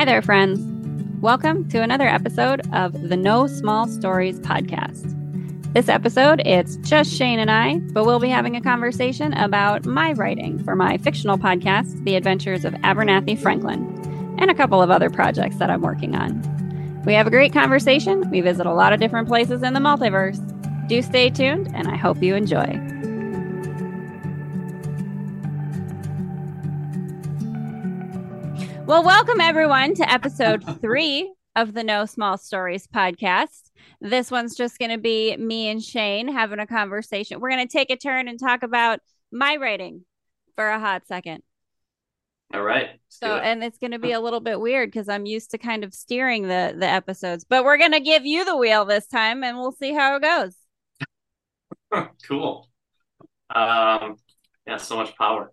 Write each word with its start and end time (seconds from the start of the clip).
Hi 0.00 0.06
there, 0.06 0.22
friends. 0.22 0.58
Welcome 1.20 1.68
to 1.68 1.82
another 1.82 2.08
episode 2.08 2.62
of 2.72 3.10
the 3.10 3.18
No 3.18 3.46
Small 3.46 3.86
Stories 3.86 4.40
podcast. 4.40 5.04
This 5.74 5.90
episode, 5.90 6.40
it's 6.46 6.76
just 6.76 7.12
Shane 7.12 7.38
and 7.38 7.50
I, 7.50 7.80
but 7.92 8.06
we'll 8.06 8.18
be 8.18 8.30
having 8.30 8.56
a 8.56 8.62
conversation 8.62 9.34
about 9.34 9.84
my 9.84 10.12
writing 10.12 10.58
for 10.64 10.74
my 10.74 10.96
fictional 10.96 11.36
podcast, 11.36 12.02
The 12.06 12.14
Adventures 12.14 12.64
of 12.64 12.72
Abernathy 12.76 13.38
Franklin, 13.38 13.84
and 14.38 14.50
a 14.50 14.54
couple 14.54 14.80
of 14.80 14.90
other 14.90 15.10
projects 15.10 15.56
that 15.56 15.68
I'm 15.68 15.82
working 15.82 16.16
on. 16.16 17.02
We 17.04 17.12
have 17.12 17.26
a 17.26 17.30
great 17.30 17.52
conversation. 17.52 18.30
We 18.30 18.40
visit 18.40 18.64
a 18.64 18.72
lot 18.72 18.94
of 18.94 19.00
different 19.00 19.28
places 19.28 19.62
in 19.62 19.74
the 19.74 19.80
multiverse. 19.80 20.40
Do 20.88 21.02
stay 21.02 21.28
tuned, 21.28 21.68
and 21.74 21.88
I 21.88 21.96
hope 21.96 22.22
you 22.22 22.34
enjoy. 22.36 22.89
Well, 28.90 29.04
welcome 29.04 29.40
everyone 29.40 29.94
to 29.94 30.12
episode 30.12 30.64
three 30.80 31.32
of 31.54 31.74
the 31.74 31.84
No 31.84 32.06
Small 32.06 32.36
Stories 32.36 32.88
podcast. 32.88 33.70
This 34.00 34.32
one's 34.32 34.56
just 34.56 34.80
going 34.80 34.90
to 34.90 34.98
be 34.98 35.36
me 35.36 35.68
and 35.68 35.80
Shane 35.80 36.26
having 36.26 36.58
a 36.58 36.66
conversation. 36.66 37.38
We're 37.38 37.50
going 37.50 37.64
to 37.64 37.72
take 37.72 37.90
a 37.90 37.96
turn 37.96 38.26
and 38.26 38.36
talk 38.36 38.64
about 38.64 38.98
my 39.30 39.54
writing 39.58 40.04
for 40.56 40.68
a 40.68 40.80
hot 40.80 41.06
second. 41.06 41.44
All 42.52 42.64
right. 42.64 42.88
So, 43.08 43.36
and 43.36 43.62
it's 43.62 43.78
going 43.78 43.92
to 43.92 44.00
be 44.00 44.10
a 44.10 44.18
little 44.18 44.40
bit 44.40 44.58
weird 44.58 44.90
because 44.90 45.08
I'm 45.08 45.24
used 45.24 45.52
to 45.52 45.58
kind 45.58 45.84
of 45.84 45.94
steering 45.94 46.48
the 46.48 46.74
the 46.76 46.88
episodes, 46.88 47.44
but 47.48 47.62
we're 47.62 47.78
going 47.78 47.92
to 47.92 48.00
give 48.00 48.26
you 48.26 48.44
the 48.44 48.56
wheel 48.56 48.84
this 48.84 49.06
time, 49.06 49.44
and 49.44 49.56
we'll 49.56 49.70
see 49.70 49.94
how 49.94 50.16
it 50.16 50.22
goes. 50.22 50.56
cool. 52.26 52.68
Um, 53.54 54.16
yeah, 54.66 54.78
so 54.78 54.96
much 54.96 55.14
power. 55.16 55.52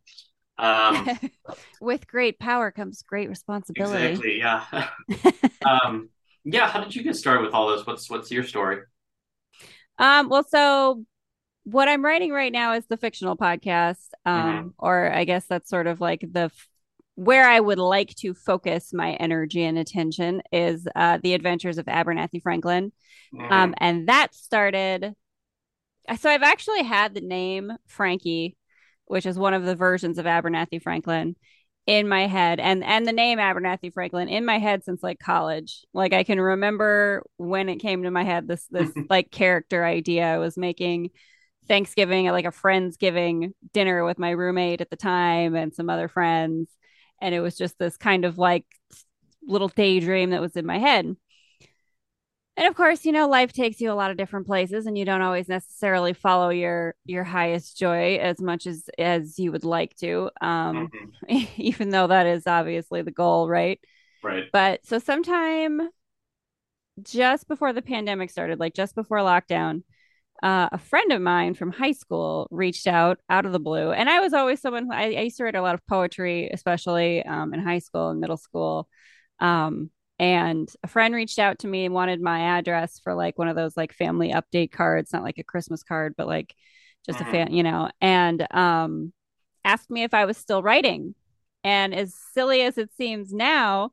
Um, 0.57 1.19
With 1.81 2.07
great 2.07 2.39
power 2.39 2.71
comes 2.71 3.03
great 3.03 3.29
responsibility. 3.29 4.05
Exactly. 4.05 4.37
Yeah. 4.39 4.89
um, 5.65 6.09
yeah. 6.43 6.67
How 6.67 6.83
did 6.83 6.95
you 6.95 7.03
get 7.03 7.15
started 7.15 7.43
with 7.43 7.53
all 7.53 7.75
this? 7.75 7.85
What's 7.85 8.09
What's 8.09 8.31
your 8.31 8.43
story? 8.43 8.79
Um. 9.99 10.29
Well, 10.29 10.43
so 10.43 11.03
what 11.63 11.89
I'm 11.89 12.03
writing 12.03 12.31
right 12.31 12.51
now 12.51 12.73
is 12.73 12.85
the 12.87 12.97
fictional 12.97 13.37
podcast. 13.37 14.07
Um. 14.25 14.43
Mm-hmm. 14.43 14.67
Or 14.79 15.13
I 15.13 15.23
guess 15.25 15.45
that's 15.47 15.69
sort 15.69 15.87
of 15.87 16.01
like 16.01 16.21
the 16.21 16.51
where 17.15 17.47
I 17.49 17.59
would 17.59 17.79
like 17.79 18.13
to 18.17 18.33
focus 18.35 18.93
my 18.93 19.13
energy 19.13 19.63
and 19.63 19.77
attention 19.77 20.43
is 20.51 20.87
uh, 20.95 21.17
the 21.21 21.33
Adventures 21.33 21.79
of 21.79 21.85
Abernathy 21.85 22.41
Franklin. 22.41 22.91
Mm-hmm. 23.33 23.53
Um. 23.53 23.75
And 23.77 24.07
that 24.07 24.33
started. 24.33 25.13
So 26.19 26.29
I've 26.29 26.43
actually 26.43 26.83
had 26.83 27.13
the 27.13 27.21
name 27.21 27.73
Frankie 27.85 28.55
which 29.07 29.25
is 29.25 29.37
one 29.37 29.53
of 29.53 29.63
the 29.63 29.75
versions 29.75 30.17
of 30.17 30.25
Abernathy 30.25 30.81
Franklin 30.81 31.35
in 31.85 32.07
my 32.09 32.27
head 32.27 32.59
and 32.59 32.83
and 32.83 33.07
the 33.07 33.13
name 33.13 33.39
Abernathy 33.39 33.93
Franklin 33.93 34.27
in 34.27 34.45
my 34.45 34.59
head 34.59 34.83
since 34.83 35.01
like 35.01 35.19
college. 35.19 35.85
Like 35.93 36.13
I 36.13 36.23
can 36.23 36.39
remember 36.39 37.23
when 37.37 37.69
it 37.69 37.77
came 37.77 38.03
to 38.03 38.11
my 38.11 38.23
head 38.23 38.47
this 38.47 38.65
this 38.69 38.91
like 39.09 39.31
character 39.31 39.85
idea 39.85 40.25
I 40.25 40.37
was 40.37 40.57
making 40.57 41.11
Thanksgiving 41.67 42.27
at 42.27 42.33
like 42.33 42.45
a 42.45 42.49
friendsgiving 42.49 43.53
dinner 43.73 44.03
with 44.03 44.19
my 44.19 44.31
roommate 44.31 44.81
at 44.81 44.89
the 44.89 44.95
time 44.97 45.55
and 45.55 45.73
some 45.73 45.89
other 45.89 46.07
friends 46.07 46.69
and 47.21 47.33
it 47.33 47.39
was 47.39 47.57
just 47.57 47.77
this 47.79 47.97
kind 47.97 48.25
of 48.25 48.37
like 48.37 48.65
little 49.45 49.69
daydream 49.69 50.31
that 50.31 50.41
was 50.41 50.55
in 50.55 50.65
my 50.65 50.77
head 50.77 51.15
and 52.57 52.67
of 52.67 52.75
course 52.75 53.05
you 53.05 53.11
know 53.11 53.27
life 53.29 53.53
takes 53.53 53.79
you 53.79 53.91
a 53.91 53.93
lot 53.93 54.11
of 54.11 54.17
different 54.17 54.47
places 54.47 54.85
and 54.85 54.97
you 54.97 55.05
don't 55.05 55.21
always 55.21 55.47
necessarily 55.47 56.13
follow 56.13 56.49
your 56.49 56.95
your 57.05 57.23
highest 57.23 57.77
joy 57.77 58.17
as 58.17 58.41
much 58.41 58.67
as 58.67 58.89
as 58.97 59.39
you 59.39 59.51
would 59.51 59.63
like 59.63 59.95
to 59.95 60.29
um 60.41 60.89
mm-hmm. 61.29 61.45
even 61.61 61.89
though 61.89 62.07
that 62.07 62.25
is 62.25 62.47
obviously 62.47 63.01
the 63.01 63.11
goal 63.11 63.47
right? 63.47 63.79
Right. 64.23 64.45
But 64.51 64.85
so 64.85 64.99
sometime 64.99 65.89
just 67.03 67.47
before 67.47 67.71
the 67.71 67.83
pandemic 67.83 68.31
started 68.31 68.59
like 68.59 68.73
just 68.73 68.95
before 68.95 69.19
lockdown 69.19 69.83
uh, 70.43 70.69
a 70.71 70.77
friend 70.77 71.11
of 71.11 71.21
mine 71.21 71.55
from 71.55 71.71
high 71.71 71.91
school 71.91 72.47
reached 72.51 72.85
out 72.85 73.19
out 73.29 73.45
of 73.45 73.51
the 73.51 73.59
blue. 73.59 73.91
And 73.91 74.07
i 74.07 74.19
was 74.19 74.33
always 74.33 74.61
someone 74.61 74.85
who, 74.85 74.93
I, 74.93 75.05
I 75.05 75.21
used 75.21 75.37
to 75.37 75.43
write 75.43 75.55
a 75.55 75.61
lot 75.61 75.73
of 75.73 75.85
poetry 75.87 76.49
especially 76.53 77.23
um, 77.25 77.53
in 77.53 77.59
high 77.59 77.79
school 77.79 78.09
and 78.09 78.19
middle 78.19 78.37
school. 78.37 78.87
Um, 79.39 79.89
and 80.19 80.69
a 80.83 80.87
friend 80.87 81.13
reached 81.13 81.39
out 81.39 81.59
to 81.59 81.67
me 81.67 81.85
and 81.85 81.93
wanted 81.93 82.21
my 82.21 82.57
address 82.57 82.99
for 82.99 83.13
like 83.13 83.37
one 83.37 83.47
of 83.47 83.55
those 83.55 83.77
like 83.77 83.93
family 83.93 84.31
update 84.31 84.71
cards 84.71 85.13
not 85.13 85.23
like 85.23 85.37
a 85.37 85.43
christmas 85.43 85.83
card 85.83 86.15
but 86.17 86.27
like 86.27 86.55
just 87.07 87.19
mm-hmm. 87.19 87.29
a 87.29 87.31
fan 87.31 87.53
you 87.53 87.63
know. 87.63 87.89
And 88.01 88.45
um 88.51 89.13
asked 89.63 89.89
me 89.89 90.03
if 90.03 90.13
i 90.13 90.25
was 90.25 90.37
still 90.37 90.61
writing. 90.61 91.15
And 91.63 91.93
as 91.93 92.15
silly 92.33 92.61
as 92.61 92.77
it 92.77 92.91
seems 92.95 93.33
now 93.33 93.91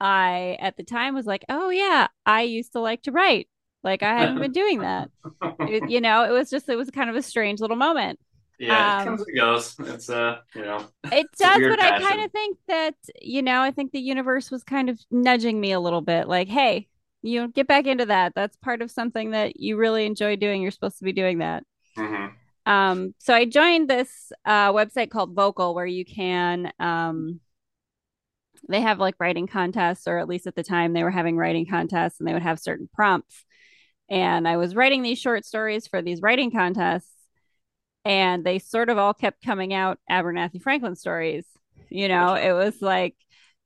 i 0.00 0.56
at 0.60 0.76
the 0.76 0.84
time 0.84 1.14
was 1.14 1.26
like 1.26 1.44
oh 1.48 1.70
yeah 1.70 2.08
i 2.26 2.42
used 2.42 2.72
to 2.72 2.80
like 2.80 3.02
to 3.02 3.12
write. 3.12 3.48
Like 3.82 4.02
i 4.02 4.18
haven't 4.18 4.40
been 4.40 4.52
doing 4.52 4.80
that. 4.80 5.10
It, 5.60 5.90
you 5.90 6.00
know 6.00 6.24
it 6.24 6.30
was 6.30 6.50
just 6.50 6.68
it 6.68 6.76
was 6.76 6.90
kind 6.90 7.10
of 7.10 7.16
a 7.16 7.22
strange 7.22 7.60
little 7.60 7.76
moment 7.76 8.18
yeah, 8.58 8.98
it 8.98 9.00
um, 9.00 9.06
comes 9.06 9.26
and 9.26 9.36
goes. 9.36 9.76
It's 9.80 10.10
uh, 10.10 10.38
you 10.54 10.62
know, 10.62 10.86
it 11.12 11.26
does, 11.38 11.60
but 11.60 11.78
passion. 11.78 12.06
I 12.06 12.10
kind 12.10 12.24
of 12.24 12.32
think 12.32 12.58
that 12.68 12.94
you 13.20 13.42
know, 13.42 13.60
I 13.60 13.70
think 13.70 13.92
the 13.92 14.00
universe 14.00 14.50
was 14.50 14.62
kind 14.62 14.88
of 14.88 14.98
nudging 15.10 15.60
me 15.60 15.72
a 15.72 15.80
little 15.80 16.00
bit, 16.00 16.28
like, 16.28 16.48
hey, 16.48 16.88
you 17.22 17.40
know, 17.40 17.48
get 17.48 17.66
back 17.66 17.86
into 17.86 18.06
that. 18.06 18.34
That's 18.34 18.56
part 18.56 18.82
of 18.82 18.90
something 18.90 19.32
that 19.32 19.58
you 19.58 19.76
really 19.76 20.06
enjoy 20.06 20.36
doing. 20.36 20.62
You're 20.62 20.70
supposed 20.70 20.98
to 20.98 21.04
be 21.04 21.12
doing 21.12 21.38
that. 21.38 21.64
Mm-hmm. 21.96 22.70
Um, 22.70 23.14
so 23.18 23.34
I 23.34 23.44
joined 23.44 23.90
this 23.90 24.32
uh, 24.44 24.72
website 24.72 25.10
called 25.10 25.34
Vocal, 25.34 25.74
where 25.74 25.86
you 25.86 26.04
can 26.04 26.72
um, 26.78 27.40
they 28.68 28.80
have 28.80 28.98
like 28.98 29.16
writing 29.18 29.46
contests, 29.46 30.06
or 30.06 30.18
at 30.18 30.28
least 30.28 30.46
at 30.46 30.54
the 30.54 30.62
time 30.62 30.92
they 30.92 31.02
were 31.02 31.10
having 31.10 31.36
writing 31.36 31.66
contests, 31.66 32.20
and 32.20 32.28
they 32.28 32.32
would 32.32 32.42
have 32.42 32.60
certain 32.60 32.88
prompts. 32.92 33.44
And 34.08 34.46
I 34.46 34.58
was 34.58 34.74
writing 34.74 35.02
these 35.02 35.18
short 35.18 35.44
stories 35.44 35.86
for 35.86 36.02
these 36.02 36.20
writing 36.20 36.50
contests 36.50 37.13
and 38.04 38.44
they 38.44 38.58
sort 38.58 38.90
of 38.90 38.98
all 38.98 39.14
kept 39.14 39.42
coming 39.42 39.72
out 39.72 39.98
Abernathy 40.10 40.60
Franklin 40.62 40.96
stories. 40.96 41.44
You 41.88 42.08
know, 42.08 42.34
it 42.34 42.52
was 42.52 42.82
like 42.82 43.14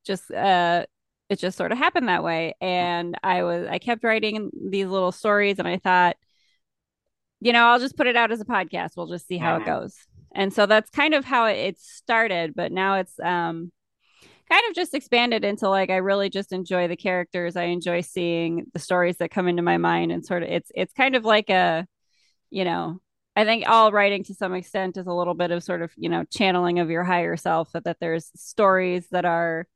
just 0.05 0.31
uh 0.31 0.87
it 1.29 1.39
just 1.39 1.59
sort 1.59 1.73
of 1.73 1.79
happened 1.79 2.09
that 2.09 2.25
way. 2.25 2.55
And 2.61 3.17
I 3.23 3.43
was 3.43 3.67
I 3.69 3.79
kept 3.79 4.05
writing 4.05 4.51
these 4.71 4.87
little 4.87 5.13
stories 5.13 5.59
and 5.59 5.69
I 5.69 5.79
thought, 5.79 6.17
you 7.41 7.53
know, 7.53 7.67
I'll 7.67 7.79
just 7.79 7.97
put 7.97 8.07
it 8.07 8.17
out 8.17 8.33
as 8.33 8.41
a 8.41 8.47
podcast. 8.47 8.91
We'll 8.97 9.07
just 9.07 9.27
see 9.27 9.39
how 9.39 9.57
it 9.57 9.61
mm-hmm. 9.61 9.81
goes. 9.81 9.97
And 10.35 10.53
so 10.53 10.67
that's 10.67 10.91
kind 10.91 11.15
of 11.15 11.25
how 11.25 11.47
it 11.47 11.79
started, 11.79 12.55
but 12.55 12.73
now 12.73 12.97
it's 12.97 13.19
um 13.21 13.73
kind 14.51 14.63
of 14.69 14.75
just 14.75 14.95
expanded 14.95 15.45
into 15.45 15.69
like 15.69 15.91
I 15.91 15.97
really 15.97 16.31
just 16.31 16.53
enjoy 16.53 16.89
the 16.89 16.97
characters. 16.97 17.57
I 17.57 17.65
enjoy 17.65 18.01
seeing 18.01 18.67
the 18.73 18.79
stories 18.79 19.19
that 19.19 19.31
come 19.31 19.49
into 19.49 19.63
my 19.63 19.77
mind 19.77 20.13
and 20.13 20.25
sort 20.25 20.43
of 20.43 20.49
it's 20.49 20.71
it's 20.75 20.93
kind 20.95 21.17
of 21.17 21.25
like 21.25 21.51
a 21.51 21.87
you 22.51 22.65
know 22.65 23.01
I 23.39 23.45
think 23.45 23.69
all 23.69 23.93
writing 23.93 24.25
to 24.25 24.35
some 24.35 24.53
extent 24.53 24.97
is 24.97 25.07
a 25.07 25.13
little 25.13 25.33
bit 25.33 25.53
of 25.53 25.63
sort 25.63 25.81
of, 25.81 25.93
you 25.97 26.09
know, 26.09 26.25
channeling 26.25 26.81
of 26.81 26.91
your 26.91 27.05
higher 27.05 27.37
self 27.37 27.71
that, 27.71 27.85
that 27.85 27.99
there's 28.01 28.33
stories 28.35 29.07
that 29.13 29.25
are, 29.25 29.69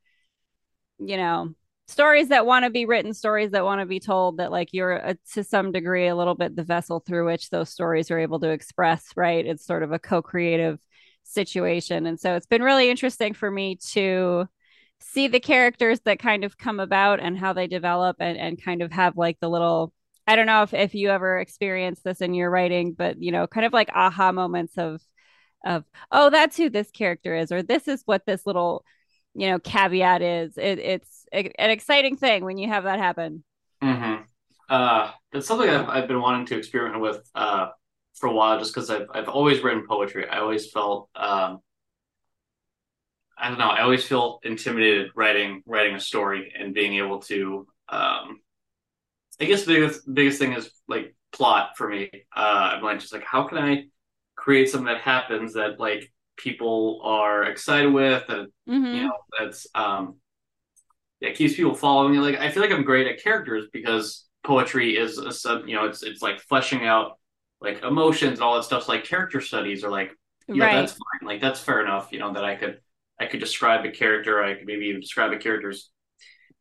you 0.99 1.17
know, 1.17 1.55
stories 1.87 2.31
that 2.31 2.45
want 2.45 2.65
to 2.65 2.71
be 2.71 2.87
written, 2.87 3.15
stories 3.15 3.53
that 3.53 3.63
want 3.63 3.81
to 3.81 3.87
be 3.87 4.01
told 4.01 4.39
that 4.39 4.51
like 4.51 4.71
you're 4.73 4.97
a, 4.97 5.11
uh, 5.11 5.15
to 5.35 5.45
some 5.45 5.71
degree 5.71 6.09
a 6.09 6.17
little 6.17 6.35
bit 6.35 6.57
the 6.57 6.65
vessel 6.65 6.99
through 6.99 7.25
which 7.25 7.51
those 7.51 7.71
stories 7.71 8.11
are 8.11 8.19
able 8.19 8.41
to 8.41 8.51
express, 8.51 9.07
right? 9.15 9.47
It's 9.47 9.65
sort 9.65 9.85
of 9.85 9.93
a 9.93 9.99
co-creative 10.01 10.81
situation. 11.23 12.07
And 12.07 12.19
so 12.19 12.35
it's 12.35 12.47
been 12.47 12.65
really 12.65 12.91
interesting 12.91 13.33
for 13.33 13.49
me 13.49 13.77
to 13.93 14.49
see 14.99 15.29
the 15.29 15.39
characters 15.39 16.01
that 16.01 16.19
kind 16.19 16.43
of 16.43 16.59
come 16.59 16.81
about 16.81 17.21
and 17.21 17.39
how 17.39 17.53
they 17.53 17.69
develop 17.69 18.17
and, 18.19 18.37
and 18.37 18.61
kind 18.61 18.83
of 18.83 18.91
have 18.91 19.17
like 19.17 19.39
the 19.39 19.49
little 19.49 19.93
I 20.27 20.37
don't 20.37 20.47
know 20.47 20.63
if, 20.63 20.73
if 20.73 20.95
you 20.95 21.11
ever 21.11 21.39
experienced 21.39 22.05
this 22.05 22.21
in 22.21 22.35
your 22.35 22.51
writing, 22.51 22.93
but 22.93 23.21
you 23.21 23.33
know, 23.33 23.47
kind 23.47 23.67
of 23.67 23.73
like 23.73 23.91
aha 23.95 24.33
moments 24.33 24.79
of 24.79 25.01
of 25.65 25.85
oh, 26.11 26.31
that's 26.31 26.57
who 26.57 26.71
this 26.71 26.91
character 26.91 27.37
is, 27.37 27.53
or 27.53 27.63
this 27.63 27.89
is 27.89 28.03
what 28.05 28.27
this 28.27 28.47
little 28.47 28.85
you 29.35 29.51
know 29.51 29.59
caveat 29.59 30.23
is. 30.23 30.57
It, 30.57 30.79
it's 30.79 31.27
a, 31.33 31.51
an 31.61 31.71
exciting 31.71 32.17
thing 32.17 32.45
when 32.45 32.59
you 32.59 32.69
have 32.69 32.85
that 32.85 32.99
happen. 32.99 33.45
Mm-hmm. 33.83 34.23
Uh, 34.69 35.11
it's 35.33 35.47
something 35.47 35.69
I've, 35.69 35.89
I've 35.89 36.09
been 36.09 36.21
wanting 36.21 36.47
to 36.47 36.57
experiment 36.57 37.01
with 37.01 37.29
uh, 37.35 37.69
for 38.15 38.29
a 38.29 38.33
while, 38.33 38.59
just 38.59 38.75
because 38.75 38.91
I've 38.91 39.09
I've 39.13 39.29
always 39.29 39.63
written 39.63 39.87
poetry. 39.89 40.29
I 40.29 40.39
always 40.39 40.71
felt 40.71 41.09
um, 41.17 41.61
I 43.37 43.49
don't 43.49 43.59
know. 43.59 43.69
I 43.69 43.83
always 43.83 44.05
feel 44.05 44.39
intimidated 44.45 45.11
writing 45.17 45.63
writing 45.67 45.97
a 45.97 46.01
story 46.01 46.53
and 46.57 46.73
being 46.73 46.95
able 46.95 47.21
to 47.23 47.67
um, 47.89 48.41
I 49.43 49.45
guess 49.47 49.65
the 49.65 49.75
biggest 49.75 50.15
biggest 50.15 50.39
thing 50.39 50.53
is 50.53 50.71
like 50.87 51.17
plot 51.33 51.77
for 51.77 51.89
me. 51.89 52.09
Uh, 52.35 52.75
I'm 52.75 52.83
like 52.83 53.01
just 53.01 53.13
like 53.13 53.25
how 53.25 53.43
can 53.43 53.59
I 53.59 53.87
create 54.37 54.71
something 54.71 54.87
that 54.87 55.01
happens 55.01 55.55
that 55.55 55.81
like 55.81 56.13
people 56.37 57.01
are 57.03 57.45
excited 57.45 57.93
with 57.93 58.25
and 58.29 58.47
mm-hmm. 58.69 58.87
you 58.87 59.03
know 59.05 59.17
that's 59.39 59.67
um 59.75 60.17
yeah 61.21 61.33
keeps 61.33 61.55
people 61.55 61.75
following. 61.75 62.13
Me. 62.13 62.19
Like 62.21 62.39
I 62.39 62.51
feel 62.53 62.63
like 62.63 62.71
I'm 62.71 62.85
great 62.85 63.09
at 63.09 63.23
characters 63.23 63.67
because 63.73 64.27
poetry 64.45 64.97
is 64.97 65.19
a 65.19 65.33
sub 65.33 65.67
you 65.67 65.75
know 65.75 65.87
it's 65.87 66.05
it's 66.05 66.23
like 66.23 66.41
fleshing 66.41 66.87
out 66.87 67.19
like 67.61 67.83
emotions 67.83 68.35
and 68.35 68.43
all 68.43 68.55
that 68.55 68.63
stuff. 68.63 68.85
So 68.85 68.93
like 68.93 69.05
character 69.05 69.41
studies 69.41 69.83
are 69.83 69.91
like 69.91 70.13
yeah 70.47 70.67
right. 70.67 70.75
that's 70.75 70.93
fine 70.93 71.29
like 71.29 71.41
that's 71.41 71.61
fair 71.61 71.81
enough 71.81 72.09
you 72.11 72.19
know 72.19 72.33
that 72.33 72.45
I 72.45 72.55
could 72.55 72.81
I 73.19 73.27
could 73.27 73.41
describe 73.41 73.85
a 73.85 73.91
character 73.91 74.43
I 74.43 74.55
could 74.55 74.67
maybe 74.67 74.87
even 74.87 75.01
describe 75.01 75.33
a 75.33 75.37
character's 75.37 75.91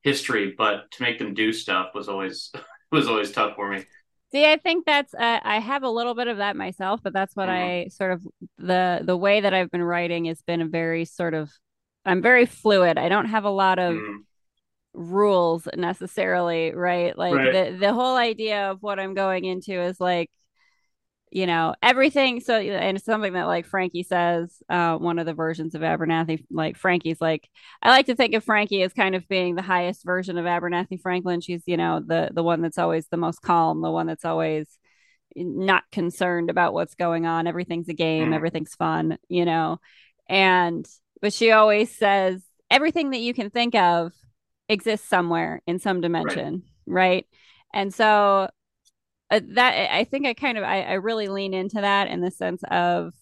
history, 0.04 0.54
but 0.58 0.92
to 0.92 1.04
make 1.04 1.20
them 1.20 1.34
do 1.34 1.54
stuff 1.54 1.90
was 1.94 2.10
always 2.10 2.52
was 2.92 3.08
always 3.08 3.32
tough 3.32 3.56
for 3.56 3.70
me. 3.70 3.86
See, 4.32 4.46
I 4.46 4.58
think 4.58 4.86
that's 4.86 5.14
uh, 5.14 5.40
I 5.44 5.60
have 5.60 5.84
a 5.84 5.90
little 5.90 6.16
bit 6.16 6.28
of 6.28 6.38
that 6.38 6.56
myself, 6.56 7.02
but 7.04 7.12
that's 7.12 7.36
what 7.36 7.50
mm-hmm. 7.50 7.86
I 7.86 7.88
sort 7.90 8.14
of 8.14 8.28
the 8.58 9.02
the 9.04 9.18
way 9.18 9.42
that 9.42 9.54
I've 9.54 9.72
been 9.72 9.84
writing 9.84 10.26
has 10.26 10.42
been 10.42 10.62
a 10.62 10.68
very 10.68 11.06
sort 11.06 11.34
of 11.34 11.52
I'm 12.06 12.22
very 12.22 12.46
fluid. 12.46 12.98
I 12.98 13.10
don't 13.10 13.26
have 13.26 13.44
a 13.44 13.50
lot 13.50 13.78
of 13.78 13.96
mm-hmm. 13.96 14.18
rules 14.94 15.68
necessarily, 15.76 16.74
right? 16.74 17.18
Like 17.18 17.36
right. 17.36 17.72
the 17.72 17.78
the 17.78 17.94
whole 17.94 18.16
idea 18.16 18.72
of 18.72 18.82
what 18.82 19.00
I'm 19.00 19.14
going 19.14 19.44
into 19.46 19.80
is 19.82 20.00
like 20.00 20.30
you 21.32 21.48
know 21.48 21.74
everything 21.82 22.42
so 22.42 22.60
and 22.60 22.98
it's 22.98 23.06
something 23.06 23.34
that 23.34 23.48
like 23.48 23.66
frankie 23.66 24.04
says 24.04 24.62
uh 24.70 24.98
one 24.98 25.18
of 25.18 25.26
the 25.26 25.34
versions 25.34 25.74
of 25.74 25.82
abernathy 25.82 26.44
like 26.52 26.76
frankie's 26.76 27.22
like 27.22 27.50
i 27.82 27.90
like 27.90 28.06
to 28.06 28.16
think 28.16 28.36
of 28.36 28.44
frankie 28.44 28.84
as 28.84 28.92
kind 28.92 29.16
of 29.16 29.28
being 29.30 29.56
the 29.56 29.62
highest 29.62 30.04
version 30.04 30.38
of 30.38 30.46
abernathy 30.46 31.00
franklin 31.00 31.40
she's 31.40 31.64
you 31.66 31.78
know 31.78 32.02
the 32.06 32.30
the 32.34 32.44
one 32.44 32.62
that's 32.62 32.78
always 32.78 33.08
the 33.08 33.18
most 33.18 33.42
calm 33.42 33.82
the 33.82 33.90
one 33.90 34.08
that's 34.08 34.26
always 34.26 34.68
not 35.34 35.84
concerned 35.92 36.50
about 36.50 36.74
what's 36.74 36.96
going 36.96 37.26
on 37.26 37.48
everything's 37.48 37.88
a 37.88 37.94
game 37.94 38.32
mm. 38.32 38.36
everything's 38.36 38.76
fun 38.76 39.18
you 39.30 39.46
know 39.46 39.80
and 40.28 40.86
but 41.22 41.32
she 41.32 41.52
always 41.52 41.96
says 41.96 42.44
everything 42.70 43.12
that 43.12 43.20
you 43.20 43.34
can 43.34 43.50
think 43.50 43.74
of 43.74 44.12
exists 44.68 45.08
somewhere 45.08 45.62
in 45.66 45.80
some 45.80 46.02
dimension 46.02 46.64
right, 46.86 47.04
right? 47.04 47.26
and 47.74 47.94
so 47.94 48.50
uh, 49.32 49.40
that 49.54 49.94
I 49.94 50.04
think 50.04 50.28
I 50.28 50.34
kind 50.34 50.58
of 50.58 50.64
I, 50.64 50.82
I 50.82 50.94
really 50.94 51.30
lean 51.30 51.54
into 51.54 51.80
that 51.82 52.10
in 52.10 52.20
the 52.20 52.32
sense 52.32 52.62
of 52.70 53.14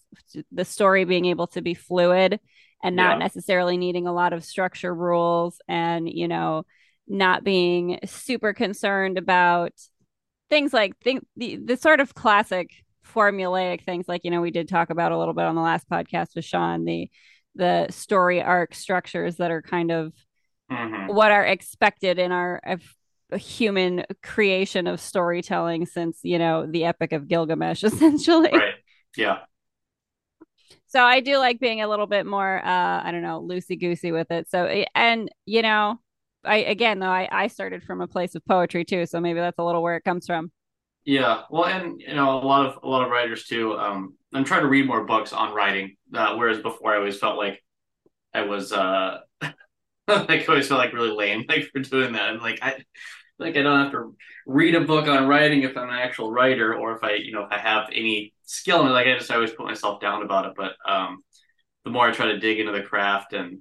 the 0.50 0.64
story 0.64 1.04
being 1.04 1.24
able 1.26 1.46
to 1.48 1.62
be 1.62 1.74
fluid 1.74 2.40
and 2.82 2.96
not 2.96 3.12
yeah. 3.18 3.24
necessarily 3.24 3.76
needing 3.76 4.06
a 4.06 4.12
lot 4.12 4.32
of 4.32 4.44
structure 4.44 4.94
rules 4.94 5.60
and 5.68 6.08
you 6.08 6.26
know 6.26 6.64
not 7.06 7.44
being 7.44 8.00
super 8.04 8.52
concerned 8.52 9.18
about 9.18 9.72
things 10.48 10.72
like 10.72 10.98
think 10.98 11.24
the, 11.36 11.56
the 11.56 11.76
sort 11.76 12.00
of 12.00 12.14
classic 12.14 12.70
formulaic 13.06 13.84
things 13.84 14.06
like 14.08 14.22
you 14.24 14.30
know 14.30 14.40
we 14.40 14.50
did 14.50 14.68
talk 14.68 14.90
about 14.90 15.12
a 15.12 15.18
little 15.18 15.34
bit 15.34 15.44
on 15.44 15.54
the 15.54 15.60
last 15.60 15.88
podcast 15.88 16.34
with 16.34 16.44
Sean 16.44 16.84
the 16.84 17.08
the 17.54 17.86
story 17.90 18.42
arc 18.42 18.74
structures 18.74 19.36
that 19.36 19.50
are 19.50 19.62
kind 19.62 19.90
of 19.90 20.12
mm-hmm. 20.70 21.12
what 21.12 21.30
are 21.30 21.44
expected 21.44 22.18
in 22.18 22.32
our 22.32 22.60
human 23.36 24.04
creation 24.22 24.86
of 24.86 25.00
storytelling 25.00 25.86
since 25.86 26.20
you 26.22 26.38
know 26.38 26.66
the 26.66 26.84
epic 26.84 27.12
of 27.12 27.28
gilgamesh 27.28 27.84
essentially. 27.84 28.50
Right. 28.52 28.74
Yeah. 29.16 29.38
So 30.86 31.02
i 31.02 31.20
do 31.20 31.38
like 31.38 31.60
being 31.60 31.82
a 31.82 31.88
little 31.88 32.06
bit 32.06 32.26
more 32.26 32.58
uh 32.64 33.02
i 33.04 33.10
don't 33.10 33.22
know 33.22 33.40
loosey 33.40 33.78
goosey 33.78 34.12
with 34.12 34.30
it. 34.30 34.48
So 34.50 34.66
and 34.94 35.28
you 35.46 35.62
know 35.62 36.00
i 36.44 36.56
again 36.56 36.98
though 36.98 37.06
I, 37.06 37.28
I 37.30 37.46
started 37.48 37.82
from 37.82 38.00
a 38.00 38.08
place 38.08 38.34
of 38.34 38.44
poetry 38.44 38.84
too 38.84 39.06
so 39.06 39.20
maybe 39.20 39.40
that's 39.40 39.58
a 39.58 39.64
little 39.64 39.82
where 39.82 39.96
it 39.96 40.04
comes 40.04 40.26
from. 40.26 40.50
Yeah. 41.04 41.42
Well 41.50 41.64
and 41.64 42.00
you 42.00 42.14
know 42.14 42.38
a 42.38 42.44
lot 42.44 42.66
of 42.66 42.82
a 42.82 42.88
lot 42.88 43.02
of 43.02 43.10
writers 43.10 43.44
too 43.44 43.76
um 43.78 44.14
i'm 44.34 44.44
trying 44.44 44.62
to 44.62 44.68
read 44.68 44.86
more 44.86 45.04
books 45.04 45.32
on 45.32 45.54
writing 45.54 45.96
uh, 46.14 46.34
whereas 46.36 46.60
before 46.60 46.94
i 46.94 46.98
always 46.98 47.18
felt 47.18 47.36
like 47.36 47.62
i 48.34 48.42
was 48.42 48.72
uh 48.72 49.18
like 50.10 50.42
I 50.42 50.44
always 50.46 50.68
felt 50.68 50.78
like 50.78 50.92
really 50.92 51.10
lame 51.10 51.44
like 51.48 51.68
for 51.72 51.80
doing 51.80 52.12
that. 52.12 52.30
And 52.30 52.40
like 52.40 52.58
I 52.62 52.82
like 53.40 53.56
I 53.56 53.62
don't 53.62 53.84
have 53.84 53.92
to 53.92 54.14
read 54.46 54.74
a 54.74 54.82
book 54.82 55.08
on 55.08 55.26
writing 55.26 55.62
if 55.62 55.76
I'm 55.76 55.88
an 55.88 55.98
actual 55.98 56.30
writer 56.30 56.74
or 56.74 56.94
if 56.94 57.02
I, 57.02 57.14
you 57.14 57.32
know, 57.32 57.42
if 57.42 57.50
I 57.50 57.58
have 57.58 57.88
any 57.90 58.34
skill 58.44 58.82
in 58.82 58.88
it. 58.88 58.90
Like 58.90 59.06
I 59.06 59.16
just 59.16 59.30
I 59.30 59.36
always 59.36 59.52
put 59.52 59.66
myself 59.66 60.00
down 60.00 60.22
about 60.22 60.46
it. 60.46 60.52
But 60.56 60.72
um, 60.86 61.24
the 61.84 61.90
more 61.90 62.06
I 62.06 62.12
try 62.12 62.26
to 62.26 62.38
dig 62.38 62.60
into 62.60 62.72
the 62.72 62.82
craft 62.82 63.32
and 63.32 63.58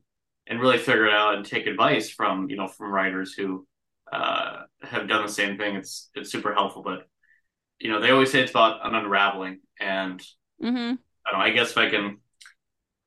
and 0.47 0.59
really 0.59 0.77
figure 0.77 1.07
it 1.07 1.13
out 1.13 1.35
and 1.35 1.45
take 1.45 1.65
advice 1.65 2.09
from 2.09 2.49
you 2.49 2.57
know 2.57 2.67
from 2.67 2.91
writers 2.91 3.33
who 3.33 3.65
uh, 4.11 4.63
have 4.81 5.07
done 5.07 5.25
the 5.25 5.31
same 5.31 5.57
thing, 5.57 5.75
it's 5.75 6.09
it's 6.13 6.31
super 6.31 6.53
helpful. 6.53 6.83
But 6.83 7.07
you 7.79 7.89
know, 7.89 8.01
they 8.01 8.11
always 8.11 8.31
say 8.31 8.41
it's 8.41 8.51
about 8.51 8.85
an 8.85 8.95
unraveling, 8.95 9.61
and 9.79 10.19
mm-hmm. 10.61 10.95
I 11.25 11.31
don't 11.31 11.39
know. 11.39 11.45
I 11.45 11.51
guess 11.51 11.71
if 11.71 11.77
I 11.77 11.89
can, 11.89 12.17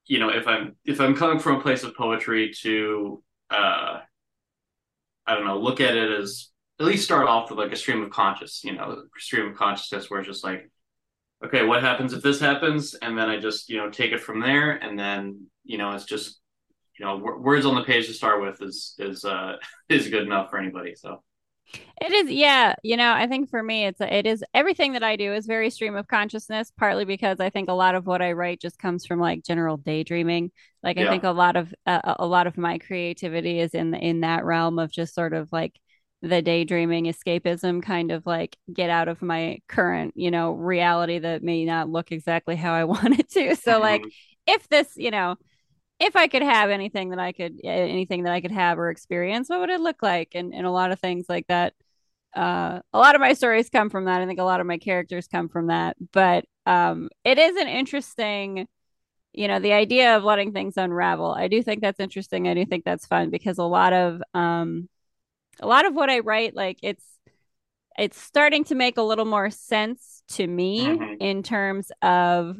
you 0.06 0.18
know, 0.18 0.30
if 0.30 0.48
I'm 0.48 0.76
if 0.86 1.00
I'm 1.00 1.16
coming 1.16 1.38
from 1.38 1.56
a 1.56 1.62
place 1.62 1.82
of 1.82 1.94
poetry 1.94 2.54
to 2.62 3.22
uh, 3.50 4.00
I 5.26 5.34
don't 5.34 5.44
know, 5.44 5.58
look 5.58 5.80
at 5.80 5.96
it 5.96 6.10
as 6.10 6.48
at 6.82 6.88
least 6.88 7.04
start 7.04 7.28
off 7.28 7.48
with 7.48 7.60
like 7.60 7.72
a 7.72 7.76
stream 7.76 8.02
of 8.02 8.10
conscious, 8.10 8.64
you 8.64 8.74
know, 8.74 9.04
stream 9.16 9.48
of 9.48 9.56
consciousness 9.56 10.10
where 10.10 10.18
it's 10.18 10.28
just 10.28 10.42
like, 10.42 10.68
okay, 11.44 11.64
what 11.64 11.80
happens 11.80 12.12
if 12.12 12.22
this 12.22 12.40
happens? 12.40 12.94
And 12.94 13.16
then 13.16 13.28
I 13.28 13.38
just, 13.38 13.68
you 13.68 13.76
know, 13.76 13.88
take 13.88 14.10
it 14.10 14.20
from 14.20 14.40
there. 14.40 14.72
And 14.72 14.98
then, 14.98 15.46
you 15.64 15.78
know, 15.78 15.92
it's 15.92 16.04
just, 16.04 16.40
you 16.98 17.06
know, 17.06 17.18
w- 17.18 17.38
words 17.38 17.66
on 17.66 17.76
the 17.76 17.84
page 17.84 18.08
to 18.08 18.12
start 18.12 18.42
with 18.42 18.60
is, 18.60 18.94
is, 18.98 19.24
uh, 19.24 19.56
is 19.88 20.08
good 20.08 20.24
enough 20.24 20.50
for 20.50 20.58
anybody. 20.58 20.96
So. 20.96 21.22
It 22.00 22.12
is, 22.12 22.30
yeah. 22.30 22.74
You 22.82 22.96
know, 22.96 23.12
I 23.12 23.28
think 23.28 23.48
for 23.48 23.62
me, 23.62 23.86
it's 23.86 24.00
it 24.00 24.26
is 24.26 24.44
everything 24.52 24.92
that 24.92 25.04
I 25.04 25.16
do 25.16 25.32
is 25.32 25.46
very 25.46 25.70
stream 25.70 25.96
of 25.96 26.08
consciousness. 26.08 26.70
Partly 26.76 27.06
because 27.06 27.40
I 27.40 27.48
think 27.48 27.70
a 27.70 27.72
lot 27.72 27.94
of 27.94 28.04
what 28.04 28.20
I 28.20 28.32
write 28.32 28.60
just 28.60 28.78
comes 28.78 29.06
from 29.06 29.20
like 29.20 29.44
general 29.44 29.78
daydreaming. 29.78 30.50
Like 30.82 30.98
I 30.98 31.08
think 31.08 31.22
a 31.24 31.30
lot 31.30 31.56
of 31.56 31.72
uh, 31.86 32.16
a 32.18 32.26
lot 32.26 32.46
of 32.46 32.58
my 32.58 32.76
creativity 32.76 33.60
is 33.60 33.72
in 33.72 33.94
in 33.94 34.20
that 34.20 34.44
realm 34.44 34.78
of 34.78 34.90
just 34.90 35.14
sort 35.14 35.32
of 35.32 35.48
like 35.50 35.78
the 36.22 36.40
daydreaming 36.40 37.06
escapism 37.06 37.82
kind 37.82 38.12
of 38.12 38.24
like 38.26 38.56
get 38.72 38.90
out 38.90 39.08
of 39.08 39.20
my 39.22 39.58
current 39.68 40.14
you 40.16 40.30
know 40.30 40.52
reality 40.52 41.18
that 41.18 41.42
may 41.42 41.64
not 41.64 41.88
look 41.88 42.12
exactly 42.12 42.54
how 42.56 42.72
i 42.72 42.84
want 42.92 43.18
it 43.18 43.28
to. 43.30 43.56
So 43.56 43.72
mm-hmm. 43.72 43.82
like 43.82 44.04
if 44.46 44.68
this 44.68 44.92
you 44.96 45.10
know 45.10 45.36
if 46.00 46.16
i 46.16 46.26
could 46.26 46.42
have 46.42 46.70
anything 46.70 47.10
that 47.10 47.18
i 47.18 47.32
could 47.32 47.60
anything 47.64 48.24
that 48.24 48.32
i 48.32 48.40
could 48.40 48.52
have 48.52 48.78
or 48.78 48.90
experience 48.90 49.48
what 49.48 49.60
would 49.60 49.70
it 49.70 49.80
look 49.80 50.02
like? 50.02 50.30
And, 50.34 50.54
and 50.54 50.66
a 50.66 50.70
lot 50.70 50.92
of 50.92 51.00
things 51.00 51.26
like 51.28 51.46
that 51.48 51.74
uh, 52.34 52.80
a 52.92 52.98
lot 52.98 53.14
of 53.14 53.20
my 53.20 53.34
stories 53.34 53.68
come 53.68 53.90
from 53.90 54.06
that. 54.06 54.22
I 54.22 54.26
think 54.26 54.40
a 54.40 54.44
lot 54.44 54.60
of 54.60 54.66
my 54.66 54.78
characters 54.78 55.26
come 55.26 55.50
from 55.50 55.66
that. 55.66 55.96
But 56.12 56.46
um, 56.64 57.10
it 57.24 57.38
is 57.38 57.56
an 57.56 57.68
interesting 57.68 58.66
you 59.34 59.48
know 59.48 59.58
the 59.58 59.72
idea 59.72 60.16
of 60.16 60.24
letting 60.24 60.52
things 60.52 60.76
unravel. 60.76 61.32
I 61.32 61.48
do 61.48 61.62
think 61.62 61.80
that's 61.80 62.00
interesting. 62.00 62.48
I 62.48 62.54
do 62.54 62.66
think 62.66 62.84
that's 62.84 63.06
fun 63.06 63.30
because 63.30 63.58
a 63.58 63.64
lot 63.64 63.92
of 63.92 64.22
um, 64.34 64.88
a 65.60 65.66
lot 65.66 65.86
of 65.86 65.94
what 65.94 66.10
I 66.10 66.20
write, 66.20 66.54
like 66.54 66.78
it's 66.82 67.04
it's 67.98 68.20
starting 68.20 68.64
to 68.64 68.74
make 68.74 68.96
a 68.96 69.02
little 69.02 69.24
more 69.24 69.50
sense 69.50 70.22
to 70.28 70.46
me 70.46 70.86
mm-hmm. 70.86 71.14
in 71.20 71.42
terms 71.42 71.92
of 72.00 72.56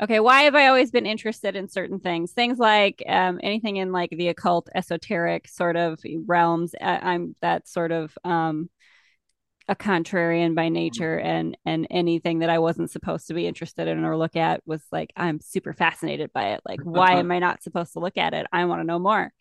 okay 0.00 0.20
why 0.20 0.42
have 0.42 0.54
i 0.54 0.66
always 0.66 0.90
been 0.90 1.06
interested 1.06 1.56
in 1.56 1.68
certain 1.68 2.00
things? 2.00 2.32
Things 2.32 2.58
like 2.58 3.02
um, 3.08 3.40
anything 3.42 3.76
in 3.76 3.92
like 3.92 4.10
the 4.10 4.28
occult 4.28 4.68
esoteric 4.74 5.48
sort 5.48 5.76
of 5.76 5.98
realms 6.26 6.74
I, 6.80 7.14
am 7.14 7.34
that 7.40 7.68
sort 7.68 7.92
of 7.92 8.16
um, 8.24 8.68
a 9.68 9.74
contrarian 9.74 10.54
by 10.54 10.68
nature 10.68 11.16
mm-hmm. 11.16 11.28
and 11.28 11.58
and 11.64 11.86
anything 11.90 12.40
that 12.40 12.50
i 12.50 12.58
wasn't 12.58 12.90
supposed 12.90 13.26
to 13.28 13.34
be 13.34 13.46
interested 13.46 13.88
in 13.88 14.04
or 14.04 14.16
look 14.16 14.36
at 14.36 14.62
was 14.66 14.82
like 14.92 15.12
i'm 15.16 15.40
super 15.40 15.72
fascinated 15.72 16.32
by 16.32 16.50
it. 16.50 16.60
Like 16.66 16.80
why 16.82 17.14
am 17.14 17.32
i 17.32 17.38
not 17.38 17.62
supposed 17.62 17.94
to 17.94 18.00
look 18.00 18.18
at 18.18 18.34
it? 18.34 18.46
I 18.52 18.64
want 18.66 18.80
to 18.80 18.86
know 18.86 18.98
more 18.98 19.32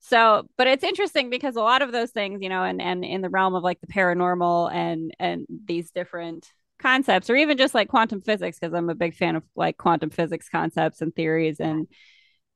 so 0.00 0.46
but 0.56 0.66
it's 0.66 0.84
interesting 0.84 1.30
because 1.30 1.56
a 1.56 1.60
lot 1.60 1.82
of 1.82 1.92
those 1.92 2.10
things 2.10 2.40
you 2.42 2.48
know 2.48 2.62
and 2.62 2.80
and 2.80 3.04
in 3.04 3.20
the 3.20 3.28
realm 3.28 3.54
of 3.54 3.62
like 3.62 3.80
the 3.80 3.86
paranormal 3.86 4.72
and 4.72 5.12
and 5.18 5.46
these 5.66 5.90
different 5.90 6.50
concepts 6.78 7.28
or 7.28 7.36
even 7.36 7.58
just 7.58 7.74
like 7.74 7.88
quantum 7.88 8.20
physics 8.20 8.58
because 8.58 8.74
i'm 8.74 8.90
a 8.90 8.94
big 8.94 9.14
fan 9.14 9.34
of 9.36 9.42
like 9.56 9.76
quantum 9.76 10.10
physics 10.10 10.48
concepts 10.48 11.00
and 11.00 11.14
theories 11.14 11.58
and 11.58 11.88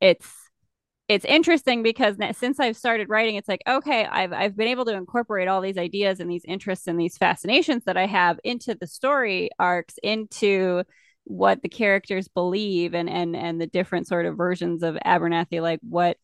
it's 0.00 0.28
it's 1.08 1.24
interesting 1.24 1.82
because 1.82 2.16
since 2.36 2.58
I've 2.58 2.76
started 2.76 3.08
writing, 3.08 3.36
it's 3.36 3.48
like, 3.48 3.62
okay, 3.68 4.06
I've 4.06 4.32
I've 4.32 4.56
been 4.56 4.68
able 4.68 4.84
to 4.86 4.94
incorporate 4.94 5.48
all 5.48 5.60
these 5.60 5.76
ideas 5.76 6.20
and 6.20 6.30
these 6.30 6.44
interests 6.46 6.86
and 6.86 6.98
these 6.98 7.18
fascinations 7.18 7.84
that 7.84 7.96
I 7.96 8.06
have 8.06 8.40
into 8.44 8.74
the 8.74 8.86
story 8.86 9.50
arcs, 9.58 9.96
into 10.02 10.84
what 11.24 11.62
the 11.62 11.68
characters 11.68 12.28
believe 12.28 12.94
and 12.94 13.10
and 13.10 13.36
and 13.36 13.60
the 13.60 13.66
different 13.66 14.06
sort 14.08 14.26
of 14.26 14.36
versions 14.36 14.82
of 14.82 14.96
Abernathy, 15.04 15.60
like 15.60 15.80
what 15.82 16.16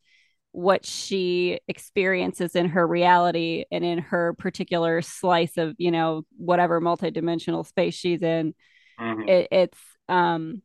what 0.59 0.85
she 0.85 1.61
experiences 1.69 2.57
in 2.57 2.69
her 2.69 2.85
reality 2.85 3.65
and 3.71 3.85
in 3.85 3.99
her 3.99 4.33
particular 4.35 5.01
slice 5.03 5.57
of 5.57 5.77
you 5.79 5.93
know 5.93 6.23
whatever 6.37 6.81
multidimensional 6.81 7.65
space 7.65 7.95
she's 7.95 8.23
in. 8.23 8.55
Mm-hmm. 8.99 9.29
it, 9.29 9.49
it's 9.53 9.79
um 10.09 10.61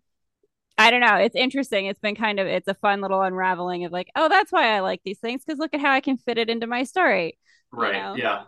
i 0.79 0.89
don't 0.89 1.01
know. 1.01 1.17
It's 1.17 1.35
interesting. 1.35 1.85
It's 1.85 2.00
been 2.00 2.15
kind 2.15 2.39
of 2.39 2.47
it's 2.47 2.67
a 2.67 2.73
fun 2.73 3.01
little 3.01 3.21
unraveling 3.21 3.85
of 3.85 3.91
like 3.91 4.09
oh 4.15 4.29
that's 4.29 4.51
why 4.51 4.75
i 4.75 4.79
like 4.79 5.01
these 5.05 5.19
things 5.19 5.43
because 5.45 5.59
look 5.59 5.75
at 5.75 5.79
how 5.79 5.91
i 5.91 6.01
can 6.01 6.17
fit 6.17 6.39
it 6.39 6.50
into 6.50 6.65
my 6.65 6.83
story 6.83 7.38
right. 7.71 7.95
you 7.95 8.01
know? 8.01 8.15
yeah. 8.15 8.43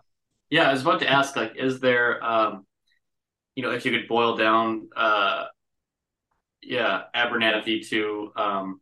Yeah 0.50 0.70
i 0.70 0.72
was 0.72 0.82
about 0.82 1.02
to 1.02 1.10
ask 1.10 1.36
like 1.36 1.56
is 1.58 1.80
there 1.80 2.24
um 2.24 2.66
you 3.54 3.62
know 3.62 3.70
if 3.70 3.86
you 3.86 3.92
could 3.92 4.08
boil 4.08 4.36
down 4.36 4.90
uh 4.96 5.46
yeah 6.64 7.04
abernathy 7.16 7.88
to 7.90 8.32
um 8.36 8.82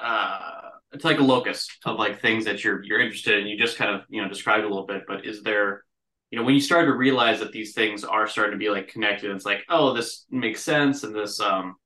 uh 0.00 0.68
it's 0.92 1.04
like 1.04 1.18
a 1.18 1.22
locus 1.22 1.68
of 1.84 1.98
like 1.98 2.20
things 2.20 2.44
that 2.44 2.64
you're 2.64 2.82
you're 2.82 3.00
interested 3.00 3.38
in. 3.38 3.46
You 3.46 3.58
just 3.58 3.76
kind 3.76 3.94
of 3.94 4.02
you 4.08 4.22
know 4.22 4.28
described 4.28 4.64
a 4.64 4.68
little 4.68 4.86
bit, 4.86 5.02
but 5.06 5.26
is 5.26 5.42
there 5.42 5.84
you 6.30 6.38
know 6.38 6.44
when 6.44 6.54
you 6.54 6.60
start 6.60 6.86
to 6.86 6.94
realize 6.94 7.40
that 7.40 7.52
these 7.52 7.74
things 7.74 8.04
are 8.04 8.26
starting 8.26 8.52
to 8.52 8.58
be 8.58 8.70
like 8.70 8.88
connected, 8.88 9.30
it's 9.30 9.44
like 9.44 9.64
oh 9.68 9.92
this 9.92 10.24
makes 10.30 10.62
sense 10.62 11.04
and 11.04 11.14
this 11.14 11.40
um 11.40 11.76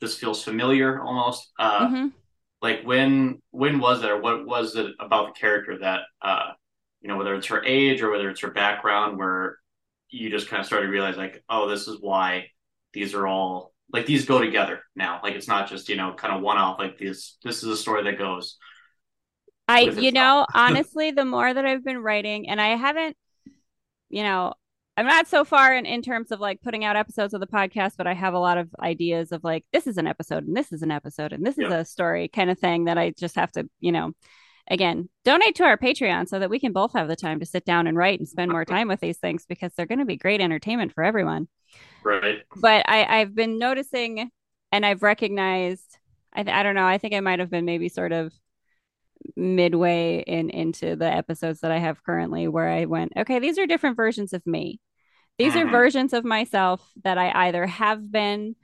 this 0.00 0.16
feels 0.16 0.42
familiar 0.42 1.00
almost. 1.02 1.50
Uh, 1.58 1.88
mm-hmm. 1.88 2.06
like 2.62 2.82
when 2.84 3.40
when 3.50 3.78
was 3.78 4.02
it 4.02 4.10
or 4.10 4.20
what 4.20 4.46
was 4.46 4.76
it 4.76 4.92
about 5.00 5.34
the 5.34 5.40
character 5.40 5.78
that 5.78 6.00
uh 6.22 6.50
you 7.00 7.08
know 7.08 7.16
whether 7.16 7.34
it's 7.34 7.46
her 7.46 7.64
age 7.64 8.02
or 8.02 8.10
whether 8.10 8.30
it's 8.30 8.40
her 8.40 8.50
background 8.50 9.18
where 9.18 9.58
you 10.08 10.30
just 10.30 10.48
kind 10.48 10.60
of 10.60 10.66
started 10.66 10.86
to 10.86 10.92
realize 10.92 11.16
like 11.16 11.42
oh 11.48 11.68
this 11.68 11.88
is 11.88 11.98
why 12.00 12.46
these 12.92 13.14
are 13.14 13.26
all 13.26 13.74
like 13.92 14.06
these 14.06 14.24
go 14.24 14.40
together 14.40 14.80
now. 14.94 15.20
Like 15.22 15.34
it's 15.34 15.48
not 15.48 15.68
just 15.68 15.88
you 15.88 15.96
know 15.96 16.14
kind 16.14 16.34
of 16.34 16.42
one 16.42 16.58
off 16.58 16.78
like 16.78 16.98
this 16.98 17.38
this 17.44 17.62
is 17.62 17.68
a 17.68 17.76
story 17.76 18.04
that 18.04 18.18
goes 18.18 18.58
I 19.68 19.82
you 19.82 20.12
know 20.12 20.46
honestly 20.54 21.10
the 21.10 21.24
more 21.24 21.52
that 21.52 21.64
I've 21.64 21.84
been 21.84 21.98
writing 21.98 22.48
and 22.48 22.60
I 22.60 22.76
haven't 22.76 23.16
you 24.08 24.22
know 24.22 24.54
I'm 24.96 25.06
not 25.06 25.28
so 25.28 25.44
far 25.44 25.74
in, 25.74 25.84
in 25.84 26.00
terms 26.00 26.32
of 26.32 26.40
like 26.40 26.62
putting 26.62 26.84
out 26.84 26.96
episodes 26.96 27.34
of 27.34 27.40
the 27.40 27.46
podcast, 27.46 27.92
but 27.98 28.06
I 28.06 28.14
have 28.14 28.32
a 28.32 28.38
lot 28.38 28.56
of 28.56 28.74
ideas 28.80 29.30
of 29.30 29.44
like, 29.44 29.64
this 29.70 29.86
is 29.86 29.98
an 29.98 30.06
episode 30.06 30.46
and 30.46 30.56
this 30.56 30.72
is 30.72 30.80
an 30.80 30.90
episode 30.90 31.34
and 31.34 31.44
this 31.44 31.58
is 31.58 31.70
a 31.70 31.84
story 31.84 32.28
kind 32.28 32.50
of 32.50 32.58
thing 32.58 32.86
that 32.86 32.96
I 32.96 33.10
just 33.10 33.36
have 33.36 33.52
to, 33.52 33.68
you 33.78 33.92
know, 33.92 34.12
again, 34.68 35.10
donate 35.22 35.56
to 35.56 35.64
our 35.64 35.76
Patreon 35.76 36.28
so 36.28 36.38
that 36.38 36.48
we 36.48 36.58
can 36.58 36.72
both 36.72 36.94
have 36.94 37.08
the 37.08 37.16
time 37.16 37.40
to 37.40 37.46
sit 37.46 37.66
down 37.66 37.86
and 37.86 37.96
write 37.96 38.20
and 38.20 38.28
spend 38.28 38.50
more 38.50 38.64
time 38.64 38.88
with 38.88 39.00
these 39.00 39.18
things 39.18 39.44
because 39.46 39.72
they're 39.74 39.84
going 39.84 39.98
to 39.98 40.06
be 40.06 40.16
great 40.16 40.40
entertainment 40.40 40.94
for 40.94 41.04
everyone. 41.04 41.46
Right. 42.06 42.42
But 42.54 42.88
I, 42.88 43.20
I've 43.20 43.34
been 43.34 43.58
noticing 43.58 44.30
and 44.70 44.86
I've 44.86 45.02
recognized, 45.02 45.98
I, 46.32 46.40
I 46.40 46.62
don't 46.62 46.76
know, 46.76 46.86
I 46.86 46.98
think 46.98 47.14
I 47.14 47.20
might 47.20 47.40
have 47.40 47.50
been 47.50 47.64
maybe 47.64 47.88
sort 47.88 48.12
of 48.12 48.32
midway 49.34 50.22
in 50.24 50.50
into 50.50 50.94
the 50.94 51.12
episodes 51.12 51.60
that 51.60 51.72
I 51.72 51.78
have 51.78 52.04
currently 52.04 52.46
where 52.46 52.68
I 52.68 52.84
went, 52.84 53.12
okay, 53.16 53.40
these 53.40 53.58
are 53.58 53.66
different 53.66 53.96
versions 53.96 54.32
of 54.32 54.46
me. 54.46 54.78
These 55.36 55.54
mm-hmm. 55.54 55.68
are 55.68 55.70
versions 55.72 56.12
of 56.12 56.24
myself 56.24 56.88
that 57.02 57.18
I 57.18 57.48
either 57.48 57.66
have 57.66 58.10
been 58.12 58.54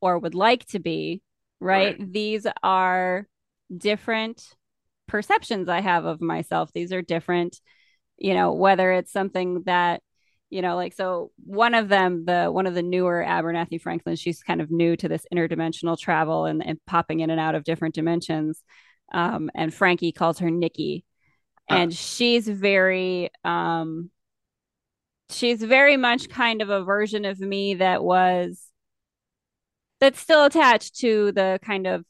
or 0.00 0.20
would 0.20 0.36
like 0.36 0.64
to 0.66 0.78
be, 0.78 1.20
right? 1.60 1.98
right? 1.98 2.12
These 2.12 2.46
are 2.62 3.26
different 3.76 4.40
perceptions 5.08 5.68
I 5.68 5.80
have 5.80 6.04
of 6.04 6.20
myself. 6.20 6.70
These 6.72 6.92
are 6.92 7.02
different, 7.02 7.58
you 8.18 8.34
know, 8.34 8.52
whether 8.52 8.92
it's 8.92 9.12
something 9.12 9.64
that 9.64 10.00
you 10.54 10.62
know 10.62 10.76
like 10.76 10.92
so 10.92 11.32
one 11.44 11.74
of 11.74 11.88
them 11.88 12.24
the 12.24 12.46
one 12.46 12.66
of 12.66 12.74
the 12.74 12.82
newer 12.82 13.24
abernathy 13.26 13.80
franklin 13.80 14.14
she's 14.14 14.42
kind 14.42 14.60
of 14.60 14.70
new 14.70 14.96
to 14.96 15.08
this 15.08 15.26
interdimensional 15.34 15.98
travel 15.98 16.44
and, 16.44 16.64
and 16.64 16.78
popping 16.86 17.20
in 17.20 17.30
and 17.30 17.40
out 17.40 17.54
of 17.54 17.64
different 17.64 17.94
dimensions 17.94 18.62
um, 19.12 19.50
and 19.54 19.74
frankie 19.74 20.12
calls 20.12 20.38
her 20.38 20.50
nikki. 20.50 21.04
And 21.68 21.94
she's 21.94 22.46
very 22.46 23.30
um, 23.44 24.10
she's 25.30 25.62
very 25.62 25.96
much 25.96 26.28
kind 26.28 26.60
of 26.60 26.68
a 26.68 26.84
version 26.84 27.24
of 27.24 27.40
me 27.40 27.74
that 27.74 28.04
was 28.04 28.62
that's 30.00 30.20
still 30.20 30.44
attached 30.44 30.96
to 31.00 31.32
the 31.32 31.58
kind 31.62 31.86
of 31.86 32.04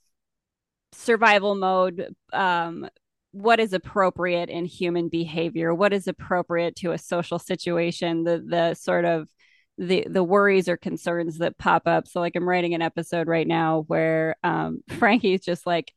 survival 0.92 1.54
mode 1.54 2.14
um, 2.32 2.88
what 3.34 3.58
is 3.58 3.72
appropriate 3.72 4.48
in 4.48 4.64
human 4.64 5.08
behavior? 5.08 5.74
What 5.74 5.92
is 5.92 6.06
appropriate 6.06 6.76
to 6.76 6.92
a 6.92 6.98
social 6.98 7.40
situation? 7.40 8.22
The 8.22 8.44
the 8.46 8.74
sort 8.74 9.04
of 9.04 9.28
the 9.76 10.06
the 10.08 10.22
worries 10.22 10.68
or 10.68 10.76
concerns 10.76 11.38
that 11.38 11.58
pop 11.58 11.82
up. 11.86 12.06
So 12.06 12.20
like 12.20 12.36
i'm 12.36 12.48
writing 12.48 12.74
an 12.74 12.82
episode 12.82 13.26
right 13.26 13.46
now 13.46 13.84
where 13.88 14.36
um 14.44 14.82
frankie's 14.98 15.40
just 15.40 15.66
like 15.66 15.92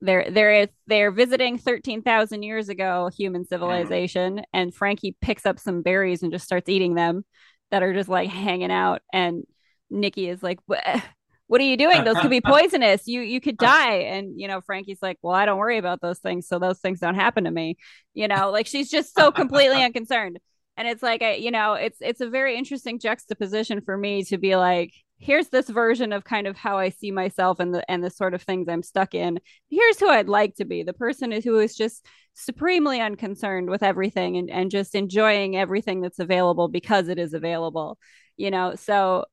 they're 0.00 0.30
they're 0.30 0.68
they're 0.86 1.10
visiting 1.10 1.58
13,000 1.58 2.42
years 2.42 2.70
ago 2.70 3.10
human 3.14 3.44
civilization 3.44 4.42
and 4.54 4.74
Frankie 4.74 5.16
picks 5.20 5.44
up 5.44 5.58
some 5.58 5.82
berries 5.82 6.22
and 6.22 6.32
just 6.32 6.46
starts 6.46 6.70
eating 6.70 6.94
them 6.94 7.24
that 7.70 7.82
are 7.82 7.92
just 7.92 8.08
like 8.08 8.30
hanging 8.30 8.72
out. 8.72 9.02
And 9.12 9.44
Nikki 9.90 10.28
is 10.30 10.42
like 10.42 10.60
what 11.50 11.60
are 11.60 11.64
you 11.64 11.76
doing 11.76 12.04
those 12.04 12.16
could 12.18 12.30
be 12.30 12.40
poisonous 12.44 13.08
you 13.08 13.22
you 13.22 13.40
could 13.40 13.56
die 13.72 13.94
and 13.94 14.40
you 14.40 14.46
know 14.46 14.60
Frankie's 14.60 15.02
like 15.02 15.18
well 15.20 15.34
I 15.34 15.46
don't 15.46 15.58
worry 15.58 15.78
about 15.78 16.00
those 16.00 16.20
things 16.20 16.46
so 16.46 16.60
those 16.60 16.78
things 16.78 17.00
don't 17.00 17.16
happen 17.16 17.42
to 17.44 17.50
me 17.50 17.76
you 18.14 18.28
know 18.28 18.52
like 18.52 18.66
she's 18.66 18.88
just 18.88 19.14
so 19.14 19.32
completely 19.32 19.82
unconcerned 19.82 20.38
and 20.76 20.86
it's 20.86 21.02
like 21.02 21.22
I, 21.22 21.34
you 21.34 21.50
know 21.50 21.72
it's 21.72 21.98
it's 22.00 22.20
a 22.20 22.30
very 22.30 22.56
interesting 22.56 23.00
juxtaposition 23.00 23.80
for 23.80 23.96
me 23.96 24.22
to 24.24 24.38
be 24.38 24.54
like 24.54 24.92
here's 25.18 25.48
this 25.48 25.68
version 25.68 26.12
of 26.12 26.24
kind 26.24 26.46
of 26.46 26.56
how 26.56 26.78
I 26.78 26.88
see 26.88 27.10
myself 27.10 27.58
and 27.58 27.74
the 27.74 27.88
and 27.90 28.02
the 28.02 28.10
sort 28.10 28.32
of 28.32 28.42
things 28.42 28.68
I'm 28.68 28.82
stuck 28.82 29.14
in. 29.14 29.38
Here's 29.68 30.00
who 30.00 30.08
I'd 30.08 30.30
like 30.30 30.54
to 30.56 30.64
be. 30.64 30.82
The 30.82 30.94
person 30.94 31.30
is 31.30 31.44
who 31.44 31.58
is 31.58 31.76
just 31.76 32.06
supremely 32.32 33.00
unconcerned 33.00 33.68
with 33.68 33.82
everything 33.82 34.38
and, 34.38 34.48
and 34.50 34.70
just 34.70 34.94
enjoying 34.94 35.56
everything 35.56 36.00
that's 36.00 36.20
available 36.20 36.68
because 36.68 37.08
it 37.08 37.18
is 37.18 37.34
available. 37.34 37.98
You 38.38 38.50
know, 38.50 38.76
so 38.76 39.26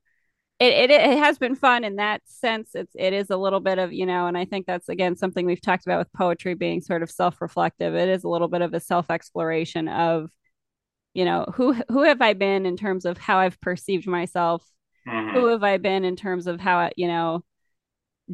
it, 0.60 0.74
it 0.74 0.92
it 0.92 1.18
has 1.20 1.38
been 1.38 1.56
fun 1.56 1.84
in 1.84 1.98
that 1.98 2.22
sense. 2.26 2.72
It's 2.74 2.94
it 2.96 3.14
is 3.14 3.30
a 3.30 3.38
little 3.38 3.60
bit 3.60 3.78
of, 3.80 3.94
you 3.94 4.06
know, 4.06 4.28
and 4.28 4.38
I 4.38 4.46
think 4.46 4.66
that's 4.66 4.90
again 4.90 5.16
something 5.16 5.46
we've 5.46 5.62
talked 5.62 5.86
about 5.86 6.00
with 6.00 6.14
poetry 6.14 6.56
being 6.56 6.82
sort 6.82 7.04
of 7.04 7.12
self-reflective. 7.12 7.94
It 7.96 8.10
is 8.10 8.24
a 8.24 8.30
little 8.30 8.48
bit 8.48 8.62
of 8.62 8.74
a 8.74 8.80
self-exploration 8.80 9.88
of 9.88 10.30
you 11.14 11.26
know 11.26 11.46
who 11.56 11.74
who 11.90 12.04
have 12.04 12.22
i 12.22 12.34
been 12.34 12.66
in 12.68 12.78
terms 12.78 13.04
of 13.06 13.18
how 13.18 13.40
i've 13.40 13.60
perceived 13.62 14.06
myself 14.06 14.64
mm-hmm. 15.08 15.36
who 15.36 15.48
have 15.48 15.64
I 15.64 15.78
been 15.78 16.04
in 16.04 16.16
terms 16.16 16.48
of 16.48 16.60
how, 16.60 16.90
you 16.96 17.08
know, 17.08 17.44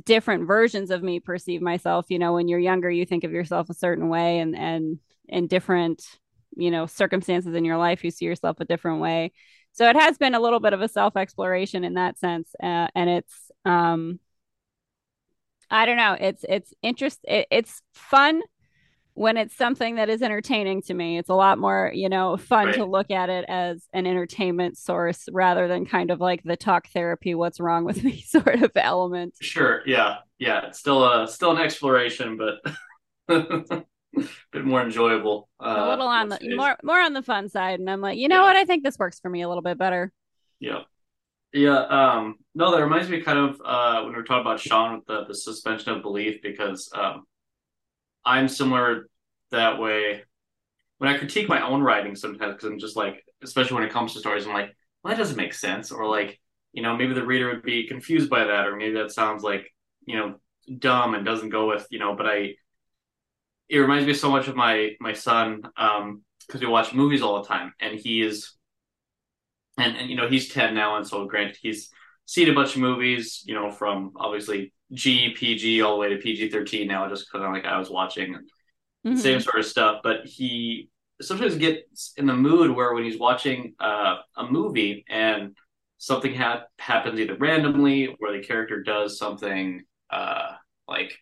different 0.03 0.47
versions 0.47 0.91
of 0.91 1.03
me 1.03 1.19
perceive 1.19 1.61
myself. 1.61 2.07
You 2.09 2.19
know, 2.19 2.33
when 2.33 2.47
you're 2.47 2.59
younger, 2.59 2.89
you 2.89 3.05
think 3.05 3.23
of 3.23 3.31
yourself 3.31 3.69
a 3.69 3.75
certain 3.75 4.09
way 4.09 4.39
and, 4.39 4.55
and 4.55 4.99
in 5.27 5.47
different, 5.47 6.03
you 6.55 6.71
know, 6.71 6.85
circumstances 6.85 7.55
in 7.55 7.65
your 7.65 7.77
life, 7.77 8.03
you 8.03 8.11
see 8.11 8.25
yourself 8.25 8.59
a 8.59 8.65
different 8.65 9.01
way. 9.01 9.31
So 9.73 9.89
it 9.89 9.95
has 9.95 10.17
been 10.17 10.35
a 10.35 10.39
little 10.39 10.59
bit 10.59 10.73
of 10.73 10.81
a 10.81 10.87
self 10.87 11.17
exploration 11.17 11.83
in 11.83 11.95
that 11.95 12.17
sense. 12.17 12.49
Uh, 12.61 12.87
and 12.95 13.09
it's, 13.09 13.51
um, 13.65 14.19
I 15.69 15.85
don't 15.85 15.97
know. 15.97 16.15
It's, 16.19 16.45
it's 16.47 16.73
interest. 16.81 17.19
It, 17.23 17.47
it's 17.51 17.81
fun 17.93 18.41
when 19.15 19.37
it's 19.37 19.55
something 19.55 19.95
that 19.95 20.09
is 20.09 20.21
entertaining 20.21 20.81
to 20.81 20.93
me 20.93 21.17
it's 21.17 21.29
a 21.29 21.35
lot 21.35 21.59
more 21.59 21.91
you 21.93 22.09
know 22.09 22.35
fun 22.37 22.67
right. 22.67 22.75
to 22.75 22.85
look 22.85 23.11
at 23.11 23.29
it 23.29 23.45
as 23.47 23.87
an 23.93 24.07
entertainment 24.07 24.77
source 24.77 25.29
rather 25.31 25.67
than 25.67 25.85
kind 25.85 26.09
of 26.09 26.19
like 26.19 26.41
the 26.43 26.57
talk 26.57 26.87
therapy 26.89 27.35
what's 27.35 27.59
wrong 27.59 27.85
with 27.85 28.03
me 28.03 28.21
sort 28.21 28.61
of 28.61 28.71
element 28.75 29.35
sure 29.41 29.81
yeah 29.85 30.17
yeah 30.39 30.65
it's 30.65 30.79
still 30.79 31.05
a 31.05 31.27
still 31.27 31.51
an 31.51 31.61
exploration 31.61 32.37
but 32.37 33.85
a 34.17 34.23
bit 34.51 34.65
more 34.65 34.81
enjoyable 34.81 35.49
uh, 35.59 35.75
a 35.77 35.89
little 35.89 36.07
on 36.07 36.29
the 36.29 36.39
more 36.55 36.77
more 36.83 36.99
on 36.99 37.13
the 37.13 37.21
fun 37.21 37.49
side 37.49 37.79
and 37.79 37.89
i'm 37.89 38.01
like 38.01 38.17
you 38.17 38.27
know 38.27 38.41
yeah. 38.41 38.47
what 38.47 38.55
i 38.55 38.65
think 38.65 38.83
this 38.83 38.97
works 38.97 39.19
for 39.19 39.29
me 39.29 39.41
a 39.41 39.47
little 39.47 39.63
bit 39.63 39.77
better 39.77 40.11
yeah 40.59 40.81
yeah 41.53 41.79
um 41.79 42.35
no 42.55 42.71
that 42.71 42.81
reminds 42.81 43.09
me 43.09 43.21
kind 43.21 43.39
of 43.39 43.61
uh 43.65 44.01
when 44.03 44.13
we 44.13 44.19
are 44.19 44.23
talking 44.23 44.41
about 44.41 44.59
sean 44.59 44.95
with 44.95 45.05
the, 45.05 45.25
the 45.25 45.35
suspension 45.35 45.91
of 45.91 46.01
belief 46.01 46.41
because 46.41 46.89
um 46.93 47.23
I'm 48.25 48.47
similar 48.47 49.09
that 49.51 49.79
way. 49.79 50.23
When 50.97 51.09
I 51.13 51.17
critique 51.17 51.49
my 51.49 51.65
own 51.65 51.81
writing 51.81 52.15
sometimes, 52.15 52.53
because 52.55 52.69
I'm 52.69 52.79
just 52.79 52.95
like, 52.95 53.23
especially 53.43 53.75
when 53.75 53.83
it 53.83 53.91
comes 53.91 54.13
to 54.13 54.19
stories, 54.19 54.45
I'm 54.45 54.53
like, 54.53 54.75
well, 55.03 55.13
that 55.13 55.19
doesn't 55.19 55.37
make 55.37 55.53
sense, 55.53 55.91
or 55.91 56.07
like, 56.07 56.39
you 56.71 56.81
know, 56.81 56.95
maybe 56.95 57.13
the 57.13 57.25
reader 57.25 57.47
would 57.49 57.63
be 57.63 57.87
confused 57.87 58.29
by 58.29 58.45
that, 58.45 58.67
or 58.67 58.75
maybe 58.75 58.95
that 58.95 59.11
sounds 59.11 59.43
like, 59.43 59.69
you 60.05 60.17
know, 60.17 60.35
dumb 60.79 61.13
and 61.13 61.25
doesn't 61.25 61.49
go 61.49 61.67
with, 61.67 61.85
you 61.89 61.99
know. 61.99 62.15
But 62.15 62.27
I, 62.27 62.55
it 63.69 63.77
reminds 63.79 64.05
me 64.05 64.13
so 64.13 64.29
much 64.29 64.47
of 64.47 64.55
my 64.55 64.91
my 64.99 65.13
son, 65.13 65.61
um, 65.77 66.21
because 66.45 66.61
we 66.61 66.67
watch 66.67 66.93
movies 66.93 67.21
all 67.21 67.41
the 67.41 67.47
time, 67.47 67.73
and 67.79 67.97
he 67.97 68.21
is, 68.21 68.53
and 69.77 69.95
and 69.97 70.09
you 70.09 70.15
know, 70.15 70.27
he's 70.27 70.49
ten 70.49 70.73
now, 70.73 70.97
and 70.97 71.07
so 71.07 71.25
granted, 71.25 71.57
he's 71.61 71.89
seen 72.25 72.49
a 72.49 72.53
bunch 72.53 72.75
of 72.75 72.81
movies, 72.81 73.43
you 73.45 73.53
know, 73.53 73.71
from 73.71 74.11
obviously 74.15 74.73
G, 74.91 75.33
PG, 75.35 75.81
all 75.81 75.93
the 75.93 75.99
way 75.99 76.09
to 76.09 76.17
PG 76.17 76.49
13 76.49 76.87
now, 76.87 77.07
just 77.09 77.25
because 77.25 77.45
I'm 77.45 77.53
like, 77.53 77.65
I 77.65 77.77
was 77.77 77.89
watching 77.89 78.35
mm-hmm. 79.05 79.15
same 79.15 79.39
sort 79.41 79.59
of 79.59 79.65
stuff. 79.65 80.01
But 80.03 80.25
he 80.25 80.89
sometimes 81.21 81.55
gets 81.55 82.13
in 82.17 82.25
the 82.25 82.33
mood 82.33 82.71
where 82.71 82.93
when 82.93 83.03
he's 83.03 83.19
watching 83.19 83.75
uh, 83.79 84.17
a 84.37 84.45
movie 84.45 85.05
and 85.09 85.55
something 85.97 86.33
ha- 86.35 86.65
happens 86.77 87.19
either 87.19 87.35
randomly 87.35 88.15
or 88.19 88.33
the 88.33 88.43
character 88.43 88.83
does 88.83 89.17
something 89.17 89.83
uh, 90.09 90.51
like, 90.87 91.17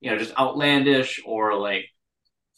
you 0.00 0.10
know, 0.10 0.18
just 0.18 0.36
outlandish 0.38 1.22
or 1.24 1.58
like, 1.58 1.86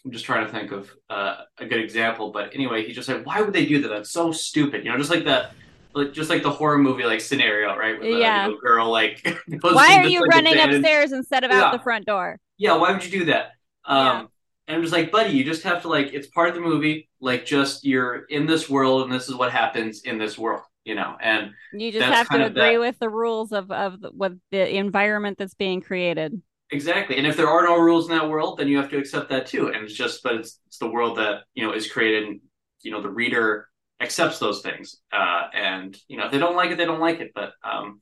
I'm 0.04 0.12
just 0.12 0.24
trying 0.24 0.46
to 0.46 0.52
think 0.52 0.70
of 0.72 0.90
uh, 1.10 1.42
a 1.58 1.66
good 1.66 1.80
example. 1.80 2.30
But 2.30 2.54
anyway, 2.54 2.86
he 2.86 2.92
just 2.92 3.08
like, 3.08 3.26
why 3.26 3.40
would 3.40 3.52
they 3.52 3.66
do 3.66 3.82
that? 3.82 3.88
That's 3.88 4.10
so 4.10 4.32
stupid. 4.32 4.84
You 4.84 4.90
know, 4.90 4.98
just 4.98 5.10
like 5.10 5.24
that 5.24 5.52
like 5.94 6.12
just 6.12 6.30
like 6.30 6.42
the 6.42 6.50
horror 6.50 6.78
movie 6.78 7.04
like 7.04 7.20
scenario, 7.20 7.76
right? 7.76 7.98
With 7.98 8.10
the, 8.10 8.18
yeah. 8.18 8.50
girl 8.62 8.90
like. 8.90 9.26
why 9.60 9.96
are 9.96 10.06
you 10.06 10.20
like 10.20 10.30
running 10.30 10.58
upstairs 10.58 11.12
instead 11.12 11.44
of 11.44 11.50
yeah. 11.50 11.64
out 11.64 11.72
the 11.72 11.82
front 11.82 12.06
door? 12.06 12.38
Yeah, 12.56 12.76
why 12.76 12.92
would 12.92 13.04
you 13.04 13.10
do 13.10 13.24
that? 13.26 13.52
Um, 13.84 14.06
yeah. 14.06 14.26
And 14.68 14.76
I'm 14.76 14.82
just 14.82 14.92
like, 14.92 15.10
buddy, 15.10 15.30
you 15.30 15.44
just 15.44 15.62
have 15.62 15.82
to 15.82 15.88
like, 15.88 16.12
it's 16.12 16.26
part 16.28 16.50
of 16.50 16.54
the 16.54 16.60
movie. 16.60 17.08
Like, 17.20 17.46
just 17.46 17.84
you're 17.84 18.26
in 18.28 18.46
this 18.46 18.68
world, 18.68 19.02
and 19.02 19.12
this 19.12 19.28
is 19.28 19.34
what 19.34 19.50
happens 19.50 20.02
in 20.02 20.18
this 20.18 20.36
world, 20.36 20.62
you 20.84 20.94
know. 20.94 21.16
And 21.20 21.52
you 21.72 21.90
just 21.90 22.04
have 22.04 22.28
to 22.28 22.46
agree 22.46 22.74
that. 22.74 22.80
with 22.80 22.98
the 22.98 23.08
rules 23.08 23.52
of 23.52 23.70
of 23.70 24.00
the, 24.00 24.10
what 24.10 24.32
the 24.50 24.76
environment 24.76 25.38
that's 25.38 25.54
being 25.54 25.80
created. 25.80 26.40
Exactly, 26.70 27.16
and 27.16 27.26
if 27.26 27.36
there 27.36 27.48
are 27.48 27.62
no 27.62 27.78
rules 27.78 28.10
in 28.10 28.16
that 28.16 28.28
world, 28.28 28.58
then 28.58 28.68
you 28.68 28.76
have 28.76 28.90
to 28.90 28.98
accept 28.98 29.30
that 29.30 29.46
too. 29.46 29.68
And 29.68 29.84
it's 29.84 29.94
just, 29.94 30.22
but 30.22 30.34
it's 30.34 30.60
it's 30.66 30.78
the 30.78 30.90
world 30.90 31.16
that 31.16 31.44
you 31.54 31.66
know 31.66 31.72
is 31.72 31.90
created. 31.90 32.24
And, 32.24 32.40
you 32.82 32.90
know, 32.90 33.00
the 33.00 33.10
reader 33.10 33.68
accepts 34.00 34.38
those 34.38 34.60
things. 34.60 34.96
Uh, 35.10 35.48
and 35.54 35.96
you 36.08 36.16
know, 36.16 36.26
if 36.26 36.32
they 36.32 36.38
don't 36.38 36.56
like 36.56 36.70
it, 36.70 36.76
they 36.76 36.84
don't 36.84 37.00
like 37.00 37.20
it. 37.20 37.32
But 37.34 37.52
um, 37.64 38.00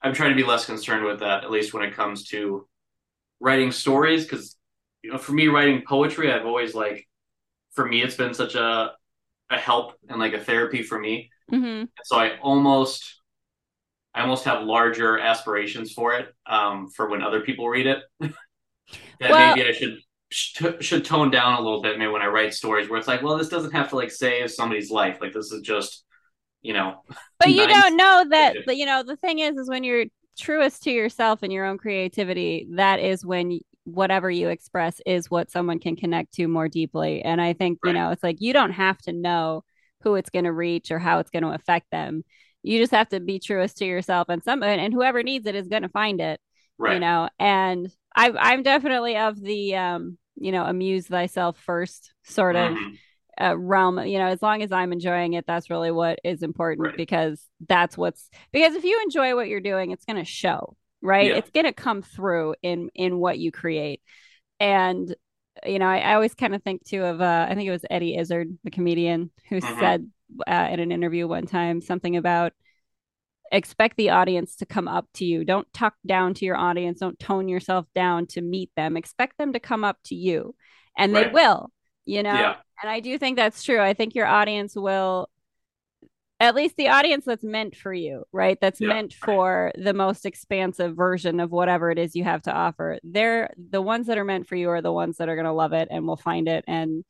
I'm 0.00 0.14
trying 0.14 0.30
to 0.30 0.36
be 0.36 0.44
less 0.44 0.64
concerned 0.64 1.04
with 1.04 1.20
that, 1.20 1.44
at 1.44 1.50
least 1.50 1.74
when 1.74 1.82
it 1.82 1.94
comes 1.94 2.28
to 2.28 2.68
writing 3.40 3.72
stories, 3.72 4.24
because 4.24 4.56
you 5.02 5.10
know, 5.10 5.18
for 5.18 5.32
me, 5.32 5.48
writing 5.48 5.82
poetry, 5.86 6.32
I've 6.32 6.46
always 6.46 6.74
like, 6.74 7.08
for 7.72 7.84
me, 7.84 8.02
it's 8.02 8.16
been 8.16 8.34
such 8.34 8.54
a 8.54 8.92
a 9.50 9.58
help 9.58 9.94
and 10.08 10.20
like 10.20 10.34
a 10.34 10.40
therapy 10.40 10.82
for 10.82 10.98
me. 10.98 11.30
Mm-hmm. 11.52 11.84
So 12.04 12.16
I 12.16 12.38
almost, 12.38 13.20
I 14.14 14.22
almost 14.22 14.44
have 14.44 14.62
larger 14.64 15.18
aspirations 15.18 15.92
for 15.92 16.14
it, 16.14 16.34
um, 16.46 16.88
for 16.90 17.08
when 17.08 17.22
other 17.22 17.40
people 17.40 17.68
read 17.68 17.86
it. 17.86 17.98
that 18.20 19.30
well, 19.30 19.56
maybe 19.56 19.68
I 19.68 19.72
should 19.72 19.98
should 20.32 21.04
tone 21.04 21.30
down 21.30 21.54
a 21.54 21.60
little 21.60 21.82
bit 21.82 21.98
maybe 21.98 22.10
when 22.10 22.22
I 22.22 22.26
write 22.26 22.54
stories 22.54 22.88
where 22.88 22.98
it's 22.98 23.08
like, 23.08 23.22
well, 23.22 23.36
this 23.36 23.50
doesn't 23.50 23.72
have 23.72 23.90
to 23.90 23.96
like 23.96 24.10
save 24.10 24.50
somebody's 24.50 24.90
life. 24.90 25.18
Like 25.20 25.32
this 25.34 25.52
is 25.52 25.60
just, 25.60 26.04
you 26.62 26.72
know. 26.72 27.02
But 27.38 27.50
you 27.50 27.66
don't 27.66 27.96
know 27.96 28.24
that. 28.30 28.54
You 28.68 28.86
know, 28.86 29.02
the 29.02 29.16
thing 29.16 29.40
is, 29.40 29.56
is 29.56 29.68
when 29.68 29.82
you're 29.82 30.04
truest 30.38 30.84
to 30.84 30.92
yourself 30.92 31.42
and 31.42 31.52
your 31.52 31.64
own 31.64 31.76
creativity, 31.76 32.68
that 32.76 33.00
is 33.00 33.26
when 33.26 33.58
whatever 33.84 34.30
you 34.30 34.48
express 34.48 35.00
is 35.04 35.30
what 35.30 35.50
someone 35.50 35.80
can 35.80 35.96
connect 35.96 36.34
to 36.34 36.46
more 36.46 36.68
deeply. 36.68 37.22
And 37.22 37.40
I 37.40 37.52
think, 37.52 37.80
right. 37.82 37.90
you 37.90 37.94
know, 37.94 38.10
it's 38.10 38.22
like 38.22 38.40
you 38.40 38.52
don't 38.52 38.70
have 38.70 38.98
to 39.02 39.12
know 39.12 39.64
who 40.02 40.14
it's 40.14 40.30
going 40.30 40.44
to 40.44 40.52
reach 40.52 40.90
or 40.90 41.00
how 41.00 41.18
it's 41.18 41.30
going 41.30 41.42
to 41.42 41.50
affect 41.50 41.90
them. 41.90 42.22
You 42.62 42.78
just 42.78 42.92
have 42.92 43.08
to 43.10 43.20
be 43.20 43.38
truest 43.38 43.78
to 43.78 43.84
yourself 43.84 44.28
and 44.28 44.42
some 44.42 44.62
and 44.62 44.92
whoever 44.92 45.22
needs 45.22 45.46
it 45.46 45.54
is 45.54 45.68
going 45.68 45.82
to 45.82 45.88
find 45.88 46.20
it. 46.20 46.40
Right. 46.78 46.94
You 46.94 47.00
know, 47.00 47.28
and 47.38 47.88
I 48.14 48.30
I'm 48.30 48.62
definitely 48.62 49.16
of 49.16 49.40
the 49.40 49.76
um, 49.76 50.18
you 50.36 50.52
know, 50.52 50.64
amuse 50.64 51.06
thyself 51.06 51.58
first 51.58 52.12
sort 52.24 52.56
of 52.56 52.72
mm-hmm. 52.72 53.44
uh, 53.44 53.54
realm. 53.54 53.98
You 54.06 54.18
know, 54.18 54.26
as 54.26 54.42
long 54.42 54.62
as 54.62 54.72
I'm 54.72 54.92
enjoying 54.92 55.34
it, 55.34 55.44
that's 55.46 55.70
really 55.70 55.90
what 55.90 56.18
is 56.24 56.42
important 56.42 56.88
right. 56.88 56.96
because 56.96 57.44
that's 57.68 57.96
what's 57.96 58.28
because 58.52 58.74
if 58.74 58.84
you 58.84 59.00
enjoy 59.04 59.34
what 59.34 59.48
you're 59.48 59.60
doing, 59.60 59.90
it's 59.90 60.04
going 60.04 60.18
to 60.18 60.24
show 60.24 60.76
right 61.02 61.26
yeah. 61.26 61.36
it's 61.36 61.50
going 61.50 61.66
to 61.66 61.72
come 61.72 62.00
through 62.00 62.54
in 62.62 62.88
in 62.94 63.18
what 63.18 63.38
you 63.38 63.52
create 63.52 64.00
and 64.60 65.14
you 65.66 65.78
know 65.78 65.86
i, 65.86 65.98
I 65.98 66.14
always 66.14 66.34
kind 66.34 66.54
of 66.54 66.62
think 66.62 66.84
too 66.84 67.02
of 67.02 67.20
uh 67.20 67.46
i 67.50 67.54
think 67.54 67.68
it 67.68 67.72
was 67.72 67.84
eddie 67.90 68.16
izzard 68.16 68.56
the 68.64 68.70
comedian 68.70 69.30
who 69.48 69.60
mm-hmm. 69.60 69.80
said 69.80 70.08
uh, 70.46 70.68
in 70.70 70.80
an 70.80 70.92
interview 70.92 71.26
one 71.26 71.46
time 71.46 71.80
something 71.80 72.16
about 72.16 72.52
expect 73.50 73.96
the 73.96 74.10
audience 74.10 74.56
to 74.56 74.66
come 74.66 74.88
up 74.88 75.06
to 75.14 75.24
you 75.24 75.44
don't 75.44 75.70
talk 75.72 75.94
down 76.06 76.32
to 76.34 76.44
your 76.44 76.56
audience 76.56 77.00
don't 77.00 77.18
tone 77.18 77.48
yourself 77.48 77.86
down 77.94 78.26
to 78.26 78.40
meet 78.40 78.70
them 78.76 78.96
expect 78.96 79.36
them 79.38 79.52
to 79.52 79.60
come 79.60 79.84
up 79.84 79.98
to 80.04 80.14
you 80.14 80.54
and 80.96 81.12
right. 81.12 81.26
they 81.26 81.32
will 81.32 81.70
you 82.06 82.22
know 82.22 82.32
yeah. 82.32 82.56
and 82.80 82.90
i 82.90 83.00
do 83.00 83.18
think 83.18 83.36
that's 83.36 83.62
true 83.62 83.80
i 83.80 83.92
think 83.92 84.14
your 84.14 84.26
audience 84.26 84.74
will 84.74 85.28
at 86.42 86.56
least 86.56 86.76
the 86.76 86.88
audience 86.88 87.24
that's 87.24 87.44
meant 87.44 87.76
for 87.76 87.94
you, 87.94 88.24
right? 88.32 88.58
That's 88.60 88.80
yeah. 88.80 88.88
meant 88.88 89.14
for 89.14 89.70
the 89.76 89.94
most 89.94 90.26
expansive 90.26 90.96
version 90.96 91.38
of 91.38 91.52
whatever 91.52 91.92
it 91.92 92.00
is 92.00 92.16
you 92.16 92.24
have 92.24 92.42
to 92.42 92.52
offer. 92.52 92.98
They're 93.04 93.54
the 93.56 93.80
ones 93.80 94.08
that 94.08 94.18
are 94.18 94.24
meant 94.24 94.48
for 94.48 94.56
you 94.56 94.68
are 94.70 94.82
the 94.82 94.90
ones 94.90 95.18
that 95.18 95.28
are 95.28 95.36
going 95.36 95.46
to 95.46 95.52
love 95.52 95.72
it 95.72 95.86
and 95.88 96.04
will 96.04 96.16
find 96.16 96.48
it 96.48 96.64
and 96.66 97.04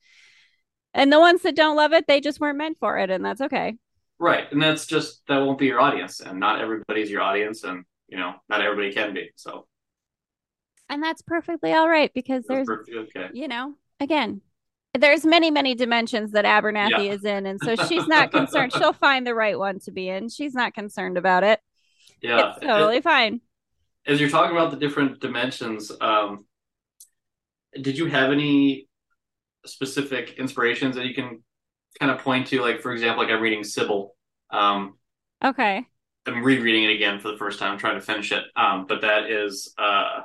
and 0.93 1.11
the 1.11 1.19
ones 1.19 1.41
that 1.41 1.55
don't 1.55 1.75
love 1.75 1.93
it, 1.93 2.05
they 2.07 2.21
just 2.21 2.39
weren't 2.39 2.57
meant 2.57 2.77
for 2.79 2.97
it 2.97 3.09
and 3.09 3.23
that's 3.23 3.41
okay. 3.41 3.75
Right. 4.19 4.51
And 4.51 4.61
that's 4.61 4.85
just 4.85 5.21
that 5.27 5.37
won't 5.39 5.59
be 5.59 5.65
your 5.65 5.81
audience 5.81 6.19
and 6.19 6.39
not 6.39 6.61
everybody's 6.61 7.09
your 7.09 7.21
audience 7.21 7.63
and 7.63 7.85
you 8.07 8.17
know, 8.17 8.33
not 8.47 8.61
everybody 8.61 8.93
can 8.93 9.13
be. 9.13 9.31
So 9.35 9.67
and 10.89 11.01
that's 11.01 11.21
perfectly 11.21 11.73
all 11.73 11.89
right 11.89 12.11
because 12.13 12.45
that's 12.47 12.67
there's 12.67 13.07
okay. 13.15 13.29
you 13.33 13.47
know, 13.47 13.73
again, 13.99 14.41
there's 14.99 15.25
many 15.25 15.49
many 15.49 15.75
dimensions 15.75 16.31
that 16.31 16.45
abernathy 16.45 17.05
yeah. 17.05 17.13
is 17.13 17.23
in 17.25 17.45
and 17.45 17.59
so 17.63 17.75
she's 17.87 18.07
not 18.07 18.31
concerned 18.31 18.71
she'll 18.73 18.93
find 18.93 19.25
the 19.25 19.33
right 19.35 19.57
one 19.57 19.79
to 19.79 19.91
be 19.91 20.09
in 20.09 20.29
she's 20.29 20.53
not 20.53 20.73
concerned 20.73 21.17
about 21.17 21.43
it 21.43 21.59
yeah 22.21 22.51
it's 22.51 22.59
totally 22.59 23.01
fine 23.01 23.41
as 24.05 24.19
you're 24.19 24.29
talking 24.29 24.55
about 24.55 24.71
the 24.71 24.77
different 24.77 25.19
dimensions 25.19 25.91
um 26.01 26.45
did 27.81 27.97
you 27.97 28.05
have 28.05 28.31
any 28.31 28.87
specific 29.65 30.35
inspirations 30.37 30.95
that 30.95 31.05
you 31.05 31.13
can 31.13 31.43
kind 31.99 32.11
of 32.11 32.19
point 32.19 32.47
to? 32.47 32.61
Like 32.61 32.81
for 32.81 32.91
example 32.91 33.23
like 33.23 33.31
i'm 33.31 33.41
reading 33.41 33.63
sybil. 33.63 34.15
Um 34.49 34.97
okay. 35.43 35.85
I'm 36.25 36.43
rereading 36.43 36.85
it 36.85 36.95
again 36.95 37.19
for 37.19 37.31
the 37.31 37.37
first 37.37 37.59
time 37.59 37.73
I'm 37.73 37.77
trying 37.77 37.95
to 37.95 38.05
finish 38.05 38.31
it. 38.31 38.43
Um 38.55 38.85
but 38.87 39.01
that 39.01 39.29
is 39.29 39.73
uh 39.77 40.21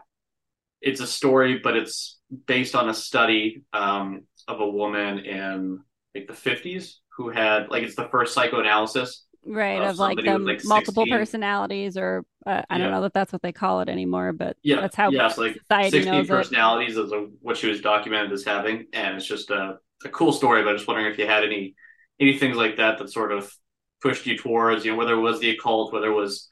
it's 0.80 1.00
a 1.00 1.06
story 1.06 1.58
but 1.58 1.76
it's 1.76 2.18
based 2.46 2.74
on 2.74 2.88
a 2.88 2.94
study 2.94 3.62
um 3.72 4.22
of 4.46 4.60
a 4.60 4.68
woman 4.68 5.18
in 5.18 5.80
like 6.14 6.26
the 6.26 6.32
50s 6.32 6.94
who 7.16 7.30
had 7.30 7.68
like 7.68 7.82
it's 7.82 7.96
the 7.96 8.08
first 8.10 8.32
psychoanalysis 8.34 9.24
right 9.44 9.82
of, 9.82 9.90
of 9.90 9.98
like 9.98 10.18
the 10.18 10.38
like 10.38 10.64
multiple 10.64 11.06
personalities 11.06 11.96
or 11.96 12.24
uh, 12.46 12.62
i 12.70 12.76
yeah. 12.76 12.78
don't 12.78 12.90
know 12.90 13.02
that 13.02 13.12
that's 13.12 13.32
what 13.32 13.42
they 13.42 13.52
call 13.52 13.80
it 13.80 13.88
anymore 13.88 14.32
but 14.32 14.56
yeah 14.62 14.80
that's 14.80 14.96
how 14.96 15.10
yeah, 15.10 15.28
so 15.28 15.42
like 15.42 15.90
16 15.90 16.26
personalities 16.26 16.96
it. 16.96 17.04
is 17.04 17.12
a, 17.12 17.26
what 17.40 17.56
she 17.56 17.68
was 17.68 17.80
documented 17.80 18.32
as 18.32 18.44
having 18.44 18.86
and 18.92 19.16
it's 19.16 19.26
just 19.26 19.50
a, 19.50 19.76
a 20.04 20.08
cool 20.08 20.32
story 20.32 20.62
but 20.62 20.70
i'm 20.70 20.76
just 20.76 20.88
wondering 20.88 21.10
if 21.10 21.18
you 21.18 21.26
had 21.26 21.44
any 21.44 21.74
any 22.20 22.38
things 22.38 22.56
like 22.56 22.76
that 22.76 22.98
that 22.98 23.10
sort 23.10 23.32
of 23.32 23.52
pushed 24.00 24.26
you 24.26 24.36
towards 24.36 24.84
you 24.84 24.92
know 24.92 24.98
whether 24.98 25.14
it 25.14 25.20
was 25.20 25.40
the 25.40 25.50
occult 25.50 25.92
whether 25.92 26.08
it 26.08 26.14
was 26.14 26.48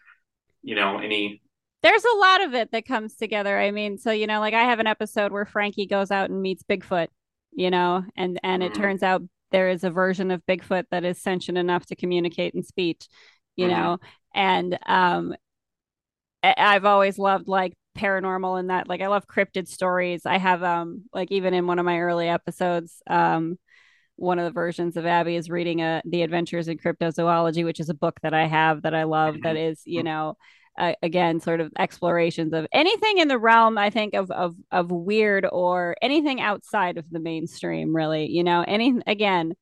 you 0.62 0.75
know 0.75 0.99
any 0.99 1.40
there's 1.83 2.05
a 2.05 2.18
lot 2.18 2.42
of 2.42 2.55
it 2.55 2.72
that 2.72 2.87
comes 2.87 3.14
together 3.14 3.59
i 3.59 3.70
mean 3.70 3.99
so 3.99 4.11
you 4.11 4.27
know 4.27 4.40
like 4.40 4.55
i 4.55 4.64
have 4.64 4.81
an 4.81 4.87
episode 4.87 5.31
where 5.31 5.44
frankie 5.44 5.87
goes 5.87 6.11
out 6.11 6.31
and 6.31 6.42
meets 6.42 6.64
bigfoot 6.64 7.09
you 7.57 7.70
know, 7.70 8.05
and 8.16 8.38
and 8.44 8.62
it 8.62 8.72
mm-hmm. 8.72 8.83
turns 8.83 9.03
out 9.03 9.22
there 9.51 9.70
is 9.70 9.83
a 9.83 9.90
version 9.90 10.31
of 10.31 10.44
Bigfoot 10.46 10.85
that 10.90 11.05
is 11.05 11.20
sentient 11.20 11.57
enough 11.57 11.87
to 11.87 11.96
communicate 11.96 12.55
in 12.55 12.62
speech, 12.62 13.09
you 13.57 13.66
mm-hmm. 13.66 13.75
know, 13.75 13.99
and 14.35 14.79
um, 14.87 15.35
I've 16.42 16.85
always 16.85 17.18
loved 17.18 17.49
like 17.49 17.75
paranormal 17.96 18.61
and 18.61 18.70
that 18.70 18.88
like 18.88 19.01
I 19.01 19.09
love 19.09 19.27
cryptid 19.27 19.68
stories. 19.68 20.27
I 20.27 20.38
have 20.38 20.62
um 20.62 21.05
like 21.12 21.33
even 21.33 21.55
in 21.55 21.66
one 21.66 21.79
of 21.79 21.85
my 21.85 21.99
early 21.99 22.29
episodes, 22.29 23.03
um 23.09 23.59
one 24.16 24.38
of 24.38 24.46
the 24.46 24.51
versions 24.51 24.96
of 24.96 25.05
Abby 25.05 25.37
is 25.37 25.51
reading 25.51 25.83
a 25.83 26.01
The 26.07 26.22
Adventures 26.22 26.68
in 26.68 26.79
Cryptozoology, 26.79 27.64
which 27.64 27.81
is 27.81 27.90
a 27.90 27.94
book 27.94 28.18
that 28.22 28.33
I 28.33 28.46
have 28.46 28.83
that 28.83 28.94
I 28.94 29.03
love 29.03 29.35
mm-hmm. 29.35 29.42
that 29.42 29.57
is, 29.57 29.83
you 29.85 30.03
know, 30.03 30.38
uh, 30.79 30.92
again 31.03 31.40
sort 31.40 31.61
of 31.61 31.72
explorations 31.79 32.53
of 32.53 32.66
anything 32.72 33.18
in 33.18 33.29
the 33.29 33.38
realm 33.38 33.79
i 33.79 33.88
think 33.88 34.14
of 34.14 34.31
of 34.31 34.55
of 34.70 34.90
weird 34.90 35.46
or 35.51 35.96
anything 36.03 36.40
outside 36.40 36.99
of 36.99 37.09
the 37.11 37.18
mainstream 37.18 37.96
really 37.96 38.31
you 38.31 38.44
know 38.44 38.62
any 38.66 38.94
again 39.07 39.55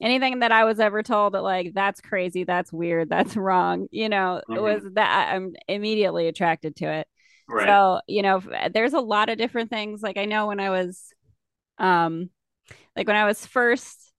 anything 0.00 0.40
that 0.40 0.52
i 0.52 0.64
was 0.64 0.80
ever 0.80 1.02
told 1.02 1.34
that 1.34 1.42
like 1.42 1.72
that's 1.74 2.00
crazy 2.00 2.44
that's 2.44 2.72
weird 2.72 3.08
that's 3.08 3.36
wrong 3.36 3.86
you 3.90 4.08
know 4.08 4.40
mm-hmm. 4.48 4.54
it 4.54 4.62
was 4.62 4.82
that 4.94 5.34
i'm 5.34 5.54
immediately 5.66 6.28
attracted 6.28 6.76
to 6.76 6.86
it 6.86 7.06
right. 7.48 7.66
so 7.66 8.00
you 8.06 8.22
know 8.22 8.42
there's 8.72 8.94
a 8.94 9.00
lot 9.00 9.28
of 9.28 9.38
different 9.38 9.70
things 9.70 10.02
like 10.02 10.16
i 10.16 10.24
know 10.24 10.46
when 10.46 10.60
i 10.60 10.70
was 10.70 11.12
um 11.78 12.30
like 12.96 13.06
when 13.06 13.16
i 13.16 13.24
was 13.24 13.44
first 13.46 14.12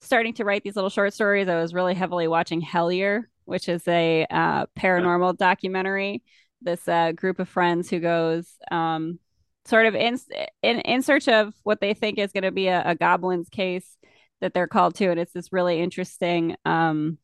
starting 0.00 0.34
to 0.34 0.44
write 0.44 0.62
these 0.62 0.76
little 0.76 0.90
short 0.90 1.12
stories 1.14 1.48
i 1.48 1.60
was 1.60 1.74
really 1.74 1.94
heavily 1.94 2.28
watching 2.28 2.62
hellier 2.62 3.24
which 3.44 3.68
is 3.68 3.86
a 3.88 4.26
uh, 4.30 4.66
paranormal 4.78 5.36
documentary. 5.36 6.22
This 6.60 6.86
uh, 6.88 7.12
group 7.12 7.38
of 7.38 7.48
friends 7.48 7.90
who 7.90 8.00
goes 8.00 8.48
um, 8.70 9.18
sort 9.66 9.86
of 9.86 9.94
in, 9.94 10.18
in 10.62 10.80
in 10.80 11.02
search 11.02 11.28
of 11.28 11.54
what 11.62 11.80
they 11.80 11.94
think 11.94 12.18
is 12.18 12.32
going 12.32 12.44
to 12.44 12.50
be 12.50 12.68
a, 12.68 12.82
a, 12.86 12.94
goblin's 12.94 13.48
case 13.48 13.96
that 14.40 14.54
they're 14.54 14.66
called 14.66 14.94
to, 14.96 15.10
and 15.10 15.20
it's 15.20 15.32
this 15.32 15.52
really 15.52 15.80
interesting, 15.80 16.56
um, 16.64 17.18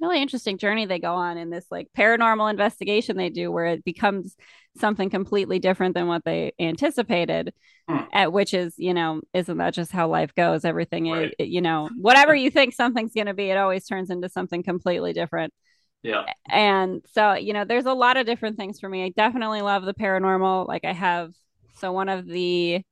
really 0.00 0.20
interesting 0.20 0.58
journey 0.58 0.86
they 0.86 0.98
go 0.98 1.14
on 1.14 1.38
in 1.38 1.50
this 1.50 1.66
like 1.70 1.88
paranormal 1.96 2.50
investigation 2.50 3.16
they 3.16 3.30
do, 3.30 3.50
where 3.50 3.66
it 3.66 3.84
becomes 3.84 4.36
something 4.78 5.10
completely 5.10 5.58
different 5.58 5.94
than 5.94 6.06
what 6.06 6.24
they 6.24 6.52
anticipated 6.58 7.52
hmm. 7.88 7.98
at 8.12 8.32
which 8.32 8.52
is 8.52 8.74
you 8.76 8.92
know 8.92 9.22
isn't 9.32 9.56
that 9.58 9.74
just 9.74 9.92
how 9.92 10.08
life 10.08 10.34
goes? 10.34 10.64
Everything 10.64 11.10
right. 11.10 11.34
is, 11.38 11.48
you 11.48 11.60
know 11.60 11.88
whatever 11.96 12.34
you 12.34 12.50
think 12.50 12.74
something's 12.74 13.14
going 13.14 13.26
to 13.26 13.34
be 13.34 13.50
it 13.50 13.56
always 13.56 13.86
turns 13.86 14.10
into 14.10 14.28
something 14.28 14.62
completely 14.62 15.12
different. 15.12 15.52
Yeah. 16.02 16.24
And 16.48 17.04
so 17.12 17.34
you 17.34 17.52
know 17.52 17.64
there's 17.64 17.86
a 17.86 17.94
lot 17.94 18.16
of 18.16 18.26
different 18.26 18.56
things 18.56 18.78
for 18.80 18.88
me. 18.88 19.04
I 19.04 19.08
definitely 19.10 19.62
love 19.62 19.84
the 19.84 19.94
paranormal. 19.94 20.68
Like 20.68 20.84
i 20.84 20.92
have 20.92 21.32
so 21.76 21.92
one 21.92 22.08
of 22.08 22.26
the 22.26 22.82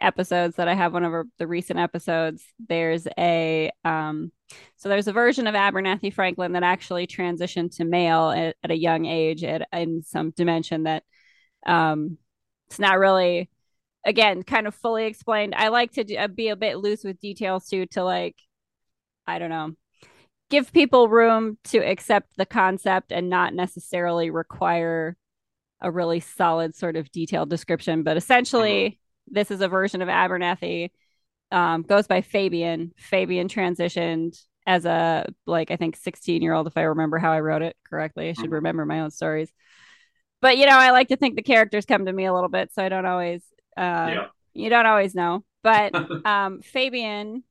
episodes 0.00 0.56
that 0.56 0.68
i 0.68 0.74
have 0.74 0.92
one 0.92 1.04
of 1.04 1.26
the 1.38 1.46
recent 1.46 1.78
episodes 1.78 2.44
there's 2.68 3.06
a 3.18 3.70
um 3.84 4.30
so 4.76 4.88
there's 4.88 5.08
a 5.08 5.12
version 5.12 5.46
of 5.46 5.54
abernathy 5.54 6.12
franklin 6.12 6.52
that 6.52 6.62
actually 6.62 7.06
transitioned 7.06 7.74
to 7.74 7.84
male 7.84 8.30
at, 8.30 8.56
at 8.62 8.70
a 8.70 8.76
young 8.76 9.06
age 9.06 9.42
at, 9.42 9.66
in 9.72 10.02
some 10.02 10.30
dimension 10.30 10.82
that 10.82 11.02
um, 11.66 12.18
it's 12.68 12.78
not 12.78 12.98
really, 12.98 13.50
again, 14.04 14.42
kind 14.42 14.66
of 14.66 14.74
fully 14.74 15.06
explained. 15.06 15.54
I 15.54 15.68
like 15.68 15.92
to 15.92 16.04
do, 16.04 16.16
uh, 16.16 16.28
be 16.28 16.48
a 16.48 16.56
bit 16.56 16.78
loose 16.78 17.04
with 17.04 17.20
details 17.20 17.68
too, 17.68 17.86
to 17.92 18.04
like, 18.04 18.36
I 19.26 19.38
don't 19.38 19.50
know, 19.50 19.72
give 20.48 20.72
people 20.72 21.08
room 21.08 21.58
to 21.64 21.78
accept 21.78 22.36
the 22.36 22.46
concept 22.46 23.12
and 23.12 23.28
not 23.28 23.52
necessarily 23.52 24.30
require 24.30 25.16
a 25.80 25.90
really 25.90 26.20
solid 26.20 26.74
sort 26.74 26.96
of 26.96 27.10
detailed 27.12 27.50
description. 27.50 28.02
But 28.02 28.16
essentially. 28.16 29.00
This 29.28 29.50
is 29.50 29.60
a 29.60 29.68
version 29.68 30.02
of 30.02 30.08
Abernathy. 30.08 30.90
Um, 31.52 31.82
goes 31.82 32.06
by 32.06 32.22
Fabian. 32.22 32.92
Fabian 32.96 33.48
transitioned 33.48 34.36
as 34.66 34.84
a 34.84 35.26
like 35.46 35.70
I 35.70 35.76
think 35.76 35.96
16 35.96 36.42
year 36.42 36.52
old 36.52 36.66
if 36.66 36.76
I 36.76 36.82
remember 36.82 37.18
how 37.18 37.32
I 37.32 37.40
wrote 37.40 37.62
it 37.62 37.76
correctly. 37.88 38.28
I 38.28 38.32
should 38.32 38.46
mm-hmm. 38.46 38.54
remember 38.54 38.84
my 38.84 39.00
own 39.00 39.10
stories. 39.10 39.50
But 40.42 40.58
you 40.58 40.66
know, 40.66 40.76
I 40.76 40.90
like 40.90 41.08
to 41.08 41.16
think 41.16 41.36
the 41.36 41.42
characters 41.42 41.86
come 41.86 42.06
to 42.06 42.12
me 42.12 42.26
a 42.26 42.34
little 42.34 42.48
bit, 42.48 42.72
so 42.72 42.82
I 42.82 42.88
don't 42.88 43.06
always 43.06 43.42
uh 43.76 44.10
yeah. 44.10 44.26
you 44.54 44.68
don't 44.70 44.86
always 44.86 45.14
know. 45.14 45.44
But 45.62 45.94
um 46.26 46.62
Fabian 46.62 47.44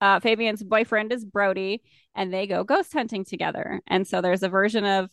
uh 0.00 0.20
Fabian's 0.20 0.62
boyfriend 0.62 1.12
is 1.12 1.24
Brody 1.24 1.82
and 2.14 2.32
they 2.32 2.46
go 2.46 2.64
ghost 2.64 2.92
hunting 2.92 3.24
together. 3.24 3.80
And 3.86 4.06
so 4.06 4.20
there's 4.20 4.42
a 4.42 4.48
version 4.48 4.84
of 4.84 5.10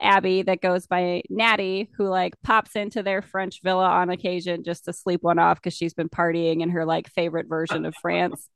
Abby 0.00 0.42
that 0.42 0.60
goes 0.60 0.86
by 0.86 1.22
Natty, 1.28 1.90
who 1.96 2.08
like 2.08 2.34
pops 2.42 2.76
into 2.76 3.02
their 3.02 3.22
French 3.22 3.60
villa 3.62 3.86
on 3.86 4.10
occasion 4.10 4.64
just 4.64 4.84
to 4.84 4.92
sleep 4.92 5.22
one 5.22 5.38
off 5.38 5.58
because 5.58 5.74
she's 5.74 5.94
been 5.94 6.08
partying 6.08 6.62
in 6.62 6.70
her 6.70 6.84
like 6.84 7.10
favorite 7.10 7.48
version 7.48 7.84
of 7.84 7.94
France. 7.96 8.48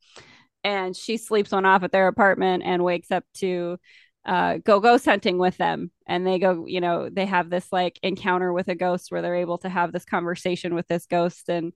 And 0.65 0.97
she 0.97 1.17
sleeps 1.17 1.51
one 1.51 1.67
off 1.67 1.83
at 1.83 1.91
their 1.91 2.07
apartment 2.07 2.63
and 2.65 2.85
wakes 2.85 3.11
up 3.11 3.25
to 3.39 3.79
uh, 4.25 4.59
go 4.59 4.79
ghost 4.79 5.05
hunting 5.05 5.39
with 5.39 5.57
them. 5.57 5.91
And 6.07 6.27
they 6.27 6.39
go, 6.39 6.67
you 6.67 6.81
know, 6.81 7.09
they 7.11 7.27
have 7.27 7.51
this 7.51 7.67
like 7.73 7.99
encounter 8.03 8.53
with 8.53 8.69
a 8.69 8.75
ghost 8.77 9.11
where 9.11 9.23
they're 9.23 9.35
able 9.35 9.59
to 9.59 9.69
have 9.69 9.93
this 9.93 10.05
conversation 10.05 10.75
with 10.75 10.87
this 10.87 11.07
ghost. 11.07 11.49
And 11.49 11.73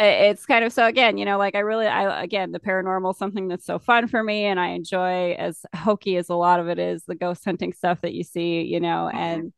it's 0.00 0.46
kind 0.46 0.64
of 0.64 0.72
so 0.72 0.86
again 0.86 1.18
you 1.18 1.24
know 1.24 1.38
like 1.38 1.54
i 1.54 1.58
really 1.58 1.86
i 1.86 2.22
again 2.22 2.52
the 2.52 2.60
paranormal 2.60 3.16
something 3.16 3.48
that's 3.48 3.66
so 3.66 3.78
fun 3.78 4.06
for 4.06 4.22
me 4.22 4.44
and 4.44 4.60
i 4.60 4.68
enjoy 4.68 5.32
as 5.32 5.64
hokey 5.74 6.16
as 6.16 6.28
a 6.28 6.34
lot 6.34 6.60
of 6.60 6.68
it 6.68 6.78
is 6.78 7.02
the 7.06 7.14
ghost 7.14 7.44
hunting 7.44 7.72
stuff 7.72 8.00
that 8.02 8.14
you 8.14 8.22
see 8.22 8.62
you 8.62 8.80
know 8.80 9.08
mm-hmm. 9.08 9.18
and 9.18 9.52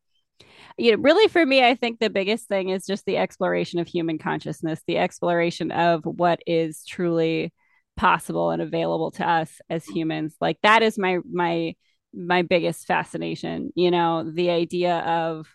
you 0.79 0.93
know 0.93 0.99
really 1.03 1.29
for 1.29 1.45
me 1.45 1.63
i 1.63 1.75
think 1.75 1.99
the 1.99 2.11
biggest 2.11 2.49
thing 2.49 2.71
is 2.71 2.87
just 2.87 3.05
the 3.05 3.19
exploration 3.19 3.79
of 3.79 3.87
human 3.87 4.19
consciousness 4.19 4.81
the 4.87 4.97
exploration 4.97 5.71
of 5.71 6.03
what 6.05 6.41
is 6.47 6.85
truly 6.87 7.53
possible 7.97 8.51
and 8.51 8.63
available 8.63 9.11
to 9.11 9.29
us 9.29 9.61
as 9.69 9.85
humans 9.85 10.35
like 10.41 10.59
that 10.63 10.83
is 10.83 10.97
my 10.97 11.19
my 11.31 11.75
my 12.15 12.41
biggest 12.41 12.87
fascination 12.87 13.71
you 13.75 13.91
know 13.91 14.25
the 14.25 14.49
idea 14.49 15.01
of 15.01 15.47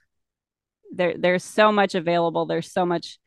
there 0.93 1.15
there's 1.17 1.43
so 1.43 1.71
much 1.71 1.95
available 1.95 2.45
there's 2.45 2.71
so 2.71 2.86
much 2.86 3.17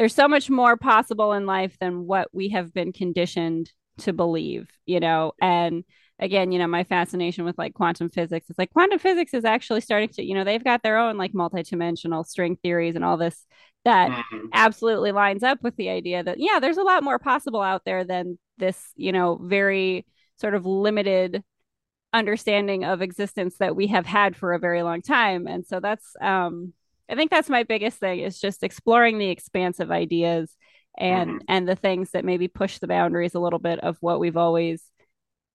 there's 0.00 0.14
so 0.14 0.26
much 0.26 0.48
more 0.48 0.78
possible 0.78 1.34
in 1.34 1.44
life 1.44 1.76
than 1.78 2.06
what 2.06 2.28
we 2.32 2.48
have 2.48 2.72
been 2.72 2.90
conditioned 2.90 3.70
to 3.98 4.14
believe, 4.14 4.66
you 4.86 4.98
know, 4.98 5.32
and 5.42 5.84
again, 6.18 6.52
you 6.52 6.58
know, 6.58 6.66
my 6.66 6.84
fascination 6.84 7.44
with 7.44 7.58
like 7.58 7.74
quantum 7.74 8.08
physics 8.08 8.48
is 8.48 8.56
like 8.56 8.72
quantum 8.72 8.98
physics 8.98 9.34
is 9.34 9.44
actually 9.44 9.82
starting 9.82 10.08
to, 10.08 10.24
you 10.24 10.34
know, 10.34 10.42
they've 10.42 10.64
got 10.64 10.82
their 10.82 10.96
own 10.96 11.18
like 11.18 11.34
multidimensional 11.34 12.24
string 12.26 12.56
theories 12.62 12.96
and 12.96 13.04
all 13.04 13.18
this 13.18 13.44
that 13.84 14.10
mm-hmm. 14.10 14.46
absolutely 14.54 15.12
lines 15.12 15.42
up 15.42 15.58
with 15.62 15.76
the 15.76 15.90
idea 15.90 16.22
that 16.22 16.40
yeah, 16.40 16.60
there's 16.60 16.78
a 16.78 16.82
lot 16.82 17.04
more 17.04 17.18
possible 17.18 17.60
out 17.60 17.84
there 17.84 18.02
than 18.02 18.38
this, 18.56 18.82
you 18.96 19.12
know, 19.12 19.38
very 19.42 20.06
sort 20.38 20.54
of 20.54 20.64
limited 20.64 21.44
understanding 22.14 22.86
of 22.86 23.02
existence 23.02 23.58
that 23.58 23.76
we 23.76 23.88
have 23.88 24.06
had 24.06 24.34
for 24.34 24.54
a 24.54 24.58
very 24.58 24.82
long 24.82 25.02
time. 25.02 25.46
And 25.46 25.66
so 25.66 25.78
that's 25.78 26.16
um 26.22 26.72
I 27.10 27.16
think 27.16 27.30
that's 27.30 27.50
my 27.50 27.64
biggest 27.64 27.98
thing 27.98 28.20
is 28.20 28.40
just 28.40 28.62
exploring 28.62 29.18
the 29.18 29.30
expansive 29.30 29.90
ideas 29.90 30.54
and 30.96 31.30
mm-hmm. 31.30 31.44
and 31.48 31.68
the 31.68 31.76
things 31.76 32.10
that 32.12 32.24
maybe 32.24 32.48
push 32.48 32.78
the 32.78 32.86
boundaries 32.86 33.34
a 33.34 33.40
little 33.40 33.58
bit 33.58 33.80
of 33.80 33.96
what 34.00 34.20
we've 34.20 34.36
always 34.36 34.82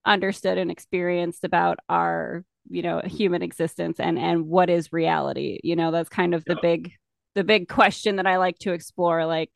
understood 0.06 0.58
and 0.58 0.70
experienced 0.70 1.44
about 1.44 1.80
our 1.90 2.44
you 2.70 2.82
know 2.82 3.02
human 3.06 3.42
existence 3.42 4.00
and 4.00 4.18
and 4.18 4.48
what 4.48 4.70
is 4.70 4.94
reality 4.94 5.60
you 5.64 5.76
know 5.76 5.92
that's 5.92 6.10
kind 6.10 6.34
of 6.34 6.44
the 6.46 6.58
big 6.62 6.92
the 7.36 7.44
big 7.44 7.68
question 7.68 8.16
that 8.16 8.28
i 8.28 8.38
like 8.38 8.58
to 8.60 8.74
explore 8.74 9.26
like 9.26 9.52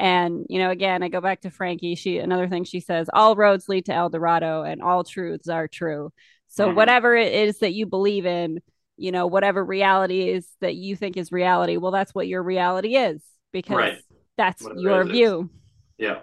and 0.00 0.46
you 0.48 0.58
know 0.58 0.70
again 0.70 1.02
i 1.02 1.08
go 1.08 1.20
back 1.20 1.40
to 1.40 1.50
frankie 1.50 1.94
she 1.94 2.18
another 2.18 2.48
thing 2.48 2.64
she 2.64 2.80
says 2.80 3.08
all 3.12 3.34
roads 3.34 3.68
lead 3.68 3.84
to 3.84 3.92
el 3.92 4.08
dorado 4.08 4.62
and 4.62 4.82
all 4.82 5.04
truths 5.04 5.48
are 5.48 5.66
true 5.66 6.12
so 6.48 6.66
mm-hmm. 6.66 6.76
whatever 6.76 7.14
it 7.16 7.32
is 7.32 7.58
that 7.58 7.72
you 7.74 7.86
believe 7.86 8.26
in 8.26 8.60
you 8.98 9.12
know 9.12 9.26
whatever 9.26 9.64
reality 9.64 10.28
is 10.28 10.48
that 10.60 10.74
you 10.74 10.96
think 10.96 11.16
is 11.16 11.32
reality 11.32 11.76
well 11.76 11.92
that's 11.92 12.14
what 12.14 12.26
your 12.26 12.42
reality 12.42 12.96
is 12.96 13.22
because 13.52 13.76
right. 13.76 13.98
that's 14.36 14.62
whatever 14.62 14.80
your 14.80 15.04
view. 15.04 15.50
Yeah. 15.96 16.20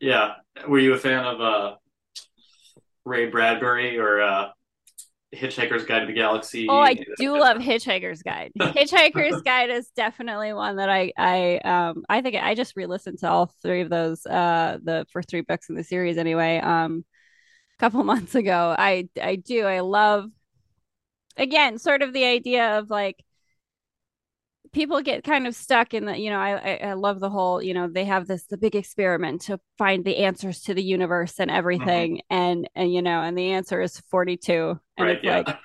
Yeah. 0.00 0.34
Were 0.66 0.78
you 0.78 0.94
a 0.94 0.98
fan 0.98 1.24
of 1.24 1.40
uh 1.40 1.74
ray 3.04 3.26
bradbury 3.26 3.98
or 3.98 4.20
uh 4.20 4.48
hitchhiker's 5.34 5.84
guide 5.84 6.00
to 6.00 6.06
the 6.06 6.12
galaxy? 6.12 6.66
Oh 6.68 6.78
i 6.78 6.96
do 7.18 7.38
love 7.38 7.58
hitchhiker's 7.58 8.22
guide. 8.22 8.52
Hitchhiker's 8.58 9.42
guide 9.42 9.70
is 9.70 9.90
definitely 9.94 10.52
one 10.52 10.76
that 10.76 10.88
i 10.88 11.12
i 11.18 11.56
um 11.58 12.04
i 12.08 12.20
think 12.22 12.36
i 12.36 12.54
just 12.54 12.76
re-listened 12.76 13.18
to 13.18 13.28
all 13.28 13.52
three 13.62 13.82
of 13.82 13.90
those 13.90 14.24
uh 14.26 14.78
the 14.82 15.06
first 15.12 15.28
three 15.28 15.42
books 15.42 15.68
in 15.68 15.74
the 15.74 15.84
series 15.84 16.16
anyway 16.16 16.58
um 16.58 17.04
a 17.78 17.80
couple 17.80 18.02
months 18.04 18.34
ago. 18.34 18.74
I 18.76 19.08
i 19.22 19.36
do. 19.36 19.64
I 19.64 19.80
love 19.80 20.30
again, 21.38 21.78
sort 21.78 22.02
of 22.02 22.12
the 22.12 22.24
idea 22.24 22.78
of 22.78 22.90
like 22.90 23.24
people 24.72 25.00
get 25.00 25.24
kind 25.24 25.46
of 25.46 25.54
stuck 25.54 25.94
in 25.94 26.04
the 26.04 26.18
you 26.18 26.30
know 26.30 26.38
I, 26.38 26.78
I 26.82 26.92
love 26.94 27.20
the 27.20 27.30
whole 27.30 27.62
you 27.62 27.74
know 27.74 27.88
they 27.88 28.04
have 28.04 28.26
this 28.26 28.44
the 28.44 28.58
big 28.58 28.76
experiment 28.76 29.42
to 29.42 29.58
find 29.78 30.04
the 30.04 30.18
answers 30.18 30.60
to 30.62 30.74
the 30.74 30.82
universe 30.82 31.38
and 31.38 31.50
everything 31.50 32.16
mm-hmm. 32.16 32.34
and 32.34 32.70
and 32.74 32.92
you 32.92 33.02
know 33.02 33.22
and 33.22 33.36
the 33.36 33.52
answer 33.52 33.80
is 33.80 34.00
42 34.10 34.78
and 34.98 35.06
right, 35.06 35.16
it's 35.16 35.24
yeah. 35.24 35.36
like 35.38 35.56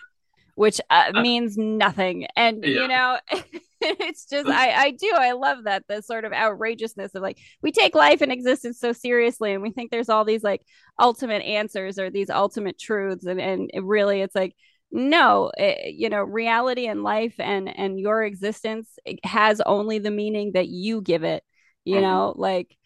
which 0.56 0.80
uh, 0.90 1.12
means 1.22 1.58
nothing 1.58 2.28
and 2.36 2.64
yeah. 2.64 2.82
you 2.82 2.88
know 2.88 3.20
it's 3.82 4.26
just 4.26 4.48
I 4.48 4.72
I 4.72 4.92
do 4.92 5.12
I 5.14 5.34
love 5.34 5.66
that 5.66 5.84
the 5.88 6.02
sort 6.02 6.24
of 6.24 6.32
outrageousness 6.32 7.16
of 7.16 7.22
like 7.22 7.40
we 7.62 7.72
take 7.72 7.96
life 7.96 8.22
and 8.22 8.32
existence 8.32 8.80
so 8.80 8.94
seriously 8.94 9.54
and 9.54 9.62
we 9.62 9.72
think 9.72 9.92
there's 9.92 10.10
all 10.10 10.24
these 10.24 10.44
like 10.44 10.62
ultimate 11.00 11.42
answers 11.42 12.00
or 12.00 12.10
these 12.10 12.30
ultimate 12.30 12.80
truths 12.80 13.26
and 13.26 13.42
and 13.42 13.70
it 13.74 13.84
really 13.84 14.22
it's 14.22 14.36
like 14.36 14.56
no 14.94 15.52
it, 15.58 15.62
eh, 15.64 15.92
you 15.94 16.08
know 16.08 16.22
reality 16.22 16.86
and 16.86 17.04
life 17.04 17.34
and 17.40 17.68
and 17.68 18.00
your 18.00 18.24
existence 18.24 18.88
has 19.24 19.60
only 19.66 19.98
the 19.98 20.12
meaning 20.12 20.52
that 20.54 20.68
you 20.70 21.02
give 21.02 21.24
it 21.24 21.44
you 21.84 21.96
mm-hmm. 21.96 22.04
know 22.04 22.34
like 22.38 22.78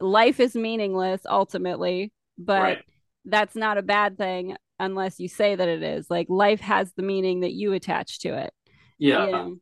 life 0.00 0.38
is 0.38 0.54
meaningless 0.54 1.20
ultimately 1.28 2.12
but 2.38 2.62
right. 2.62 2.84
that's 3.24 3.56
not 3.56 3.76
a 3.76 3.82
bad 3.82 4.16
thing 4.16 4.56
unless 4.78 5.18
you 5.18 5.28
say 5.28 5.56
that 5.56 5.68
it 5.68 5.82
is 5.82 6.08
like 6.08 6.28
life 6.30 6.60
has 6.60 6.92
the 6.94 7.02
meaning 7.02 7.40
that 7.40 7.52
you 7.52 7.72
attach 7.72 8.20
to 8.20 8.28
it 8.28 8.52
yeah 8.98 9.26
you 9.26 9.32
know? 9.32 9.56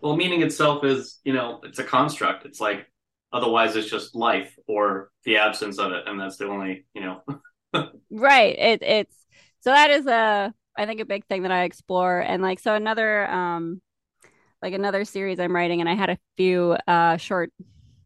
well 0.00 0.16
meaning 0.16 0.40
itself 0.40 0.84
is 0.84 1.18
you 1.24 1.32
know 1.32 1.60
it's 1.64 1.80
a 1.80 1.84
construct 1.84 2.46
it's 2.46 2.60
like 2.60 2.86
otherwise 3.32 3.74
it's 3.74 3.90
just 3.90 4.14
life 4.14 4.54
or 4.68 5.10
the 5.24 5.36
absence 5.36 5.80
of 5.80 5.90
it 5.90 6.04
and 6.06 6.20
that's 6.20 6.36
the 6.36 6.46
only 6.46 6.86
you 6.94 7.02
know 7.02 7.22
right 8.12 8.56
it 8.56 8.82
it's 8.84 9.16
so 9.62 9.70
that 9.70 9.90
is 9.90 10.06
a 10.06 10.54
I 10.76 10.86
think 10.86 11.00
a 11.00 11.04
big 11.04 11.26
thing 11.26 11.42
that 11.42 11.52
I 11.52 11.64
explore 11.64 12.20
and 12.20 12.42
like 12.42 12.58
so 12.58 12.74
another 12.74 13.28
um 13.30 13.80
like 14.62 14.74
another 14.74 15.04
series 15.04 15.38
I'm 15.38 15.54
writing 15.54 15.80
and 15.80 15.88
I 15.88 15.94
had 15.94 16.10
a 16.10 16.18
few 16.36 16.76
uh 16.86 17.16
short 17.16 17.52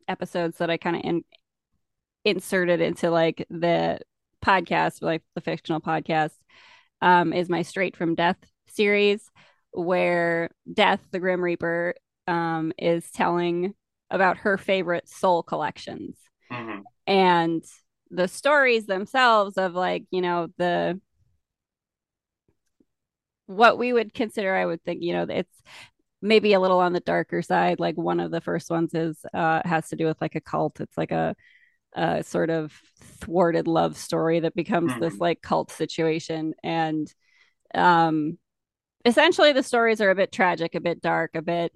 episodes 0.06 0.58
that 0.58 0.70
I 0.70 0.76
kind 0.76 0.96
of 0.96 1.02
in- 1.04 1.24
inserted 2.24 2.80
into 2.80 3.10
like 3.10 3.46
the 3.50 4.00
podcast 4.44 5.02
like 5.02 5.22
the 5.34 5.40
fictional 5.40 5.80
podcast 5.80 6.32
um 7.00 7.32
is 7.32 7.48
my 7.48 7.62
straight 7.62 7.96
from 7.96 8.14
death 8.14 8.36
series 8.68 9.30
where 9.72 10.50
death 10.72 11.00
the 11.10 11.18
grim 11.18 11.42
reaper 11.42 11.94
um 12.26 12.72
is 12.78 13.10
telling 13.10 13.74
about 14.10 14.38
her 14.38 14.56
favorite 14.56 15.08
soul 15.08 15.42
collections 15.42 16.16
mm-hmm. 16.52 16.80
and 17.06 17.64
the 18.10 18.28
stories 18.28 18.86
themselves 18.86 19.58
of 19.58 19.74
like 19.74 20.04
you 20.10 20.20
know 20.20 20.48
the 20.56 20.98
what 23.48 23.78
we 23.78 23.92
would 23.92 24.14
consider, 24.14 24.54
I 24.54 24.66
would 24.66 24.84
think, 24.84 25.02
you 25.02 25.14
know, 25.14 25.26
it's 25.28 25.62
maybe 26.20 26.52
a 26.52 26.60
little 26.60 26.80
on 26.80 26.92
the 26.92 27.00
darker 27.00 27.42
side. 27.42 27.80
Like 27.80 27.96
one 27.96 28.20
of 28.20 28.30
the 28.30 28.40
first 28.40 28.70
ones 28.70 28.94
is 28.94 29.16
uh 29.34 29.62
has 29.64 29.88
to 29.88 29.96
do 29.96 30.06
with 30.06 30.20
like 30.20 30.34
a 30.34 30.40
cult. 30.40 30.80
It's 30.80 30.96
like 30.96 31.10
a 31.12 31.34
a 31.94 32.22
sort 32.22 32.50
of 32.50 32.72
thwarted 33.00 33.66
love 33.66 33.96
story 33.96 34.40
that 34.40 34.54
becomes 34.54 34.92
mm-hmm. 34.92 35.00
this 35.00 35.18
like 35.18 35.40
cult 35.40 35.70
situation 35.72 36.54
and 36.62 37.12
um 37.74 38.38
essentially 39.06 39.52
the 39.52 39.62
stories 39.62 40.00
are 40.02 40.10
a 40.10 40.14
bit 40.14 40.30
tragic 40.30 40.74
a 40.74 40.80
bit 40.80 41.00
dark 41.00 41.30
a 41.34 41.40
bit 41.40 41.72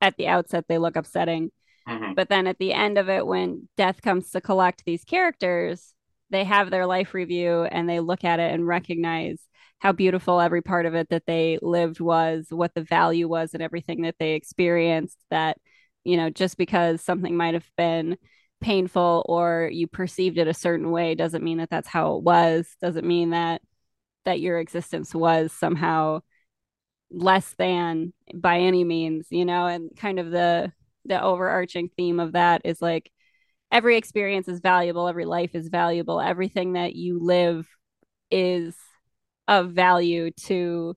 at 0.00 0.16
the 0.16 0.26
outset 0.26 0.64
they 0.68 0.78
look 0.78 0.96
upsetting 0.96 1.50
mm-hmm. 1.86 2.14
but 2.14 2.30
then 2.30 2.46
at 2.46 2.58
the 2.58 2.72
end 2.72 2.96
of 2.96 3.10
it 3.10 3.26
when 3.26 3.68
death 3.76 4.00
comes 4.00 4.30
to 4.30 4.40
collect 4.40 4.84
these 4.86 5.04
characters 5.04 5.92
they 6.34 6.44
have 6.44 6.70
their 6.70 6.86
life 6.86 7.14
review 7.14 7.62
and 7.64 7.88
they 7.88 8.00
look 8.00 8.24
at 8.24 8.40
it 8.40 8.52
and 8.52 8.66
recognize 8.66 9.40
how 9.78 9.92
beautiful 9.92 10.40
every 10.40 10.62
part 10.62 10.86
of 10.86 10.94
it 10.94 11.08
that 11.10 11.26
they 11.26 11.58
lived 11.60 12.00
was, 12.00 12.46
what 12.50 12.74
the 12.74 12.82
value 12.82 13.28
was, 13.28 13.54
and 13.54 13.62
everything 13.62 14.02
that 14.02 14.16
they 14.18 14.32
experienced. 14.32 15.18
That, 15.30 15.58
you 16.04 16.16
know, 16.16 16.30
just 16.30 16.56
because 16.56 17.02
something 17.02 17.36
might 17.36 17.54
have 17.54 17.70
been 17.76 18.16
painful 18.60 19.24
or 19.28 19.68
you 19.72 19.86
perceived 19.86 20.38
it 20.38 20.48
a 20.48 20.54
certain 20.54 20.90
way 20.90 21.14
doesn't 21.14 21.44
mean 21.44 21.58
that 21.58 21.70
that's 21.70 21.88
how 21.88 22.16
it 22.16 22.22
was, 22.22 22.76
doesn't 22.80 23.06
mean 23.06 23.30
that 23.30 23.60
that 24.24 24.40
your 24.40 24.58
existence 24.58 25.14
was 25.14 25.52
somehow 25.52 26.20
less 27.10 27.54
than 27.58 28.12
by 28.34 28.58
any 28.60 28.84
means, 28.84 29.26
you 29.30 29.44
know, 29.44 29.66
and 29.66 29.90
kind 29.96 30.18
of 30.18 30.30
the 30.30 30.72
the 31.04 31.22
overarching 31.22 31.90
theme 31.96 32.18
of 32.18 32.32
that 32.32 32.62
is 32.64 32.80
like 32.80 33.10
every 33.74 33.96
experience 33.96 34.46
is 34.46 34.60
valuable, 34.60 35.08
every 35.08 35.24
life 35.24 35.54
is 35.54 35.68
valuable, 35.68 36.20
everything 36.20 36.74
that 36.74 36.94
you 36.94 37.18
live 37.20 37.68
is 38.30 38.76
of 39.48 39.72
value 39.72 40.30
to 40.30 40.96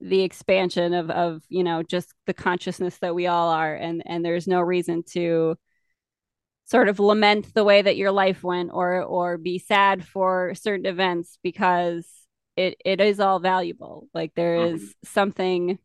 the 0.00 0.22
expansion 0.22 0.92
of 0.92 1.08
of 1.10 1.42
you 1.48 1.62
know 1.62 1.82
just 1.82 2.12
the 2.26 2.34
consciousness 2.34 2.98
that 2.98 3.14
we 3.14 3.26
all 3.26 3.50
are. 3.50 3.74
And 3.74 4.02
and 4.06 4.24
there's 4.24 4.48
no 4.48 4.60
reason 4.60 5.04
to 5.12 5.56
sort 6.64 6.88
of 6.88 6.98
lament 6.98 7.52
the 7.54 7.62
way 7.62 7.82
that 7.82 7.98
your 7.98 8.10
life 8.10 8.42
went 8.42 8.70
or 8.72 9.02
or 9.02 9.36
be 9.36 9.58
sad 9.58 10.04
for 10.04 10.54
certain 10.54 10.86
events 10.86 11.38
because 11.42 12.06
it 12.56 12.76
it 12.84 13.00
is 13.02 13.20
all 13.20 13.38
valuable. 13.38 14.08
Like 14.14 14.32
there 14.34 14.56
is 14.56 14.80
mm-hmm. 14.80 15.06
something 15.12 15.78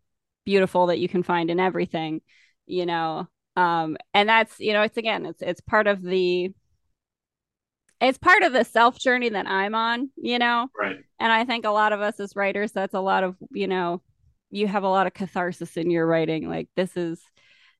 beautiful 0.45 0.87
that 0.87 0.99
you 0.99 1.09
can 1.09 1.21
find 1.21 1.51
in 1.51 1.59
everything 1.59 2.21
you 2.65 2.85
know 2.85 3.27
um 3.55 3.97
and 4.13 4.29
that's 4.29 4.59
you 4.59 4.73
know 4.73 4.81
it's 4.83 4.97
again 4.97 5.25
it's 5.25 5.41
it's 5.41 5.61
part 5.61 5.87
of 5.87 6.01
the 6.01 6.53
it's 8.01 8.17
part 8.17 8.43
of 8.43 8.53
the 8.53 8.63
self 8.63 8.97
journey 8.97 9.29
that 9.29 9.47
I'm 9.47 9.75
on, 9.75 10.09
you 10.15 10.39
know? 10.39 10.67
Right. 10.77 10.97
And 11.19 11.31
I 11.31 11.45
think 11.45 11.65
a 11.65 11.71
lot 11.71 11.93
of 11.93 12.01
us 12.01 12.19
as 12.19 12.35
writers, 12.35 12.71
that's 12.71 12.93
a 12.93 13.01
lot 13.01 13.23
of, 13.23 13.35
you 13.51 13.67
know, 13.67 14.01
you 14.51 14.67
have 14.67 14.83
a 14.83 14.89
lot 14.89 15.07
of 15.07 15.13
catharsis 15.13 15.77
in 15.77 15.91
your 15.91 16.05
writing. 16.05 16.49
Like 16.49 16.69
this 16.75 16.95
is 16.95 17.21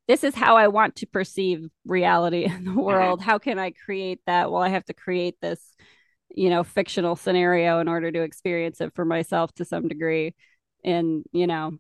this 0.08 0.24
is 0.24 0.34
how 0.34 0.58
I 0.58 0.70
want 0.70 0.98
to 0.98 1.08
perceive 1.08 1.68
reality 1.86 2.44
in 2.46 2.66
the 2.66 2.72
mm-hmm. 2.72 2.80
world. 2.80 3.20
Mm-hmm. 3.20 3.30
How 3.30 3.38
can 3.38 3.60
I 3.60 3.72
create 3.72 4.20
that? 4.26 4.52
Well, 4.52 4.62
I 4.62 4.70
have 4.70 4.86
to 4.86 4.94
create 4.94 5.36
this, 5.42 5.62
you 6.30 6.50
know, 6.50 6.64
fictional 6.64 7.16
scenario 7.16 7.80
in 7.80 7.88
order 7.88 8.12
to 8.12 8.22
experience 8.22 8.82
it 8.82 8.94
for 8.96 9.06
myself 9.06 9.54
to 9.56 9.66
some 9.66 9.88
degree. 9.88 10.36
And, 10.84 11.24
you 11.32 11.48
know, 11.48 11.78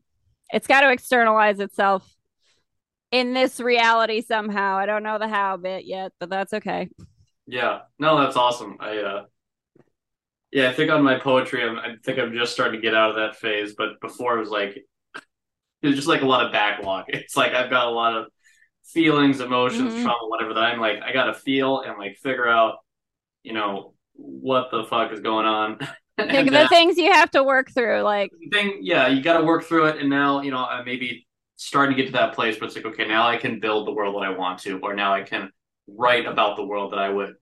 it's 0.51 0.67
got 0.67 0.81
to 0.81 0.91
externalize 0.91 1.59
itself 1.59 2.07
in 3.11 3.33
this 3.33 3.59
reality 3.59 4.21
somehow. 4.21 4.77
I 4.77 4.85
don't 4.85 5.03
know 5.03 5.17
the 5.17 5.27
how 5.27 5.57
bit 5.57 5.85
yet, 5.85 6.11
but 6.19 6.29
that's 6.29 6.53
okay. 6.53 6.89
Yeah. 7.47 7.81
No, 7.97 8.19
that's 8.19 8.35
awesome. 8.35 8.77
I 8.79 8.97
uh 8.97 9.23
yeah, 10.51 10.69
I 10.69 10.73
think 10.73 10.91
on 10.91 11.03
my 11.03 11.19
poetry 11.19 11.63
I'm, 11.63 11.77
I 11.77 11.95
think 12.03 12.19
I'm 12.19 12.33
just 12.33 12.53
starting 12.53 12.79
to 12.79 12.81
get 12.81 12.95
out 12.95 13.11
of 13.11 13.15
that 13.17 13.35
phase, 13.35 13.75
but 13.77 13.99
before 14.01 14.37
it 14.37 14.39
was 14.39 14.49
like 14.49 14.83
it's 15.81 15.95
just 15.95 16.07
like 16.07 16.21
a 16.21 16.27
lot 16.27 16.45
of 16.45 16.51
backlog. 16.51 17.05
It's 17.09 17.37
like 17.37 17.53
I've 17.53 17.69
got 17.69 17.87
a 17.87 17.91
lot 17.91 18.15
of 18.15 18.27
feelings, 18.85 19.39
emotions, 19.39 19.93
mm-hmm. 19.93 20.03
trauma, 20.03 20.27
whatever 20.27 20.53
that 20.53 20.63
I'm 20.63 20.79
like, 20.79 21.01
I 21.01 21.13
gotta 21.13 21.33
feel 21.33 21.81
and 21.81 21.97
like 21.97 22.17
figure 22.17 22.47
out, 22.47 22.77
you 23.43 23.53
know, 23.53 23.93
what 24.13 24.69
the 24.71 24.83
fuck 24.83 25.11
is 25.11 25.21
going 25.21 25.45
on. 25.45 25.79
the, 26.17 26.43
the 26.43 26.67
things 26.69 26.97
you 26.97 27.11
have 27.11 27.31
to 27.31 27.43
work 27.43 27.71
through, 27.71 28.01
like 28.01 28.31
thing, 28.51 28.79
yeah, 28.81 29.07
you 29.07 29.21
got 29.21 29.37
to 29.37 29.45
work 29.45 29.63
through 29.63 29.85
it. 29.85 29.99
And 29.99 30.09
now, 30.09 30.41
you 30.41 30.51
know, 30.51 30.57
I 30.57 30.83
maybe 30.83 31.25
starting 31.59 31.93
to 31.93 32.01
get 32.01 32.07
to 32.07 32.13
that 32.13 32.33
place 32.33 32.59
where 32.59 32.67
it's 32.67 32.75
like, 32.77 32.85
okay, 32.85 33.05
now 33.05 33.27
I 33.27 33.35
can 33.35 33.59
build 33.59 33.85
the 33.85 33.91
world 33.91 34.15
that 34.15 34.25
I 34.25 34.29
want 34.29 34.59
to, 34.59 34.79
or 34.79 34.93
now 34.93 35.13
I 35.13 35.23
can 35.23 35.51
write 35.87 36.25
about 36.25 36.55
the 36.55 36.63
world 36.63 36.93
that 36.93 36.99
I 36.99 37.09
would 37.09 37.33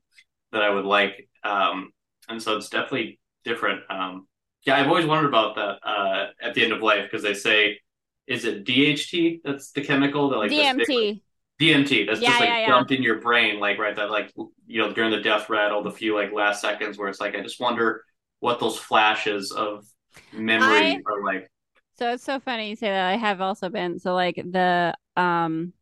that 0.51 0.63
I 0.63 0.71
would 0.71 0.85
like. 0.85 1.29
Um, 1.43 1.91
and 2.27 2.41
so 2.41 2.57
it's 2.57 2.69
definitely 2.69 3.19
different. 3.43 3.81
Um, 3.91 4.27
yeah, 4.63 4.77
I've 4.77 4.87
always 4.87 5.05
wondered 5.05 5.27
about 5.27 5.55
that 5.55 5.87
uh, 5.87 6.27
at 6.41 6.55
the 6.55 6.63
end 6.63 6.73
of 6.73 6.81
life 6.81 7.03
because 7.03 7.21
they 7.21 7.35
say 7.35 7.79
is 8.25 8.43
it 8.43 8.65
DHT? 8.65 9.41
That's 9.43 9.71
the 9.71 9.81
chemical 9.81 10.29
that 10.29 10.37
like 10.37 10.51
DMT. 10.51 11.21
DMT. 11.61 12.07
That's 12.07 12.19
yeah, 12.19 12.29
just 12.29 12.39
like 12.39 12.49
yeah, 12.49 12.67
dumped 12.67 12.91
in 12.91 13.03
your 13.03 13.21
brain, 13.21 13.59
like 13.59 13.77
right 13.77 13.95
that 13.95 14.09
like 14.09 14.33
you 14.65 14.81
know 14.81 14.91
during 14.91 15.11
the 15.11 15.21
death 15.21 15.47
rattle, 15.47 15.83
the 15.83 15.91
few 15.91 16.15
like 16.15 16.33
last 16.33 16.59
seconds 16.59 16.97
where 16.97 17.07
it's 17.07 17.19
like 17.19 17.35
I 17.35 17.41
just 17.41 17.59
wonder 17.59 18.03
what 18.39 18.59
those 18.59 18.79
flashes 18.79 19.51
of 19.51 19.85
memory 20.33 20.93
I, 20.93 20.99
are 21.05 21.23
like. 21.23 21.49
So 21.97 22.13
it's 22.13 22.23
so 22.23 22.39
funny 22.39 22.69
you 22.69 22.75
say 22.75 22.89
that. 22.89 23.09
I 23.09 23.17
have 23.17 23.41
also 23.41 23.69
been 23.69 23.99
so 23.99 24.13
like 24.13 24.35
the 24.35 24.93
um 25.15 25.73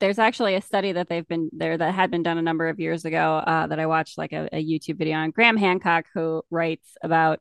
there's 0.00 0.18
actually 0.18 0.56
a 0.56 0.60
study 0.60 0.92
that 0.92 1.08
they've 1.08 1.26
been 1.26 1.48
there 1.52 1.78
that 1.78 1.94
had 1.94 2.10
been 2.10 2.24
done 2.24 2.38
a 2.38 2.42
number 2.42 2.68
of 2.68 2.80
years 2.80 3.04
ago 3.04 3.36
uh, 3.36 3.66
that 3.68 3.78
I 3.78 3.86
watched 3.86 4.18
like 4.18 4.32
a, 4.32 4.48
a 4.52 4.62
YouTube 4.62 4.98
video 4.98 5.16
on 5.16 5.30
Graham 5.30 5.56
Hancock 5.56 6.06
who 6.12 6.42
writes 6.50 6.96
about 7.02 7.40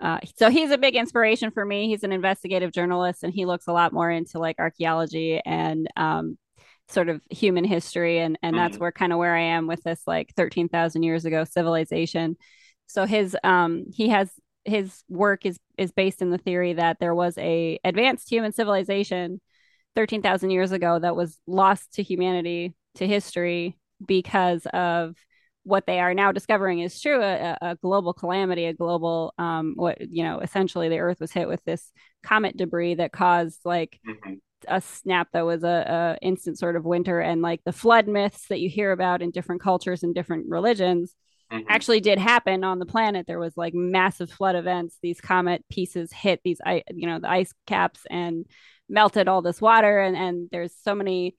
uh, 0.00 0.18
so 0.36 0.48
he's 0.48 0.70
a 0.70 0.78
big 0.78 0.96
inspiration 0.96 1.50
for 1.50 1.64
me. 1.64 1.88
He's 1.88 2.04
an 2.04 2.12
investigative 2.12 2.72
journalist, 2.72 3.22
and 3.22 3.34
he 3.34 3.44
looks 3.44 3.66
a 3.66 3.72
lot 3.72 3.92
more 3.92 4.10
into 4.10 4.38
like 4.38 4.56
archaeology 4.58 5.42
and 5.44 5.88
um, 5.94 6.38
sort 6.88 7.10
of 7.10 7.20
human 7.30 7.64
history, 7.64 8.18
and 8.18 8.38
and 8.42 8.56
mm-hmm. 8.56 8.64
that's 8.64 8.78
where 8.78 8.92
kind 8.92 9.12
of 9.12 9.18
where 9.18 9.36
I 9.36 9.42
am 9.42 9.66
with 9.66 9.82
this 9.82 10.00
like 10.06 10.32
thirteen 10.36 10.68
thousand 10.68 11.02
years 11.02 11.26
ago 11.26 11.44
civilization. 11.44 12.36
So 12.86 13.04
his 13.04 13.36
um 13.44 13.84
he 13.92 14.08
has 14.08 14.30
his 14.64 15.02
work 15.08 15.44
is 15.44 15.58
is 15.80 15.92
based 15.92 16.20
in 16.20 16.30
the 16.30 16.38
theory 16.38 16.74
that 16.74 16.98
there 17.00 17.14
was 17.14 17.36
a 17.38 17.80
advanced 17.82 18.30
human 18.30 18.52
civilization 18.52 19.40
thirteen 19.96 20.22
thousand 20.22 20.50
years 20.50 20.72
ago 20.72 20.98
that 20.98 21.16
was 21.16 21.38
lost 21.46 21.94
to 21.94 22.02
humanity 22.02 22.74
to 22.96 23.06
history 23.06 23.78
because 24.04 24.66
of 24.66 25.16
what 25.62 25.86
they 25.86 26.00
are 26.00 26.14
now 26.14 26.32
discovering 26.32 26.80
is 26.80 27.00
true 27.00 27.22
a, 27.22 27.56
a 27.60 27.76
global 27.76 28.12
calamity 28.12 28.66
a 28.66 28.74
global 28.74 29.32
um 29.38 29.72
what 29.76 30.00
you 30.00 30.22
know 30.22 30.40
essentially 30.40 30.88
the 30.88 30.98
earth 30.98 31.18
was 31.20 31.32
hit 31.32 31.48
with 31.48 31.62
this 31.64 31.92
comet 32.22 32.56
debris 32.56 32.94
that 32.94 33.12
caused 33.12 33.60
like 33.64 33.98
mm-hmm. 34.06 34.34
a 34.68 34.80
snap 34.80 35.28
that 35.32 35.44
was 35.44 35.62
a, 35.62 36.16
a, 36.22 36.24
instant 36.24 36.58
sort 36.58 36.76
of 36.76 36.84
winter 36.84 37.20
and 37.20 37.42
like 37.42 37.60
the 37.64 37.72
flood 37.72 38.06
myths 38.06 38.46
that 38.48 38.60
you 38.60 38.68
hear 38.68 38.92
about 38.92 39.22
in 39.22 39.30
different 39.30 39.62
cultures 39.62 40.02
and 40.02 40.14
different 40.14 40.46
religions 40.48 41.14
mm-hmm. 41.50 41.66
actually 41.68 42.00
did 42.00 42.18
happen 42.18 42.64
on 42.64 42.78
the 42.78 42.86
planet 42.86 43.26
there 43.26 43.38
was 43.38 43.56
like 43.56 43.74
massive 43.74 44.30
flood 44.30 44.56
events 44.56 44.96
these 45.02 45.20
comet 45.20 45.64
pieces 45.70 46.12
hit 46.12 46.40
these 46.44 46.60
you 46.90 47.06
know 47.06 47.18
the 47.18 47.30
ice 47.30 47.52
caps 47.66 48.00
and 48.10 48.46
melted 48.88 49.28
all 49.28 49.42
this 49.42 49.60
water 49.60 50.00
and 50.00 50.16
and 50.16 50.48
there's 50.50 50.74
so 50.82 50.94
many 50.94 51.36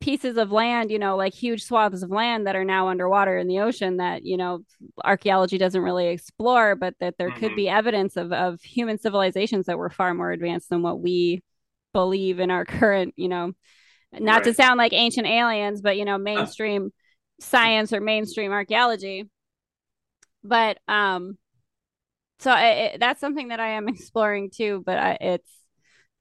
pieces 0.00 0.36
of 0.36 0.52
land, 0.52 0.90
you 0.90 0.98
know, 0.98 1.16
like 1.16 1.34
huge 1.34 1.64
swaths 1.64 2.02
of 2.02 2.10
land 2.10 2.46
that 2.46 2.56
are 2.56 2.64
now 2.64 2.88
underwater 2.88 3.36
in 3.36 3.48
the 3.48 3.60
ocean 3.60 3.96
that, 3.96 4.24
you 4.24 4.36
know, 4.36 4.60
archaeology 5.04 5.58
doesn't 5.58 5.82
really 5.82 6.08
explore, 6.08 6.76
but 6.76 6.94
that 7.00 7.16
there 7.18 7.30
mm-hmm. 7.30 7.40
could 7.40 7.56
be 7.56 7.68
evidence 7.68 8.16
of, 8.16 8.32
of 8.32 8.62
human 8.62 8.98
civilizations 8.98 9.66
that 9.66 9.78
were 9.78 9.90
far 9.90 10.14
more 10.14 10.30
advanced 10.30 10.70
than 10.70 10.82
what 10.82 11.00
we 11.00 11.42
believe 11.92 12.38
in 12.38 12.50
our 12.50 12.64
current, 12.64 13.14
you 13.16 13.28
know, 13.28 13.52
not 14.12 14.36
right. 14.36 14.44
to 14.44 14.54
sound 14.54 14.78
like 14.78 14.92
ancient 14.92 15.26
aliens, 15.26 15.80
but, 15.80 15.96
you 15.96 16.04
know, 16.04 16.18
mainstream 16.18 16.92
science 17.40 17.92
or 17.92 18.00
mainstream 18.00 18.52
archaeology. 18.52 19.28
But, 20.44 20.78
um, 20.88 21.38
so 22.40 22.54
it, 22.56 23.00
that's 23.00 23.20
something 23.20 23.48
that 23.48 23.60
I 23.60 23.70
am 23.70 23.88
exploring 23.88 24.50
too, 24.50 24.82
but 24.84 24.98
I, 24.98 25.18
it's, 25.20 25.50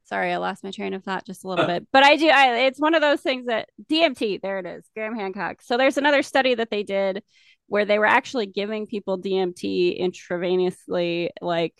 Sorry, 0.07 0.31
I 0.31 0.37
lost 0.37 0.63
my 0.63 0.71
train 0.71 0.93
of 0.93 1.03
thought 1.03 1.25
just 1.25 1.43
a 1.43 1.49
little 1.49 1.65
bit. 1.65 1.85
But 1.91 2.03
I 2.03 2.15
do 2.15 2.29
I 2.29 2.59
it's 2.59 2.79
one 2.79 2.95
of 2.95 3.01
those 3.01 3.19
things 3.19 3.47
that 3.47 3.67
DMT, 3.91 4.41
there 4.41 4.59
it 4.59 4.65
is, 4.65 4.89
Graham 4.95 5.15
Hancock. 5.15 5.61
So 5.61 5.77
there's 5.77 5.97
another 5.97 6.23
study 6.23 6.55
that 6.55 6.69
they 6.69 6.83
did 6.83 7.23
where 7.67 7.83
they 7.83 7.99
were 7.99 8.05
actually 8.05 8.45
giving 8.45 8.87
people 8.87 9.19
DMT 9.19 10.01
intravenously 10.01 11.29
like 11.41 11.75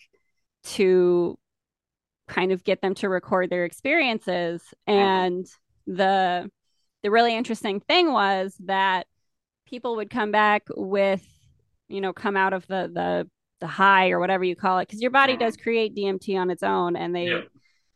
to 0.64 1.40
kind 2.28 2.52
of 2.52 2.66
get 2.66 2.82
them 2.82 2.94
to 2.96 3.08
record 3.08 3.50
their 3.50 3.64
experiences 3.64 4.62
and 4.86 5.46
the 5.86 6.52
the 7.04 7.12
really 7.12 7.34
interesting 7.34 7.80
thing 7.80 8.12
was 8.12 8.54
that 8.66 9.08
people 9.68 9.96
would 9.98 10.10
come 10.10 10.32
back 10.32 10.64
with 10.76 11.26
you 11.88 12.02
know 12.02 12.14
come 12.14 12.36
out 12.38 12.54
of 12.54 12.66
the 12.68 12.90
the 12.94 13.30
the 13.60 13.68
high 13.68 14.10
or 14.10 14.20
whatever 14.20 14.44
you 14.44 14.56
call 14.56 14.80
it 14.80 14.88
because 14.88 15.02
your 15.02 15.12
body 15.12 15.36
does 15.36 15.58
create 15.58 15.96
DMT 15.96 16.40
on 16.40 16.50
its 16.50 16.64
own 16.64 16.96
and 16.96 17.16
they 17.16 17.44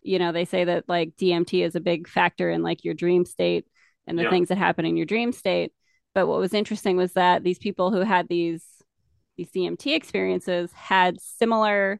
you 0.01 0.19
know 0.19 0.31
they 0.31 0.45
say 0.45 0.63
that 0.63 0.87
like 0.87 1.15
dmt 1.15 1.63
is 1.63 1.75
a 1.75 1.79
big 1.79 2.07
factor 2.07 2.49
in 2.49 2.63
like 2.63 2.83
your 2.83 2.93
dream 2.93 3.25
state 3.25 3.65
and 4.07 4.17
the 4.17 4.23
yeah. 4.23 4.29
things 4.29 4.49
that 4.49 4.57
happen 4.57 4.85
in 4.85 4.97
your 4.97 5.05
dream 5.05 5.31
state 5.31 5.71
but 6.13 6.27
what 6.27 6.39
was 6.39 6.53
interesting 6.53 6.97
was 6.97 7.13
that 7.13 7.43
these 7.43 7.59
people 7.59 7.91
who 7.91 8.01
had 8.01 8.27
these 8.27 8.63
these 9.37 9.51
dmt 9.51 9.95
experiences 9.95 10.71
had 10.73 11.19
similar 11.21 11.99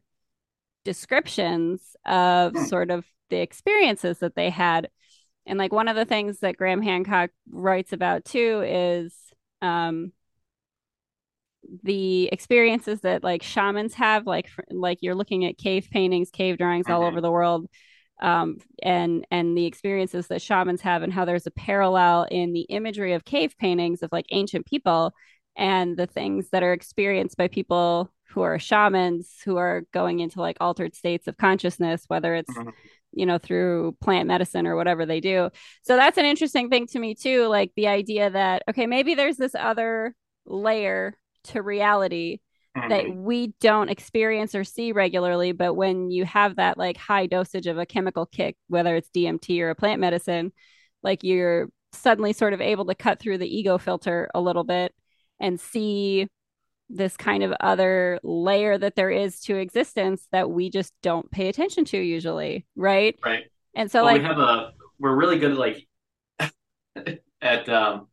descriptions 0.84 1.96
of 2.04 2.52
hmm. 2.52 2.64
sort 2.64 2.90
of 2.90 3.04
the 3.30 3.38
experiences 3.38 4.18
that 4.18 4.34
they 4.34 4.50
had 4.50 4.88
and 5.46 5.58
like 5.58 5.72
one 5.72 5.88
of 5.88 5.96
the 5.96 6.04
things 6.04 6.40
that 6.40 6.56
graham 6.56 6.82
hancock 6.82 7.30
writes 7.50 7.92
about 7.92 8.24
too 8.24 8.62
is 8.66 9.14
um 9.62 10.12
the 11.82 12.28
experiences 12.32 13.00
that 13.00 13.22
like 13.22 13.42
shamans 13.42 13.94
have 13.94 14.26
like 14.26 14.48
like 14.70 14.98
you're 15.00 15.14
looking 15.14 15.44
at 15.44 15.56
cave 15.56 15.88
paintings 15.90 16.30
cave 16.30 16.58
drawings 16.58 16.86
mm-hmm. 16.86 16.94
all 16.94 17.04
over 17.04 17.20
the 17.20 17.30
world 17.30 17.66
um, 18.20 18.58
and 18.82 19.26
and 19.30 19.56
the 19.56 19.66
experiences 19.66 20.28
that 20.28 20.42
shamans 20.42 20.80
have 20.82 21.02
and 21.02 21.12
how 21.12 21.24
there's 21.24 21.46
a 21.46 21.52
parallel 21.52 22.26
in 22.30 22.52
the 22.52 22.62
imagery 22.62 23.14
of 23.14 23.24
cave 23.24 23.54
paintings 23.58 24.02
of 24.02 24.12
like 24.12 24.26
ancient 24.30 24.66
people 24.66 25.12
and 25.56 25.96
the 25.96 26.06
things 26.06 26.48
that 26.50 26.62
are 26.62 26.72
experienced 26.72 27.36
by 27.36 27.48
people 27.48 28.12
who 28.28 28.42
are 28.42 28.58
shamans 28.58 29.28
who 29.44 29.56
are 29.56 29.82
going 29.92 30.20
into 30.20 30.40
like 30.40 30.56
altered 30.60 30.94
states 30.94 31.26
of 31.26 31.36
consciousness 31.36 32.04
whether 32.08 32.34
it's 32.34 32.52
mm-hmm. 32.54 32.70
You 33.12 33.26
know 33.26 33.38
through 33.38 33.96
plant 34.00 34.26
medicine 34.26 34.66
or 34.66 34.76
whatever 34.76 35.06
they 35.06 35.20
do 35.20 35.50
so 35.82 35.96
that's 35.96 36.18
an 36.18 36.24
interesting 36.24 36.68
thing 36.68 36.86
to 36.86 36.98
me 36.98 37.14
too 37.14 37.46
like 37.46 37.70
the 37.76 37.88
idea 37.88 38.30
that 38.30 38.62
okay 38.68 38.86
maybe 38.86 39.14
there's 39.14 39.36
this 39.36 39.54
other 39.54 40.14
layer 40.46 41.16
to 41.44 41.62
reality 41.62 42.38
mm-hmm. 42.76 42.88
that 42.88 43.14
we 43.14 43.54
don't 43.60 43.90
experience 43.90 44.54
or 44.54 44.64
see 44.64 44.92
regularly. 44.92 45.52
But 45.52 45.74
when 45.74 46.10
you 46.10 46.24
have 46.24 46.56
that 46.56 46.78
like 46.78 46.96
high 46.96 47.26
dosage 47.26 47.66
of 47.66 47.78
a 47.78 47.86
chemical 47.86 48.26
kick, 48.26 48.56
whether 48.68 48.96
it's 48.96 49.10
DMT 49.10 49.60
or 49.60 49.70
a 49.70 49.74
plant 49.74 50.00
medicine, 50.00 50.52
like 51.02 51.22
you're 51.24 51.68
suddenly 51.92 52.32
sort 52.32 52.52
of 52.52 52.60
able 52.60 52.86
to 52.86 52.94
cut 52.94 53.20
through 53.20 53.38
the 53.38 53.56
ego 53.56 53.78
filter 53.78 54.30
a 54.34 54.40
little 54.40 54.64
bit 54.64 54.94
and 55.40 55.60
see 55.60 56.28
this 56.92 57.16
kind 57.16 57.42
of 57.42 57.52
other 57.60 58.20
layer 58.22 58.76
that 58.76 58.96
there 58.96 59.10
is 59.10 59.40
to 59.40 59.56
existence 59.56 60.28
that 60.30 60.50
we 60.50 60.70
just 60.70 60.92
don't 61.02 61.30
pay 61.30 61.48
attention 61.48 61.84
to 61.86 61.98
usually 61.98 62.66
right? 62.76 63.18
Right. 63.24 63.44
And 63.74 63.90
so 63.90 64.04
well, 64.04 64.12
like 64.12 64.22
we 64.22 64.28
have 64.28 64.38
a 64.38 64.72
we're 64.98 65.14
really 65.14 65.38
good 65.38 65.52
at 65.52 65.56
like 65.56 65.88
at 67.40 67.68
um 67.68 68.08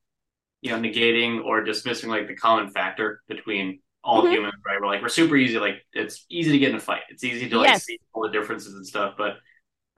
you 0.61 0.71
know 0.71 0.79
negating 0.79 1.43
or 1.43 1.61
dismissing 1.63 2.09
like 2.09 2.27
the 2.27 2.35
common 2.35 2.69
factor 2.69 3.21
between 3.27 3.81
all 4.03 4.23
mm-hmm. 4.23 4.33
humans 4.33 4.53
right? 4.65 4.79
We're 4.81 4.87
like 4.87 5.01
we're 5.01 5.09
super 5.09 5.35
easy 5.35 5.59
like 5.59 5.85
it's 5.93 6.25
easy 6.29 6.51
to 6.51 6.59
get 6.59 6.69
in 6.69 6.77
a 6.77 6.79
fight. 6.79 7.01
It's 7.09 7.23
easy 7.23 7.49
to 7.49 7.57
like 7.57 7.67
yes. 7.67 7.83
see 7.83 7.99
all 8.13 8.23
the 8.23 8.29
differences 8.29 8.73
and 8.73 8.87
stuff 8.87 9.15
but 9.17 9.37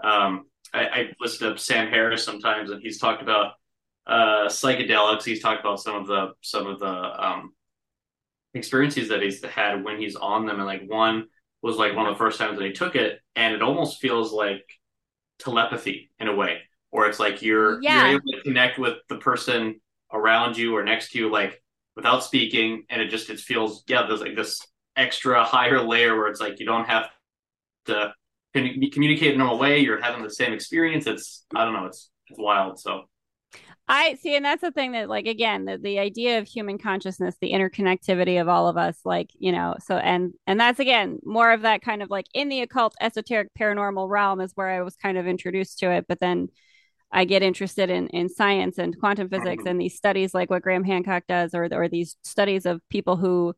um 0.04 0.46
I, 0.74 0.86
I 0.86 1.10
listen 1.20 1.52
to 1.52 1.58
sam 1.60 1.90
harris 1.90 2.24
sometimes 2.24 2.72
and 2.72 2.82
he's 2.82 2.98
talked 2.98 3.22
about 3.22 3.54
uh 4.08 4.48
psychedelics. 4.48 5.24
He's 5.24 5.42
talked 5.42 5.60
about 5.60 5.80
some 5.80 5.96
of 5.96 6.08
the 6.08 6.32
some 6.42 6.66
of 6.66 6.80
the 6.80 6.88
um 6.88 7.54
experiences 8.54 9.10
that 9.10 9.22
he's 9.22 9.44
had 9.44 9.84
when 9.84 10.00
he's 10.00 10.16
on 10.16 10.46
them 10.46 10.58
and 10.58 10.66
like 10.66 10.84
one 10.88 11.26
was 11.62 11.78
like 11.78 11.96
one 11.96 12.06
of 12.06 12.14
the 12.14 12.18
first 12.18 12.38
times 12.38 12.58
that 12.58 12.66
he 12.66 12.74
took 12.74 12.96
it 12.96 13.20
and 13.36 13.54
it 13.54 13.62
almost 13.62 14.02
feels 14.02 14.34
like 14.34 14.66
telepathy 15.40 16.10
in 16.20 16.28
a 16.28 16.36
way 16.36 16.60
or 16.92 17.08
it's 17.08 17.20
like 17.20 17.42
you're 17.42 17.82
yeah. 17.82 18.10
you're 18.10 18.20
able 18.20 18.32
to 18.32 18.42
connect 18.44 18.78
with 18.78 18.98
the 19.10 19.18
person 19.18 19.80
around 20.12 20.58
you 20.58 20.76
or 20.76 20.84
next 20.84 21.12
to 21.12 21.20
you 21.20 21.32
like 21.32 21.62
without 21.96 22.24
speaking 22.24 22.84
and 22.90 23.02
it 23.02 23.10
just 23.10 23.30
it 23.30 23.40
feels 23.40 23.84
yeah 23.88 24.06
there's 24.06 24.22
like 24.22 24.36
this 24.36 24.60
extra 24.96 25.44
higher 25.44 25.82
layer 25.82 26.16
where 26.16 26.28
it's 26.28 26.42
like 26.42 26.60
you 26.60 26.66
don't 26.66 26.86
have 26.86 27.10
to 27.86 28.14
communicate 28.54 29.34
in 29.34 29.42
a 29.42 29.56
way 29.56 29.80
you're 29.80 30.02
having 30.02 30.24
the 30.24 30.30
same 30.30 30.52
experience 30.52 31.08
it's 31.08 31.46
i 31.56 31.64
don't 31.64 31.74
know 31.74 31.86
it's 31.86 32.10
it's 32.28 32.40
wild 32.40 32.78
so 32.78 33.04
I 33.88 34.16
see, 34.16 34.36
and 34.38 34.46
that's 34.46 34.62
the 34.62 34.72
thing 34.72 34.94
that, 34.94 35.10
like, 35.10 35.28
again, 35.28 35.66
the, 35.66 35.78
the 35.78 36.00
idea 36.00 36.38
of 36.38 36.48
human 36.48 36.78
consciousness, 36.78 37.36
the 37.42 37.52
interconnectivity 37.52 38.40
of 38.40 38.48
all 38.48 38.70
of 38.70 38.78
us, 38.78 38.98
like, 39.04 39.32
you 39.38 39.52
know, 39.52 39.76
so, 39.86 39.98
and, 39.98 40.34
and 40.48 40.58
that's 40.58 40.80
again 40.80 41.20
more 41.26 41.52
of 41.52 41.64
that 41.64 41.82
kind 41.82 42.02
of 42.02 42.10
like 42.10 42.26
in 42.34 42.48
the 42.48 42.62
occult, 42.62 42.96
esoteric, 43.02 43.50
paranormal 43.60 44.08
realm 44.08 44.40
is 44.40 44.54
where 44.56 44.70
I 44.70 44.82
was 44.82 44.96
kind 44.96 45.18
of 45.18 45.28
introduced 45.28 45.80
to 45.80 45.92
it. 45.92 46.06
But 46.08 46.22
then 46.22 46.48
I 47.12 47.26
get 47.26 47.44
interested 47.44 47.90
in, 47.90 48.08
in 48.08 48.30
science 48.30 48.78
and 48.78 48.98
quantum 48.98 49.28
physics 49.28 49.66
and 49.66 49.82
these 49.82 49.98
studies 49.98 50.34
like 50.34 50.50
what 50.50 50.62
Graham 50.62 50.86
Hancock 50.86 51.24
does, 51.28 51.54
or, 51.54 51.68
or 51.74 51.90
these 51.90 52.16
studies 52.24 52.66
of 52.66 52.82
people 52.88 53.18
who 53.18 53.54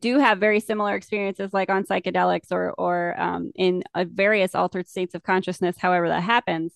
do 0.00 0.18
have 0.18 0.38
very 0.38 0.58
similar 0.58 0.96
experiences 0.96 1.52
like 1.52 1.70
on 1.70 1.84
psychedelics 1.84 2.50
or, 2.50 2.72
or 2.72 3.20
um, 3.20 3.52
in 3.54 3.84
uh, 3.94 4.04
various 4.08 4.56
altered 4.56 4.88
states 4.88 5.14
of 5.14 5.22
consciousness, 5.22 5.76
however 5.78 6.08
that 6.08 6.24
happens 6.24 6.72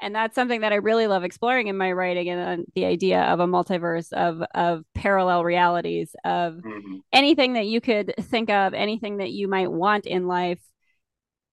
and 0.00 0.14
that's 0.14 0.34
something 0.34 0.60
that 0.60 0.72
I 0.72 0.76
really 0.76 1.06
love 1.06 1.24
exploring 1.24 1.68
in 1.68 1.76
my 1.76 1.92
writing 1.92 2.28
and 2.28 2.60
uh, 2.60 2.64
the 2.74 2.84
idea 2.84 3.22
of 3.22 3.40
a 3.40 3.46
multiverse 3.46 4.12
of 4.12 4.42
of 4.54 4.84
parallel 4.94 5.44
realities 5.44 6.14
of 6.24 6.54
mm-hmm. 6.54 6.96
anything 7.12 7.54
that 7.54 7.66
you 7.66 7.80
could 7.80 8.14
think 8.20 8.50
of 8.50 8.74
anything 8.74 9.18
that 9.18 9.30
you 9.30 9.48
might 9.48 9.70
want 9.70 10.06
in 10.06 10.26
life 10.26 10.60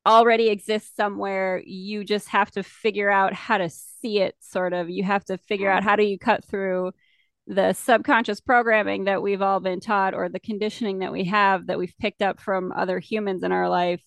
already 0.05 0.49
exists 0.49 0.95
somewhere. 0.95 1.61
You 1.65 2.03
just 2.03 2.27
have 2.29 2.51
to 2.51 2.63
figure 2.63 3.09
out 3.09 3.33
how 3.33 3.57
to 3.57 3.69
see 3.69 4.19
it 4.19 4.35
sort 4.39 4.73
of. 4.73 4.89
You 4.89 5.03
have 5.03 5.23
to 5.25 5.37
figure 5.37 5.71
out 5.71 5.83
how 5.83 5.95
do 5.95 6.03
you 6.03 6.19
cut 6.19 6.43
through 6.43 6.91
the 7.47 7.73
subconscious 7.73 8.39
programming 8.39 9.05
that 9.05 9.21
we've 9.21 9.41
all 9.41 9.59
been 9.59 9.79
taught 9.79 10.13
or 10.13 10.29
the 10.29 10.39
conditioning 10.39 10.99
that 10.99 11.11
we 11.11 11.25
have 11.25 11.67
that 11.67 11.77
we've 11.77 11.95
picked 11.99 12.21
up 12.21 12.39
from 12.39 12.71
other 12.71 12.99
humans 12.99 13.43
in 13.43 13.51
our 13.51 13.69
life 13.69 14.01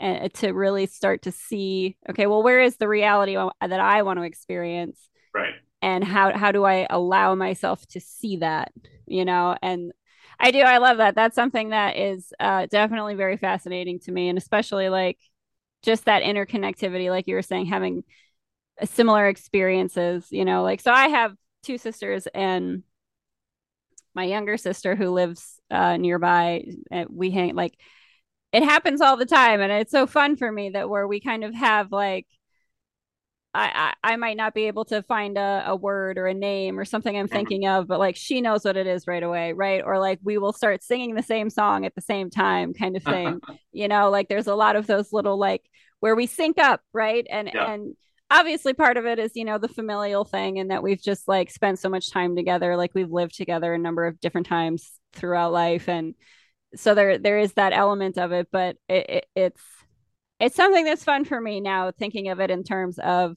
and 0.00 0.32
to 0.34 0.52
really 0.52 0.86
start 0.86 1.22
to 1.22 1.32
see 1.32 1.96
okay 2.08 2.26
well 2.26 2.42
where 2.42 2.60
is 2.60 2.76
the 2.76 2.88
reality 2.88 3.34
that 3.34 3.80
i 3.80 4.02
want 4.02 4.18
to 4.18 4.22
experience? 4.24 5.08
Right. 5.34 5.54
And 5.82 6.02
how 6.02 6.36
how 6.36 6.52
do 6.52 6.64
i 6.64 6.86
allow 6.88 7.34
myself 7.34 7.86
to 7.88 8.00
see 8.00 8.36
that 8.38 8.72
you 9.06 9.24
know? 9.24 9.56
And 9.62 9.92
i 10.38 10.50
do 10.50 10.60
i 10.60 10.78
love 10.78 10.98
that. 10.98 11.14
That's 11.14 11.34
something 11.34 11.70
that 11.70 11.96
is 11.96 12.32
uh, 12.38 12.66
definitely 12.66 13.14
very 13.14 13.36
fascinating 13.36 14.00
to 14.00 14.12
me 14.12 14.28
and 14.28 14.38
especially 14.38 14.88
like 14.88 15.18
just 15.82 16.04
that 16.06 16.22
interconnectivity 16.22 17.10
like 17.10 17.26
you 17.26 17.34
were 17.34 17.42
saying 17.42 17.66
having 17.66 18.04
similar 18.84 19.26
experiences 19.26 20.26
you 20.30 20.44
know? 20.44 20.62
Like 20.62 20.80
so 20.80 20.92
i 20.92 21.08
have 21.08 21.34
two 21.62 21.78
sisters 21.78 22.26
and 22.34 22.82
my 24.14 24.24
younger 24.24 24.56
sister 24.56 24.96
who 24.96 25.10
lives 25.10 25.60
uh, 25.70 25.96
nearby 25.96 26.64
we 27.08 27.30
hang 27.30 27.54
like 27.54 27.78
it 28.58 28.64
happens 28.64 29.00
all 29.00 29.16
the 29.16 29.24
time 29.24 29.60
and 29.60 29.70
it's 29.70 29.92
so 29.92 30.06
fun 30.06 30.36
for 30.36 30.50
me 30.50 30.70
that 30.70 30.90
where 30.90 31.06
we 31.06 31.20
kind 31.20 31.44
of 31.44 31.54
have 31.54 31.92
like 31.92 32.26
I, 33.54 33.94
I, 34.02 34.12
I 34.12 34.16
might 34.16 34.36
not 34.36 34.52
be 34.52 34.64
able 34.64 34.84
to 34.86 35.02
find 35.02 35.38
a, 35.38 35.64
a 35.66 35.76
word 35.76 36.18
or 36.18 36.26
a 36.26 36.34
name 36.34 36.78
or 36.78 36.84
something 36.84 37.16
I'm 37.16 37.26
mm-hmm. 37.26 37.34
thinking 37.34 37.66
of, 37.66 37.86
but 37.88 37.98
like 37.98 38.14
she 38.16 38.40
knows 38.40 38.64
what 38.64 38.76
it 38.76 38.86
is 38.86 39.06
right 39.06 39.22
away, 39.22 39.52
right? 39.52 39.82
Or 39.84 39.98
like 39.98 40.18
we 40.22 40.38
will 40.38 40.52
start 40.52 40.82
singing 40.82 41.14
the 41.14 41.22
same 41.22 41.48
song 41.48 41.86
at 41.86 41.94
the 41.94 42.02
same 42.02 42.30
time, 42.30 42.74
kind 42.74 42.96
of 42.96 43.02
thing. 43.02 43.40
you 43.72 43.88
know, 43.88 44.10
like 44.10 44.28
there's 44.28 44.48
a 44.48 44.54
lot 44.54 44.76
of 44.76 44.86
those 44.86 45.12
little 45.12 45.38
like 45.38 45.62
where 46.00 46.14
we 46.14 46.26
sync 46.26 46.58
up, 46.58 46.82
right? 46.92 47.26
And 47.30 47.50
yeah. 47.52 47.72
and 47.72 47.96
obviously 48.30 48.74
part 48.74 48.98
of 48.98 49.06
it 49.06 49.18
is 49.18 49.32
you 49.34 49.46
know 49.46 49.56
the 49.56 49.68
familial 49.68 50.24
thing 50.24 50.58
and 50.58 50.70
that 50.70 50.82
we've 50.82 51.02
just 51.02 51.26
like 51.26 51.50
spent 51.50 51.78
so 51.78 51.88
much 51.88 52.10
time 52.10 52.36
together, 52.36 52.76
like 52.76 52.94
we've 52.94 53.10
lived 53.10 53.34
together 53.34 53.72
a 53.72 53.78
number 53.78 54.06
of 54.06 54.20
different 54.20 54.46
times 54.46 54.92
throughout 55.14 55.52
life, 55.52 55.88
and 55.88 56.14
so 56.74 56.94
there 56.94 57.18
there 57.18 57.38
is 57.38 57.52
that 57.54 57.72
element 57.72 58.18
of 58.18 58.32
it 58.32 58.48
but 58.50 58.76
it, 58.88 59.08
it, 59.08 59.26
it's 59.34 59.62
it's 60.40 60.56
something 60.56 60.84
that's 60.84 61.04
fun 61.04 61.24
for 61.24 61.40
me 61.40 61.60
now 61.60 61.90
thinking 61.90 62.28
of 62.28 62.40
it 62.40 62.50
in 62.50 62.62
terms 62.62 62.98
of 62.98 63.36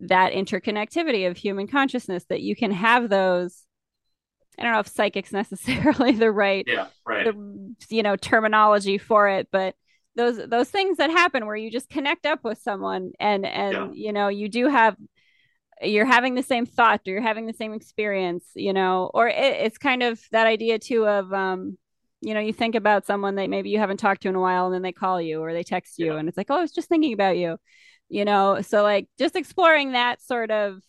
that 0.00 0.32
interconnectivity 0.32 1.28
of 1.28 1.36
human 1.36 1.66
consciousness 1.66 2.24
that 2.28 2.42
you 2.42 2.54
can 2.54 2.70
have 2.70 3.08
those 3.08 3.64
i 4.58 4.62
don't 4.62 4.72
know 4.72 4.80
if 4.80 4.88
psychics 4.88 5.32
necessarily 5.32 6.12
the 6.12 6.30
right 6.30 6.64
yeah 6.66 6.88
right 7.06 7.26
the, 7.26 7.74
you 7.88 8.02
know 8.02 8.16
terminology 8.16 8.98
for 8.98 9.28
it 9.28 9.48
but 9.50 9.74
those 10.16 10.38
those 10.48 10.70
things 10.70 10.96
that 10.96 11.10
happen 11.10 11.46
where 11.46 11.56
you 11.56 11.70
just 11.70 11.88
connect 11.90 12.26
up 12.26 12.42
with 12.42 12.58
someone 12.58 13.12
and 13.20 13.46
and 13.46 13.72
yeah. 13.72 13.88
you 13.92 14.12
know 14.12 14.28
you 14.28 14.48
do 14.48 14.68
have 14.68 14.96
you're 15.82 16.06
having 16.06 16.34
the 16.34 16.42
same 16.42 16.64
thought 16.64 17.02
or 17.06 17.10
you're 17.10 17.20
having 17.20 17.46
the 17.46 17.52
same 17.52 17.74
experience 17.74 18.44
you 18.54 18.72
know 18.72 19.10
or 19.12 19.28
it, 19.28 19.36
it's 19.36 19.78
kind 19.78 20.02
of 20.02 20.18
that 20.32 20.46
idea 20.46 20.78
too 20.78 21.06
of 21.06 21.32
um 21.34 21.76
you 22.20 22.34
know, 22.34 22.40
you 22.40 22.52
think 22.52 22.74
about 22.74 23.06
someone 23.06 23.34
that 23.36 23.50
maybe 23.50 23.70
you 23.70 23.78
haven't 23.78 23.98
talked 23.98 24.22
to 24.22 24.28
in 24.28 24.34
a 24.34 24.40
while 24.40 24.66
and 24.66 24.74
then 24.74 24.82
they 24.82 24.92
call 24.92 25.20
you 25.20 25.40
or 25.40 25.52
they 25.52 25.62
text 25.62 25.98
you 25.98 26.12
yeah. 26.12 26.18
and 26.18 26.28
it's 26.28 26.36
like, 26.36 26.50
oh, 26.50 26.56
I 26.56 26.60
was 26.60 26.72
just 26.72 26.88
thinking 26.88 27.12
about 27.12 27.36
you, 27.36 27.58
you 28.08 28.24
know? 28.24 28.62
So 28.62 28.82
like 28.82 29.08
just 29.18 29.36
exploring 29.36 29.92
that 29.92 30.22
sort 30.22 30.50
of, 30.50 30.80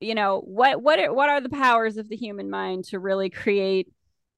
you 0.00 0.14
know, 0.14 0.40
what, 0.40 0.82
what, 0.82 0.98
are, 0.98 1.12
what 1.12 1.30
are 1.30 1.40
the 1.40 1.48
powers 1.48 1.96
of 1.96 2.08
the 2.08 2.16
human 2.16 2.50
mind 2.50 2.84
to 2.86 2.98
really 2.98 3.30
create 3.30 3.88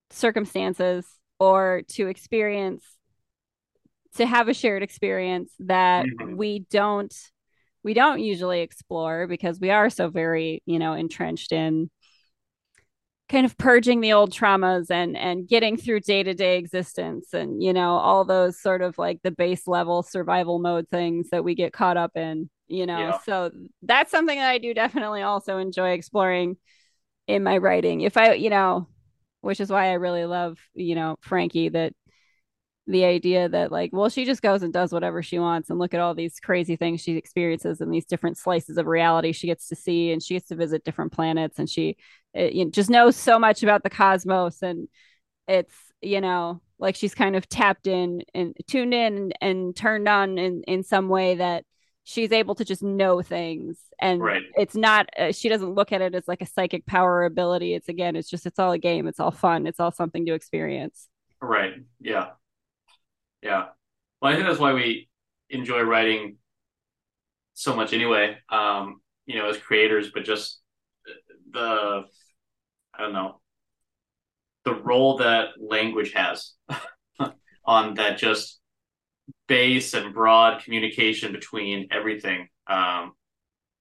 circumstances 0.09 1.05
or 1.39 1.83
to 1.89 2.07
experience, 2.07 2.83
to 4.15 4.25
have 4.25 4.47
a 4.47 4.53
shared 4.53 4.83
experience 4.83 5.51
that 5.59 6.05
mm-hmm. 6.05 6.37
we 6.37 6.59
don't, 6.71 7.13
we 7.83 7.93
don't 7.93 8.21
usually 8.21 8.61
explore 8.61 9.27
because 9.27 9.59
we 9.59 9.69
are 9.69 9.89
so 9.89 10.09
very, 10.09 10.63
you 10.65 10.79
know, 10.79 10.93
entrenched 10.93 11.51
in 11.51 11.89
kind 13.29 13.45
of 13.45 13.57
purging 13.57 13.99
the 14.01 14.13
old 14.13 14.31
traumas 14.31 14.89
and 14.89 15.17
and 15.17 15.47
getting 15.47 15.75
through 15.75 15.99
day-to-day 15.99 16.57
existence 16.57 17.33
and 17.33 17.61
you 17.61 17.73
know 17.73 17.91
all 17.97 18.23
those 18.23 18.59
sort 18.59 18.81
of 18.81 18.97
like 18.97 19.19
the 19.23 19.31
base 19.31 19.67
level 19.67 20.01
survival 20.01 20.59
mode 20.59 20.87
things 20.89 21.29
that 21.29 21.43
we 21.43 21.53
get 21.53 21.73
caught 21.73 21.97
up 21.97 22.15
in 22.15 22.49
you 22.67 22.85
know 22.85 22.97
yeah. 22.97 23.17
so 23.25 23.51
that's 23.81 24.11
something 24.11 24.37
that 24.37 24.49
i 24.49 24.57
do 24.57 24.73
definitely 24.73 25.21
also 25.21 25.57
enjoy 25.57 25.89
exploring 25.91 26.55
in 27.27 27.43
my 27.43 27.57
writing 27.57 28.01
if 28.01 28.15
i 28.15 28.33
you 28.33 28.49
know 28.49 28.87
which 29.41 29.59
is 29.59 29.69
why 29.69 29.89
i 29.89 29.93
really 29.93 30.25
love 30.25 30.57
you 30.73 30.95
know 30.95 31.17
frankie 31.21 31.69
that 31.69 31.93
the 32.87 33.03
idea 33.03 33.49
that 33.49 33.71
like 33.71 33.91
well 33.91 34.09
she 34.09 34.23
just 34.23 34.41
goes 34.41 34.63
and 34.63 34.71
does 34.71 34.93
whatever 34.93 35.21
she 35.21 35.37
wants 35.37 35.69
and 35.69 35.77
look 35.77 35.93
at 35.93 35.99
all 35.99 36.15
these 36.15 36.39
crazy 36.39 36.77
things 36.77 37.01
she 37.01 37.17
experiences 37.17 37.81
and 37.81 37.93
these 37.93 38.05
different 38.05 38.37
slices 38.37 38.77
of 38.77 38.87
reality 38.87 39.33
she 39.33 39.47
gets 39.47 39.67
to 39.67 39.75
see 39.75 40.11
and 40.11 40.23
she 40.23 40.35
gets 40.35 40.47
to 40.47 40.55
visit 40.55 40.83
different 40.85 41.11
planets 41.11 41.59
and 41.59 41.69
she 41.69 41.97
it, 42.33 42.53
you 42.53 42.63
know, 42.63 42.71
just 42.71 42.89
knows 42.89 43.15
so 43.15 43.37
much 43.37 43.61
about 43.61 43.83
the 43.83 43.89
cosmos 43.89 44.61
and 44.61 44.87
it's 45.47 45.73
you 46.01 46.21
know 46.21 46.61
like 46.79 46.95
she's 46.95 47.13
kind 47.13 47.35
of 47.35 47.49
tapped 47.49 47.87
in 47.87 48.21
and 48.33 48.55
tuned 48.67 48.93
in 48.93 49.17
and, 49.17 49.33
and 49.41 49.75
turned 49.75 50.07
on 50.07 50.37
in 50.37 50.63
in 50.63 50.83
some 50.83 51.09
way 51.09 51.35
that 51.35 51.65
she's 52.05 52.31
able 52.31 52.55
to 52.55 52.63
just 52.63 52.83
know 52.83 53.21
things 53.21 53.79
and 53.99 54.21
right. 54.21 54.43
it's 54.55 54.75
not 54.75 55.09
uh, 55.19 55.31
she 55.33 55.49
doesn't 55.49 55.73
look 55.73 55.91
at 55.91 56.01
it 56.01 56.15
as 56.15 56.25
like 56.27 56.41
a 56.41 56.45
psychic 56.45 56.85
power 56.85 57.25
ability. 57.25 57.73
It's 57.73 57.89
again 57.89 58.15
it's 58.15 58.29
just 58.29 58.45
it's 58.45 58.59
all 58.59 58.71
a 58.71 58.77
game. 58.77 59.07
It's 59.07 59.19
all 59.19 59.31
fun. 59.31 59.67
It's 59.67 59.79
all 59.79 59.91
something 59.91 60.25
to 60.27 60.33
experience. 60.33 61.09
Right. 61.41 61.73
Yeah 61.99 62.27
yeah. 63.41 63.65
Well, 64.21 64.31
I 64.31 64.35
think 64.35 64.47
that's 64.47 64.59
why 64.59 64.73
we 64.73 65.09
enjoy 65.49 65.81
writing 65.81 66.37
so 67.53 67.75
much 67.75 67.93
anyway. 67.93 68.37
Um, 68.49 69.01
you 69.25 69.35
know, 69.35 69.49
as 69.49 69.57
creators, 69.57 70.11
but 70.13 70.23
just 70.23 70.59
the 71.51 72.03
I 72.93 73.01
don't 73.01 73.13
know 73.13 73.39
the 74.67 74.73
role 74.73 75.17
that 75.17 75.51
language 75.61 76.11
has 76.11 76.51
on 77.65 77.93
that 77.93 78.17
just 78.17 78.59
base 79.47 79.93
and 79.93 80.13
broad 80.13 80.61
communication 80.61 81.31
between 81.31 81.87
everything. 81.89 82.49
Um, 82.67 83.13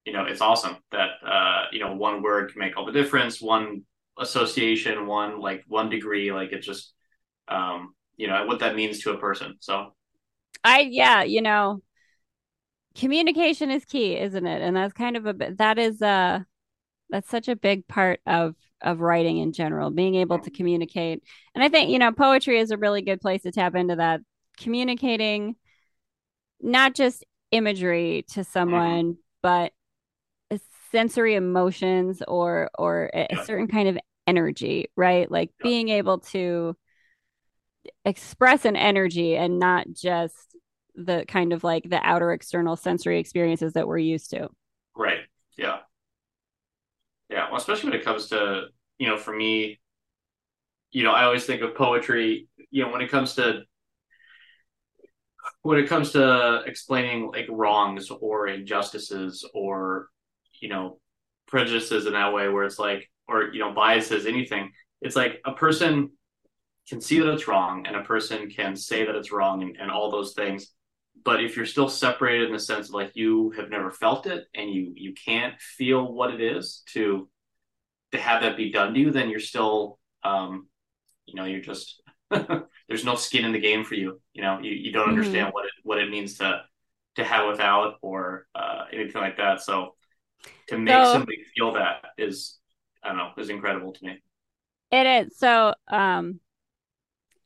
you 0.05 0.13
know, 0.13 0.27
it's 0.27 0.41
awesome 0.41 0.77
that 0.93 1.11
uh, 1.27 1.65
you 1.73 1.81
know 1.81 1.95
one 1.97 2.23
word 2.23 2.53
can 2.53 2.61
make 2.61 2.77
all 2.77 2.87
the 2.87 2.93
difference. 2.93 3.43
One 3.43 3.83
association, 4.17 5.07
one 5.07 5.41
like 5.41 5.65
one 5.67 5.91
degree, 5.91 6.33
like 6.33 6.53
it 6.53 6.61
just 6.61 6.93
um, 7.49 7.93
you 8.17 8.29
know 8.29 8.47
what 8.47 8.61
that 8.61 8.77
means 8.77 9.01
to 9.01 9.13
a 9.13 9.19
person. 9.19 9.57
So 9.61 9.95
I 10.65 10.81
yeah, 10.81 11.23
you 11.23 11.43
know, 11.43 11.83
communication 12.97 13.71
is 13.71 13.85
key, 13.85 14.17
isn't 14.17 14.47
it? 14.47 14.63
And 14.63 14.77
that's 14.77 14.93
kind 14.93 15.17
of 15.17 15.27
a 15.27 15.35
that 15.57 15.79
is 15.79 16.01
uh 16.03 16.41
that's 17.11 17.31
such 17.31 17.49
a 17.49 17.57
big 17.57 17.87
part 17.87 18.21
of 18.27 18.55
of 18.83 19.01
writing 19.01 19.39
in 19.39 19.53
general, 19.53 19.91
being 19.91 20.17
able 20.17 20.39
to 20.39 20.51
communicate. 20.51 21.23
And 21.55 21.65
I 21.65 21.69
think, 21.69 21.91
you 21.91 21.99
know, 21.99 22.13
poetry 22.13 22.59
is 22.59 22.71
a 22.71 22.77
really 22.77 23.03
good 23.03 23.21
place 23.21 23.43
to 23.43 23.53
tap 23.53 23.75
into 23.75 23.97
that 23.97 24.21
communicating 24.59 25.57
not 26.61 26.95
just 26.95 27.25
imagery 27.51 28.25
to 28.33 28.45
someone, 28.45 29.13
mm-hmm. 29.13 29.21
but 29.43 29.73
sensory 30.93 31.35
emotions 31.35 32.23
or 32.27 32.71
or 32.79 33.11
a, 33.13 33.27
a 33.31 33.45
certain 33.45 33.69
kind 33.69 33.89
of 33.89 33.99
energy, 34.27 34.91
right? 34.97 35.31
Like 35.31 35.51
yeah. 35.61 35.63
being 35.65 35.89
able 35.91 36.19
to 36.19 36.77
express 38.05 38.65
an 38.65 38.77
energy 38.77 39.37
and 39.37 39.59
not 39.59 39.87
just 39.93 40.57
the 40.95 41.25
kind 41.29 41.53
of 41.53 41.63
like 41.63 41.89
the 41.89 42.01
outer 42.03 42.33
external 42.33 42.77
sensory 42.77 43.19
experiences 43.19 43.75
that 43.75 43.87
we're 43.87 43.99
used 43.99 44.31
to. 44.31 44.49
Right. 44.97 45.21
Yeah. 45.57 45.79
Yeah. 47.29 47.49
Well, 47.49 47.57
especially 47.57 47.91
when 47.91 48.01
it 48.01 48.05
comes 48.05 48.29
to, 48.29 48.67
you 48.99 49.09
know, 49.09 49.17
for 49.17 49.35
me, 49.35 49.79
you 50.93 51.03
know, 51.03 51.13
I 51.13 51.25
always 51.25 51.45
think 51.45 51.63
of 51.63 51.75
poetry, 51.75 52.49
you 52.71 52.85
know, 52.85 52.91
when 52.91 53.03
it 53.03 53.11
comes 53.11 53.35
to 53.35 53.63
when 55.63 55.79
it 55.79 55.89
comes 55.89 56.13
to 56.13 56.63
explaining 56.67 57.31
like 57.33 57.47
wrongs 57.51 58.11
or 58.11 58.49
injustices 58.49 59.49
or 59.55 60.09
you 60.61 60.69
know 60.69 60.99
prejudices 61.47 62.07
in 62.07 62.13
that 62.13 62.33
way 62.33 62.49
where 62.49 62.65
it's 62.65 62.79
like 62.79 63.11
or 63.29 63.53
you 63.53 63.61
know 63.61 63.73
biases 63.73 64.27
anything 64.27 64.73
it's 65.01 65.17
like 65.17 65.41
a 65.45 65.53
person 65.53 66.11
can 66.89 67.01
see 67.01 67.19
that 67.19 67.33
it's 67.33 67.49
wrong 67.49 67.87
and 67.87 67.97
a 67.97 68.03
person 68.03 68.49
can 68.51 68.77
say 68.77 69.05
that 69.05 69.15
it's 69.15 69.33
wrong 69.33 69.63
and, 69.63 69.77
and 69.77 69.91
all 69.91 70.11
those 70.11 70.35
things 70.35 70.73
but 71.25 71.43
if 71.43 71.57
you're 71.57 71.67
still 71.67 71.89
separated 71.89 72.47
in 72.47 72.53
the 72.53 72.59
sense 72.59 72.89
of 72.89 72.95
like 72.95 73.13
you 73.15 73.51
have 73.51 73.71
never 73.71 73.91
felt 73.91 74.27
it 74.27 74.45
and 74.55 74.71
you 74.71 74.93
you 74.95 75.13
can't 75.13 75.61
feel 75.61 76.13
what 76.13 76.33
it 76.33 76.41
is 76.41 76.83
to 76.87 77.29
to 78.13 78.19
have 78.19 78.43
that 78.43 78.57
be 78.57 78.71
done 78.71 78.95
to 78.95 79.01
you 79.01 79.11
then 79.11 79.29
you're 79.29 79.41
still 79.41 79.99
um 80.23 80.69
you 81.27 81.35
know 81.35 81.45
you're 81.45 81.61
just 81.61 82.03
there's 82.89 83.05
no 83.05 83.15
skin 83.15 83.45
in 83.45 83.53
the 83.53 83.59
game 83.59 83.85
for 83.85 83.95
you 83.95 84.21
you 84.33 84.43
know 84.43 84.59
you, 84.61 84.71
you 84.71 84.93
don't 84.93 85.09
mm-hmm. 85.09 85.19
understand 85.19 85.53
what 85.53 85.65
it 85.65 85.73
what 85.83 85.99
it 85.99 86.11
means 86.11 86.39
to 86.39 86.63
to 87.17 87.25
have 87.25 87.49
without 87.49 87.95
or 88.03 88.47
uh, 88.55 88.85
anything 88.93 89.23
like 89.23 89.39
that 89.39 89.63
so 89.63 89.95
to 90.69 90.79
make 90.79 90.95
so, 90.95 91.13
somebody 91.13 91.39
feel 91.57 91.73
that 91.73 92.05
is 92.19 92.59
I 93.03 93.09
don't 93.09 93.19
know 93.19 93.31
is 93.39 93.51
incredible 93.51 93.93
to 93.93 94.05
me. 94.05 94.23
It 94.91 95.07
is 95.07 95.39
so. 95.39 95.75
Um, 95.89 96.41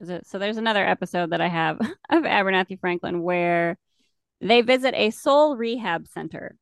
it 0.08 0.26
so? 0.26 0.38
There's 0.38 0.56
another 0.56 0.84
episode 0.84 1.30
that 1.30 1.40
I 1.40 1.48
have 1.48 1.80
of 2.10 2.22
Abernathy 2.22 2.80
Franklin 2.80 3.22
where 3.22 3.78
they 4.40 4.62
visit 4.62 4.94
a 4.94 5.10
soul 5.10 5.56
rehab 5.56 6.08
center 6.08 6.56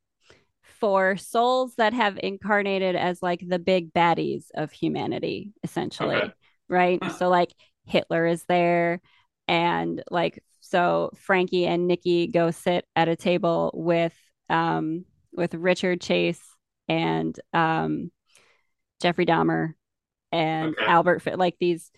for 0.80 1.16
souls 1.16 1.74
that 1.76 1.92
have 1.92 2.18
incarnated 2.22 2.96
as 2.96 3.22
like 3.22 3.42
the 3.46 3.58
big 3.58 3.92
baddies 3.92 4.46
of 4.54 4.72
humanity, 4.72 5.52
essentially. 5.62 6.16
Okay. 6.16 6.32
Right. 6.68 7.00
so 7.12 7.28
like 7.28 7.54
Hitler 7.86 8.26
is 8.26 8.44
there, 8.44 9.00
and 9.46 10.02
like 10.10 10.42
so 10.60 11.10
Frankie 11.16 11.66
and 11.66 11.86
Nikki 11.86 12.26
go 12.26 12.50
sit 12.50 12.84
at 12.96 13.08
a 13.08 13.16
table 13.16 13.70
with 13.74 14.14
um 14.50 15.04
with 15.32 15.54
Richard 15.54 16.00
Chase 16.00 16.42
and 16.88 17.38
um, 17.52 18.10
Jeffrey 19.00 19.26
Dahmer 19.26 19.74
and 20.32 20.74
okay. 20.74 20.86
Albert 20.86 21.22
like 21.38 21.56
these 21.60 21.90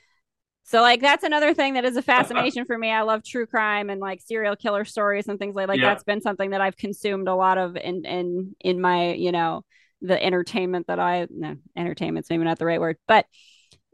so 0.71 0.83
like 0.83 1.01
that's 1.01 1.25
another 1.25 1.53
thing 1.53 1.75
that 1.75 1.85
is 1.85 1.97
a 1.97 2.03
fascination 2.03 2.65
for 2.65 2.79
me. 2.79 2.93
I 2.93 3.03
love 3.03 3.25
true 3.25 3.45
crime 3.45 3.91
and 3.91 4.01
like 4.01 4.21
serial 4.21 4.55
killer 4.55 4.85
stories 4.85 5.27
and 5.27 5.37
things 5.37 5.57
like 5.57 5.67
like 5.67 5.81
yeah. 5.81 5.87
that's 5.87 6.05
been 6.05 6.21
something 6.21 6.51
that 6.51 6.61
I've 6.61 6.77
consumed 6.77 7.27
a 7.27 7.35
lot 7.35 7.59
of 7.59 7.75
in 7.75 8.05
in 8.05 8.55
in 8.61 8.81
my, 8.81 9.15
you 9.15 9.33
know, 9.33 9.65
the 10.01 10.23
entertainment 10.23 10.87
that 10.87 11.01
I 11.01 11.27
no, 11.29 11.57
entertainment's 11.77 12.31
maybe 12.31 12.45
not 12.45 12.61
the 12.61 12.67
right 12.67 12.79
word, 12.79 12.99
but 13.09 13.27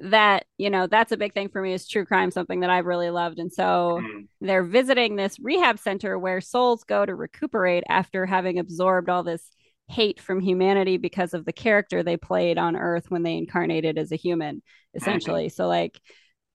that 0.01 0.45
you 0.59 0.69
know 0.69 0.87
that's 0.87 1.13
a 1.13 1.17
big 1.17 1.33
thing 1.33 1.49
for 1.49 1.63
me 1.63 1.73
is 1.73 1.89
true 1.89 2.05
crime 2.05 2.31
something 2.31 2.61
that 2.61 2.69
i've 2.69 2.85
really 2.85 3.09
loved 3.09 3.39
and 3.39 3.51
so 3.51 3.99
mm. 4.03 4.27
they're 4.43 4.63
visiting 4.63 5.17
this 5.17 5.39
rehab 5.41 5.79
center 5.79 6.19
where 6.19 6.39
souls 6.43 6.85
go 6.85 7.07
to 7.07 7.15
recuperate 7.15 7.83
after 7.89 8.27
having 8.27 8.59
absorbed 8.59 9.09
all 9.09 9.23
this 9.23 9.51
hate 9.89 10.21
from 10.21 10.39
humanity 10.39 10.99
because 10.99 11.33
of 11.33 11.47
the 11.47 11.53
character 11.53 12.03
they 12.03 12.19
played 12.19 12.59
on 12.59 12.77
earth 12.77 13.11
when 13.11 13.23
they 13.23 13.39
incarnated 13.39 13.97
as 13.97 14.13
a 14.13 14.17
human 14.17 14.61
essentially 14.95 15.49
so 15.49 15.67
like 15.67 15.99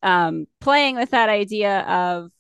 um 0.04 0.46
playing 0.60 0.96
with 0.96 1.12
that 1.12 1.30
idea 1.30 1.82
of 1.82 2.32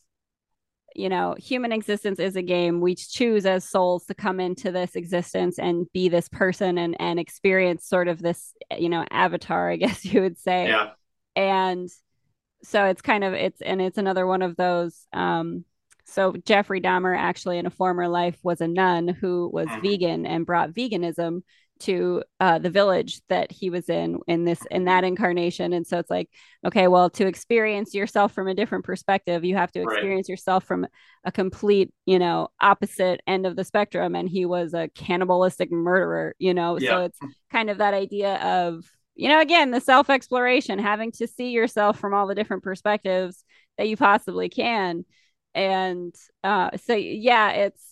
you 0.95 1.09
know 1.09 1.35
human 1.37 1.71
existence 1.71 2.19
is 2.19 2.35
a 2.35 2.41
game. 2.41 2.81
We 2.81 2.95
choose 2.95 3.45
as 3.45 3.67
souls 3.67 4.05
to 4.05 4.13
come 4.13 4.39
into 4.39 4.71
this 4.71 4.95
existence 4.95 5.57
and 5.59 5.87
be 5.93 6.09
this 6.09 6.27
person 6.29 6.77
and 6.77 6.95
and 6.99 7.19
experience 7.19 7.87
sort 7.87 8.07
of 8.07 8.21
this 8.21 8.53
you 8.77 8.89
know 8.89 9.05
avatar 9.09 9.69
i 9.69 9.75
guess 9.77 10.05
you 10.05 10.21
would 10.21 10.37
say. 10.37 10.67
Yeah. 10.67 10.91
And 11.35 11.89
so 12.63 12.85
it's 12.85 13.01
kind 13.01 13.23
of 13.23 13.33
it's 13.33 13.61
and 13.61 13.81
it's 13.81 13.97
another 13.97 14.27
one 14.27 14.41
of 14.41 14.55
those 14.55 15.07
um 15.13 15.65
so 16.05 16.33
jeffrey 16.45 16.81
dahmer 16.81 17.17
actually 17.17 17.57
in 17.57 17.65
a 17.65 17.71
former 17.71 18.07
life 18.07 18.37
was 18.43 18.61
a 18.61 18.67
nun 18.67 19.07
who 19.07 19.49
was 19.51 19.67
mm-hmm. 19.67 19.81
vegan 19.81 20.25
and 20.25 20.45
brought 20.45 20.71
veganism 20.71 21.41
to 21.81 22.23
uh, 22.39 22.59
the 22.59 22.69
village 22.69 23.21
that 23.29 23.51
he 23.51 23.69
was 23.69 23.89
in 23.89 24.19
in 24.27 24.45
this 24.45 24.65
in 24.71 24.85
that 24.85 25.03
incarnation 25.03 25.73
and 25.73 25.85
so 25.85 25.97
it's 25.99 26.09
like 26.09 26.29
okay 26.65 26.87
well 26.87 27.09
to 27.09 27.27
experience 27.27 27.93
yourself 27.93 28.31
from 28.33 28.47
a 28.47 28.53
different 28.53 28.85
perspective 28.85 29.43
you 29.43 29.55
have 29.55 29.71
to 29.71 29.81
experience 29.81 30.25
right. 30.25 30.33
yourself 30.33 30.63
from 30.63 30.85
a 31.23 31.31
complete 31.31 31.91
you 32.05 32.19
know 32.19 32.47
opposite 32.61 33.21
end 33.27 33.45
of 33.45 33.55
the 33.55 33.63
spectrum 33.63 34.15
and 34.15 34.29
he 34.29 34.45
was 34.45 34.73
a 34.73 34.89
cannibalistic 34.95 35.71
murderer 35.71 36.35
you 36.39 36.53
know 36.53 36.77
yeah. 36.79 36.89
so 36.89 37.03
it's 37.03 37.19
kind 37.51 37.69
of 37.69 37.79
that 37.79 37.93
idea 37.93 38.35
of 38.35 38.85
you 39.15 39.27
know 39.27 39.41
again 39.41 39.71
the 39.71 39.81
self 39.81 40.09
exploration 40.09 40.79
having 40.79 41.11
to 41.11 41.27
see 41.27 41.49
yourself 41.49 41.99
from 41.99 42.13
all 42.13 42.27
the 42.27 42.35
different 42.35 42.63
perspectives 42.63 43.43
that 43.77 43.87
you 43.87 43.97
possibly 43.97 44.49
can 44.49 45.03
and 45.53 46.15
uh 46.43 46.69
so 46.85 46.93
yeah 46.93 47.51
it's 47.51 47.90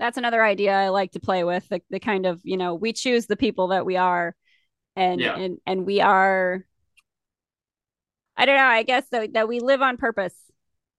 that's 0.00 0.16
another 0.16 0.42
idea 0.42 0.72
I 0.72 0.88
like 0.88 1.12
to 1.12 1.20
play 1.20 1.44
with 1.44 1.68
the, 1.68 1.82
the 1.90 2.00
kind 2.00 2.26
of 2.26 2.40
you 2.42 2.56
know 2.56 2.74
we 2.74 2.92
choose 2.92 3.26
the 3.26 3.36
people 3.36 3.68
that 3.68 3.86
we 3.86 3.96
are 3.96 4.34
and 4.96 5.20
yeah. 5.20 5.36
and 5.36 5.58
and 5.66 5.86
we 5.86 6.00
are 6.00 6.64
I 8.36 8.46
don't 8.46 8.56
know 8.56 8.64
I 8.64 8.82
guess 8.82 9.04
that, 9.12 9.34
that 9.34 9.46
we 9.46 9.60
live 9.60 9.82
on 9.82 9.98
purpose. 9.98 10.34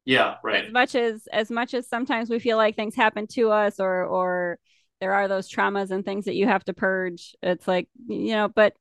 Yeah 0.06 0.36
right. 0.44 0.66
As 0.66 0.72
much 0.72 0.96
as 0.96 1.28
as 1.34 1.52
much 1.52 1.74
as 1.74 1.90
sometimes 1.90 2.30
we 2.30 2.40
feel 2.40 2.58
like 2.58 2.76
things 2.76 2.96
happen 2.96 3.28
to 3.34 3.50
us 3.50 3.80
or 3.80 4.06
or 4.06 4.60
there 5.02 5.14
are 5.14 5.28
those 5.28 5.50
traumas 5.50 5.90
and 5.90 6.06
things 6.06 6.26
that 6.26 6.36
you 6.36 6.46
have 6.48 6.64
to 6.66 6.74
purge 6.74 7.36
it's 7.42 7.68
like 7.68 7.90
you 8.08 8.34
know 8.34 8.48
but 8.48 8.74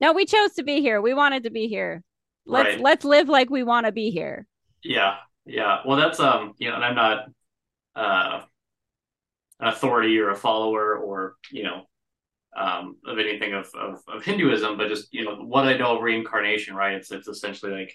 no 0.00 0.12
we 0.12 0.26
chose 0.26 0.54
to 0.54 0.64
be 0.64 0.80
here. 0.80 1.00
We 1.00 1.14
wanted 1.14 1.44
to 1.44 1.50
be 1.50 1.68
here. 1.68 2.02
Let's 2.44 2.70
right. 2.70 2.80
let's 2.80 3.04
live 3.04 3.28
like 3.28 3.50
we 3.50 3.62
want 3.62 3.86
to 3.86 3.92
be 3.92 4.10
here. 4.10 4.46
Yeah 4.82 5.16
yeah. 5.46 5.78
Well 5.86 5.96
that's 5.96 6.18
um 6.18 6.54
you 6.58 6.68
know 6.68 6.74
and 6.74 6.84
i'm 6.84 6.96
not 6.96 7.26
uh 7.94 8.42
authority 9.60 10.18
or 10.18 10.30
a 10.30 10.36
follower 10.36 10.96
or 10.96 11.36
you 11.50 11.62
know 11.62 11.82
um, 12.56 12.96
of 13.06 13.18
anything 13.18 13.52
of, 13.52 13.68
of, 13.74 14.00
of 14.08 14.24
Hinduism, 14.24 14.76
but 14.76 14.88
just 14.88 15.12
you 15.12 15.24
know 15.24 15.36
what 15.36 15.64
I 15.64 15.76
know 15.76 15.96
of 15.96 16.02
reincarnation, 16.02 16.74
right? 16.74 16.94
It's 16.94 17.10
it's 17.10 17.28
essentially 17.28 17.72
like 17.72 17.94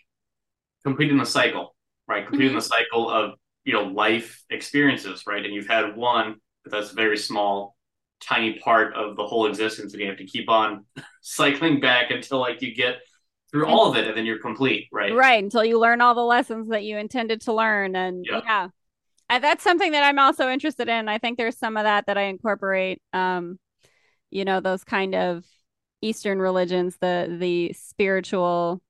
completing 0.84 1.18
the 1.18 1.26
cycle, 1.26 1.76
right? 2.08 2.26
Completing 2.26 2.50
mm-hmm. 2.50 2.58
the 2.58 2.62
cycle 2.62 3.10
of 3.10 3.34
you 3.64 3.74
know 3.74 3.84
life 3.84 4.44
experiences, 4.50 5.24
right? 5.28 5.44
And 5.44 5.54
you've 5.54 5.68
had 5.68 5.96
one, 5.96 6.36
but 6.64 6.74
that's 6.74 6.92
a 6.92 6.96
very 6.96 7.18
small, 7.18 7.76
tiny 8.22 8.60
part 8.60 8.94
of 8.96 9.16
the 9.16 9.26
whole 9.26 9.46
existence, 9.46 9.94
and 9.94 10.02
you 10.02 10.10
have 10.10 10.18
to 10.18 10.26
keep 10.26 10.50
on 10.50 10.86
cycling 11.22 11.80
back 11.80 12.12
until 12.12 12.40
like 12.40 12.62
you 12.62 12.76
get 12.76 12.98
through 13.52 13.66
all 13.66 13.90
of 13.90 13.98
it, 13.98 14.08
and 14.08 14.16
then 14.16 14.26
you're 14.26 14.40
complete, 14.40 14.88
right? 14.92 15.14
Right 15.16 15.42
until 15.42 15.64
you 15.64 15.80
learn 15.80 16.02
all 16.02 16.16
the 16.16 16.22
lessons 16.22 16.70
that 16.70 16.84
you 16.84 16.98
intended 16.98 17.42
to 17.42 17.54
learn, 17.54 17.96
and 17.96 18.26
yeah. 18.26 18.42
yeah 18.44 18.68
that's 19.38 19.64
something 19.64 19.92
that 19.92 20.04
I'm 20.04 20.18
also 20.18 20.50
interested 20.50 20.90
in. 20.90 21.08
I 21.08 21.20
think 21.20 21.38
there's 21.38 21.58
some 21.58 21.78
of 21.78 21.84
that 21.84 22.08
that 22.08 22.18
I 22.18 22.24
incorporate. 22.24 23.02
Um, 23.14 23.60
you 24.32 24.46
know, 24.46 24.60
those 24.60 24.84
kind 24.84 25.14
of 25.14 25.46
Eastern 26.02 26.40
religions, 26.40 26.98
the 27.00 27.36
the 27.40 27.74
spiritual 27.74 28.82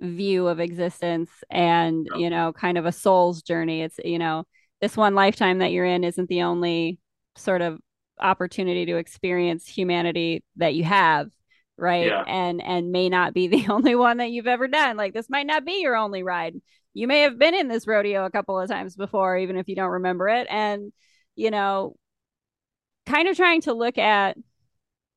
view 0.00 0.48
of 0.48 0.60
existence, 0.60 1.30
and 1.50 2.06
you 2.16 2.28
know, 2.28 2.52
kind 2.52 2.76
of 2.76 2.84
a 2.84 2.92
soul's 2.92 3.42
journey. 3.42 3.82
It's 3.82 3.98
you 4.04 4.18
know, 4.18 4.44
this 4.80 4.96
one 4.96 5.14
lifetime 5.14 5.58
that 5.60 5.72
you're 5.72 5.86
in 5.86 6.04
isn't 6.04 6.28
the 6.28 6.42
only 6.42 6.98
sort 7.36 7.62
of 7.62 7.80
opportunity 8.20 8.86
to 8.86 8.96
experience 8.96 9.66
humanity 9.66 10.44
that 10.56 10.74
you 10.74 10.84
have 10.84 11.30
right 11.78 12.06
yeah. 12.06 12.22
and 12.26 12.62
and 12.62 12.92
may 12.92 13.08
not 13.08 13.32
be 13.32 13.46
the 13.48 13.66
only 13.68 13.94
one 13.94 14.18
that 14.18 14.30
you've 14.30 14.46
ever 14.46 14.68
done 14.68 14.96
like 14.96 15.12
this 15.12 15.30
might 15.30 15.46
not 15.46 15.64
be 15.64 15.80
your 15.80 15.96
only 15.96 16.22
ride 16.22 16.54
you 16.94 17.06
may 17.06 17.20
have 17.22 17.38
been 17.38 17.54
in 17.54 17.68
this 17.68 17.86
rodeo 17.86 18.24
a 18.24 18.30
couple 18.30 18.58
of 18.58 18.68
times 18.68 18.96
before, 18.96 19.36
even 19.36 19.56
if 19.56 19.68
you 19.68 19.76
don't 19.76 19.90
remember 19.90 20.28
it. 20.28 20.46
And, 20.50 20.92
you 21.36 21.50
know, 21.50 21.96
kind 23.06 23.28
of 23.28 23.36
trying 23.36 23.60
to 23.62 23.74
look 23.74 23.98
at 23.98 24.36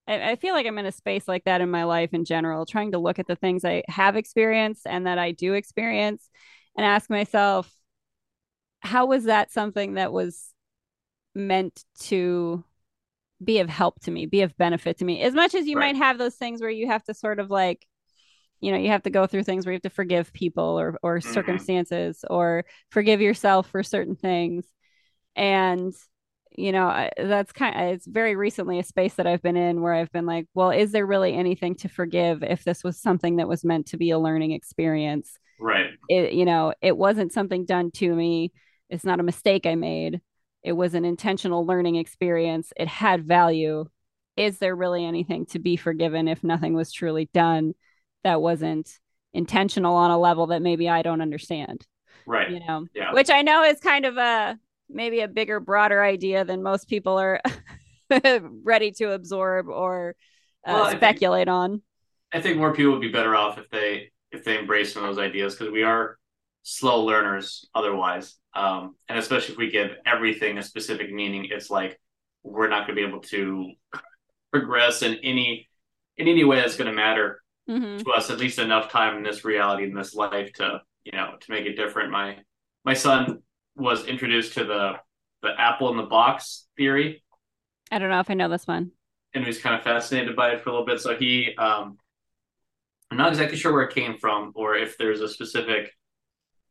I, 0.08 0.32
I 0.32 0.36
feel 0.36 0.54
like 0.54 0.66
I'm 0.66 0.78
in 0.78 0.86
a 0.86 0.92
space 0.92 1.28
like 1.28 1.44
that 1.46 1.62
in 1.62 1.70
my 1.70 1.84
life 1.84 2.14
in 2.14 2.26
general, 2.26 2.66
trying 2.66 2.92
to 2.92 3.00
look 3.00 3.20
at 3.20 3.28
the 3.28 3.36
things 3.36 3.66
I 3.66 3.84
have 3.88 4.16
experienced 4.16 4.86
and 4.86 5.08
that 5.08 5.18
I 5.18 5.32
do 5.32 5.54
experience 5.54 6.30
and 6.78 6.86
ask 6.86 7.10
myself, 7.10 7.72
how 8.82 9.08
was 9.08 9.26
that 9.26 9.52
something 9.52 9.96
that 9.96 10.14
was 10.14 10.54
meant 11.34 11.84
to 12.00 12.64
be 13.44 13.60
of 13.60 13.70
help 13.70 14.00
to 14.02 14.12
me, 14.12 14.26
be 14.26 14.42
of 14.42 14.56
benefit 14.58 15.00
to 15.00 15.06
me? 15.06 15.22
As 15.22 15.34
much 15.34 15.56
as 15.56 15.66
you 15.68 15.78
Right. 15.78 15.94
might 15.94 15.98
have 15.98 16.18
those 16.18 16.36
things 16.36 16.62
where 16.62 16.70
you 16.70 16.88
have 16.88 17.04
to 17.06 17.14
sort 17.14 17.40
of 17.40 17.50
like, 17.50 17.86
you 18.62 18.72
know, 18.72 18.78
you 18.78 18.90
have 18.90 19.04
to 19.04 19.10
go 19.10 19.28
through 19.28 19.44
things 19.44 19.66
where 19.66 19.74
you 19.74 19.78
have 19.78 19.84
to 19.84 19.90
forgive 19.90 20.34
people 20.34 20.80
or 20.80 20.98
or 21.04 21.22
hmm 21.22 21.32
circumstances 21.34 22.24
or 22.30 22.66
forgive 22.90 23.22
yourself 23.22 23.70
for 23.70 23.84
certain 23.84 24.16
things. 24.16 24.66
And 25.36 25.94
you 26.58 26.72
know, 26.72 27.10
that's 27.18 27.52
kind 27.52 27.76
of, 27.76 27.96
it's 27.96 28.08
very 28.08 28.36
recently 28.38 28.80
a 28.80 28.84
space 28.84 29.16
that 29.16 29.28
I've 29.28 29.42
been 29.42 29.58
in 29.58 29.82
where 29.82 29.94
I've 29.94 30.12
been 30.12 30.26
like, 30.26 30.48
well, 30.54 30.72
is 30.72 30.94
there 30.94 31.06
really 31.06 31.34
anything 31.34 31.76
to 31.78 31.90
forgive 31.90 32.44
if 32.44 32.64
this 32.64 32.82
was 32.82 32.98
something 32.98 33.38
that 33.38 33.48
was 33.50 33.66
meant 33.66 33.88
to 33.88 33.98
be 33.98 34.12
a 34.12 34.20
learning 34.20 34.52
experience? 34.52 35.38
Right. 35.60 35.92
It, 36.10 36.34
you 36.34 36.46
know, 36.46 36.74
it 36.82 36.96
wasn't 36.98 37.34
something 37.34 37.66
done 37.66 37.92
to 37.96 38.14
me. 38.14 38.54
It's 38.90 39.04
not 39.04 39.20
a 39.20 39.24
mistake 39.24 39.66
I 39.66 39.76
made. 39.76 40.22
It 40.64 40.74
was 40.74 40.94
an 40.94 41.06
intentional 41.06 41.66
learning 41.66 41.96
experience. 41.96 42.72
It 42.78 42.88
had 42.88 43.26
value. 43.26 43.86
Is 44.38 44.58
there 44.60 44.76
really 44.76 45.06
anything 45.06 45.46
to 45.48 45.60
be 45.60 45.76
forgiven 45.76 46.28
if 46.28 46.44
nothing 46.44 46.74
was 46.74 46.92
truly 46.92 47.30
done 47.34 47.74
that 48.26 48.42
wasn't 48.42 48.92
intentional 49.34 49.96
on 49.96 50.12
a 50.12 50.20
level 50.20 50.48
that 50.48 50.62
maybe 50.62 50.90
I 50.90 51.02
don't 51.04 51.22
understand? 51.22 51.86
Right. 52.26 52.50
You 52.52 52.60
know, 52.60 52.88
Yeah. 52.94 53.14
which 53.14 53.30
I 53.30 53.44
know 53.44 53.64
is 53.64 53.80
kind 53.80 54.06
of 54.06 54.18
a 54.18 54.58
maybe 54.90 55.22
a 55.22 55.28
bigger, 55.28 55.60
broader 55.60 56.04
idea 56.04 56.44
than 56.44 56.62
most 56.62 56.90
people 56.90 57.18
are 57.20 57.40
ready 58.64 58.92
to 58.94 59.12
absorb 59.12 59.70
or 59.70 60.16
Well, 60.66 60.76
uh, 60.76 60.86
I 60.86 60.90
think 60.90 61.00
speculate 61.00 61.48
on. 61.48 61.82
I 62.34 62.42
think 62.42 62.58
more 62.58 62.74
people 62.74 62.92
would 62.94 63.02
be 63.02 63.12
better 63.12 63.36
off 63.36 63.58
if 63.58 63.70
they 63.70 64.12
if 64.32 64.44
they 64.44 64.58
embrace 64.60 64.94
some 64.94 65.04
of 65.04 65.10
those 65.16 65.24
ideas 65.24 65.56
because 65.56 65.72
we 65.72 65.84
are 65.84 66.18
slow 66.64 67.06
learners 67.06 67.66
otherwise, 67.74 68.36
um, 68.54 68.96
and 69.08 69.18
especially 69.18 69.54
if 69.54 69.58
we 69.58 69.70
give 69.70 69.92
everything 70.06 70.58
a 70.58 70.64
specific 70.64 71.14
meaning, 71.14 71.48
it's 71.52 71.70
like 71.70 71.98
we're 72.44 72.68
not 72.68 72.86
going 72.88 72.98
to 72.98 73.02
be 73.02 73.08
able 73.08 73.22
to 73.22 73.72
progress 74.52 75.04
in 75.04 75.16
any 75.24 75.70
in 76.18 76.28
any 76.28 76.44
way 76.44 76.58
that's 76.58 76.76
going 76.76 76.90
to 76.90 76.96
matter 76.96 77.42
Mm-hmm. 77.70 77.98
to 77.98 78.12
us 78.12 78.30
at 78.30 78.38
least 78.38 78.60
enough 78.60 78.92
time 78.92 79.18
in 79.18 79.24
this 79.24 79.44
reality 79.44 79.86
in 79.86 79.94
this 79.96 80.14
life 80.14 80.54
to 80.54 80.82
you 81.04 81.12
know 81.14 81.36
to 81.40 81.52
make 81.52 81.66
it 81.66 81.76
different. 81.76 82.12
My 82.12 82.38
my 82.84 82.94
son 82.94 83.42
was 83.76 84.06
introduced 84.06 84.54
to 84.54 84.64
the 84.66 84.94
the 85.42 85.60
apple 85.60 85.90
in 85.92 85.98
the 85.98 86.04
box 86.04 86.68
theory, 86.78 87.24
I 87.92 88.00
don't 88.00 88.10
know 88.10 88.20
if 88.20 88.30
I 88.30 88.34
know 88.36 88.50
this 88.50 88.68
one. 88.68 88.92
and 89.34 89.44
he 89.44 89.48
was 89.48 89.60
kind 89.60 89.76
of 89.76 89.84
fascinated 89.84 90.36
by 90.36 90.52
it 90.52 90.62
for 90.64 90.70
a 90.70 90.74
little 90.74 90.86
bit. 90.86 91.00
So 91.02 91.16
he 91.16 91.56
um, 91.58 91.98
I'm 93.12 93.18
not 93.18 93.30
exactly 93.30 93.58
sure 93.58 93.74
where 93.74 93.84
it 93.84 93.94
came 93.94 94.18
from 94.18 94.52
or 94.56 94.76
if 94.76 94.98
there's 94.98 95.22
a 95.22 95.28
specific, 95.28 95.92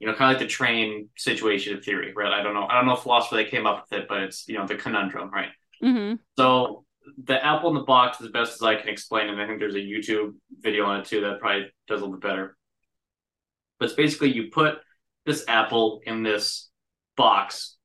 you 0.01 0.07
know, 0.07 0.15
kind 0.15 0.35
of 0.35 0.41
like 0.41 0.49
the 0.49 0.53
train 0.53 1.09
situation 1.17 1.81
theory, 1.81 2.13
right? 2.15 2.33
I 2.33 2.43
don't 2.43 2.55
know. 2.55 2.67
I 2.67 2.75
don't 2.75 2.87
know 2.87 2.95
if 2.95 3.01
philosopher 3.01 3.37
they 3.37 3.45
came 3.45 3.67
up 3.67 3.87
with 3.91 4.01
it, 4.01 4.09
but 4.09 4.21
it's, 4.23 4.49
you 4.49 4.59
know, 4.59 4.67
the 4.67 4.75
conundrum, 4.77 5.31
right? 5.31 5.51
Mm-hmm. 5.83 6.17
So 6.37 6.85
the 7.25 7.45
apple 7.45 7.69
in 7.71 7.75
the 7.75 7.83
box, 7.83 8.21
as 8.21 8.29
best 8.29 8.55
as 8.55 8.63
I 8.63 8.77
can 8.77 8.89
explain, 8.89 9.29
and 9.29 9.41
I 9.41 9.47
think 9.47 9.59
there's 9.59 9.75
a 9.75 9.79
YouTube 9.79 10.35
video 10.61 10.85
on 10.87 11.01
it 11.01 11.07
too 11.07 11.21
that 11.23 11.41
probably 11.41 11.67
does 11.87 12.01
a 12.01 12.05
little 12.05 12.19
bit 12.19 12.29
better. 12.29 12.57
But 13.79 13.87
it's 13.87 13.95
basically 13.95 14.33
you 14.33 14.51
put 14.51 14.79
this 15.27 15.45
apple 15.49 16.01
in 16.05 16.23
this 16.23 16.71
box, 17.17 17.77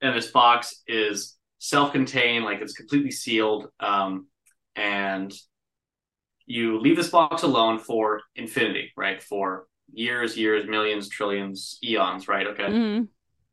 and 0.00 0.16
this 0.16 0.30
box 0.30 0.82
is 0.86 1.36
self-contained, 1.58 2.44
like 2.44 2.60
it's 2.60 2.74
completely 2.74 3.10
sealed, 3.10 3.68
um, 3.80 4.26
and 4.76 5.32
you 6.46 6.80
leave 6.80 6.96
this 6.96 7.10
box 7.10 7.42
alone 7.42 7.78
for 7.78 8.22
infinity, 8.34 8.92
right? 8.96 9.22
For 9.22 9.66
years, 9.92 10.36
years, 10.36 10.68
millions, 10.68 11.08
trillions, 11.08 11.78
eons, 11.82 12.28
right? 12.28 12.46
Okay. 12.46 12.64
Mm-hmm. 12.64 13.04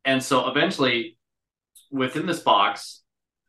And 0.06 0.24
so 0.24 0.48
eventually, 0.50 1.18
within 1.92 2.26
this 2.26 2.40
box, 2.40 3.02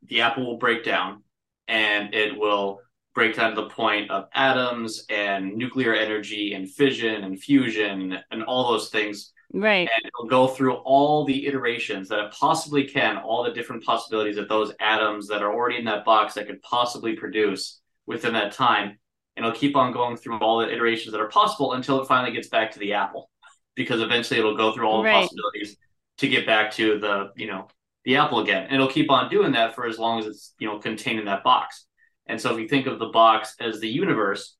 the 0.02 0.22
apple 0.22 0.46
will 0.46 0.58
break 0.58 0.84
down 0.84 1.22
and 1.68 2.14
it 2.14 2.36
will 2.36 2.80
break 3.14 3.36
down 3.36 3.54
to 3.54 3.62
the 3.62 3.68
point 3.70 4.10
of 4.10 4.28
atoms 4.34 5.06
and 5.08 5.56
nuclear 5.56 5.94
energy 5.94 6.52
and 6.54 6.70
fission 6.70 7.24
and 7.24 7.40
fusion 7.40 8.18
and 8.30 8.44
all 8.44 8.70
those 8.70 8.90
things. 8.90 9.32
Right. 9.52 9.88
And 9.92 10.04
it'll 10.04 10.28
go 10.28 10.48
through 10.48 10.74
all 10.74 11.24
the 11.24 11.46
iterations 11.46 12.08
that 12.08 12.18
it 12.18 12.32
possibly 12.32 12.84
can, 12.84 13.16
all 13.16 13.42
the 13.42 13.52
different 13.52 13.84
possibilities 13.84 14.36
that 14.36 14.48
those 14.48 14.72
atoms 14.80 15.28
that 15.28 15.42
are 15.42 15.52
already 15.52 15.78
in 15.78 15.84
that 15.86 16.04
box 16.04 16.34
that 16.34 16.46
could 16.46 16.60
possibly 16.62 17.14
produce 17.14 17.80
within 18.06 18.34
that 18.34 18.52
time 18.52 18.98
and 19.36 19.44
it'll 19.44 19.56
keep 19.56 19.76
on 19.76 19.92
going 19.92 20.16
through 20.16 20.38
all 20.38 20.58
the 20.58 20.72
iterations 20.72 21.12
that 21.12 21.20
are 21.20 21.28
possible 21.28 21.74
until 21.74 22.00
it 22.00 22.08
finally 22.08 22.32
gets 22.32 22.48
back 22.48 22.72
to 22.72 22.78
the 22.78 22.94
apple 22.94 23.30
because 23.74 24.00
eventually 24.00 24.38
it'll 24.40 24.56
go 24.56 24.72
through 24.72 24.86
all 24.86 24.98
the 25.02 25.08
Right. 25.08 25.22
possibilities 25.22 25.76
to 26.18 26.28
get 26.28 26.46
back 26.46 26.70
to 26.72 26.98
the 26.98 27.30
you 27.36 27.46
know 27.46 27.68
the 28.06 28.16
apple 28.16 28.38
again. 28.40 28.64
And 28.64 28.76
it'll 28.76 28.88
keep 28.88 29.10
on 29.10 29.28
doing 29.30 29.52
that 29.52 29.74
for 29.74 29.86
as 29.86 29.98
long 29.98 30.20
as 30.20 30.26
it's 30.26 30.54
you 30.58 30.66
know 30.68 30.78
contained 30.78 31.18
in 31.20 31.26
that 31.26 31.44
box. 31.44 31.84
And 32.26 32.40
so 32.40 32.54
if 32.54 32.58
you 32.60 32.68
think 32.68 32.86
of 32.86 32.98
the 32.98 33.08
box 33.08 33.54
as 33.60 33.80
the 33.80 33.88
universe 33.88 34.56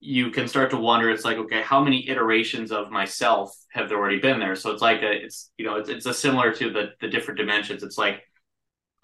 you 0.00 0.30
can 0.30 0.46
start 0.46 0.70
to 0.70 0.76
wonder 0.76 1.10
it's 1.10 1.24
like 1.24 1.38
okay 1.38 1.60
how 1.60 1.82
many 1.82 2.08
iterations 2.08 2.70
of 2.70 2.88
myself 2.90 3.52
have 3.72 3.88
there 3.88 3.98
already 3.98 4.20
been 4.20 4.38
there? 4.38 4.54
So 4.54 4.70
it's 4.70 4.82
like 4.82 5.02
a 5.02 5.10
it's 5.10 5.50
you 5.58 5.64
know 5.64 5.76
it's, 5.76 5.88
it's 5.88 6.06
a 6.06 6.14
similar 6.14 6.52
to 6.54 6.70
the 6.70 6.90
the 7.00 7.08
different 7.08 7.38
dimensions. 7.38 7.82
It's 7.82 7.98
like 7.98 8.22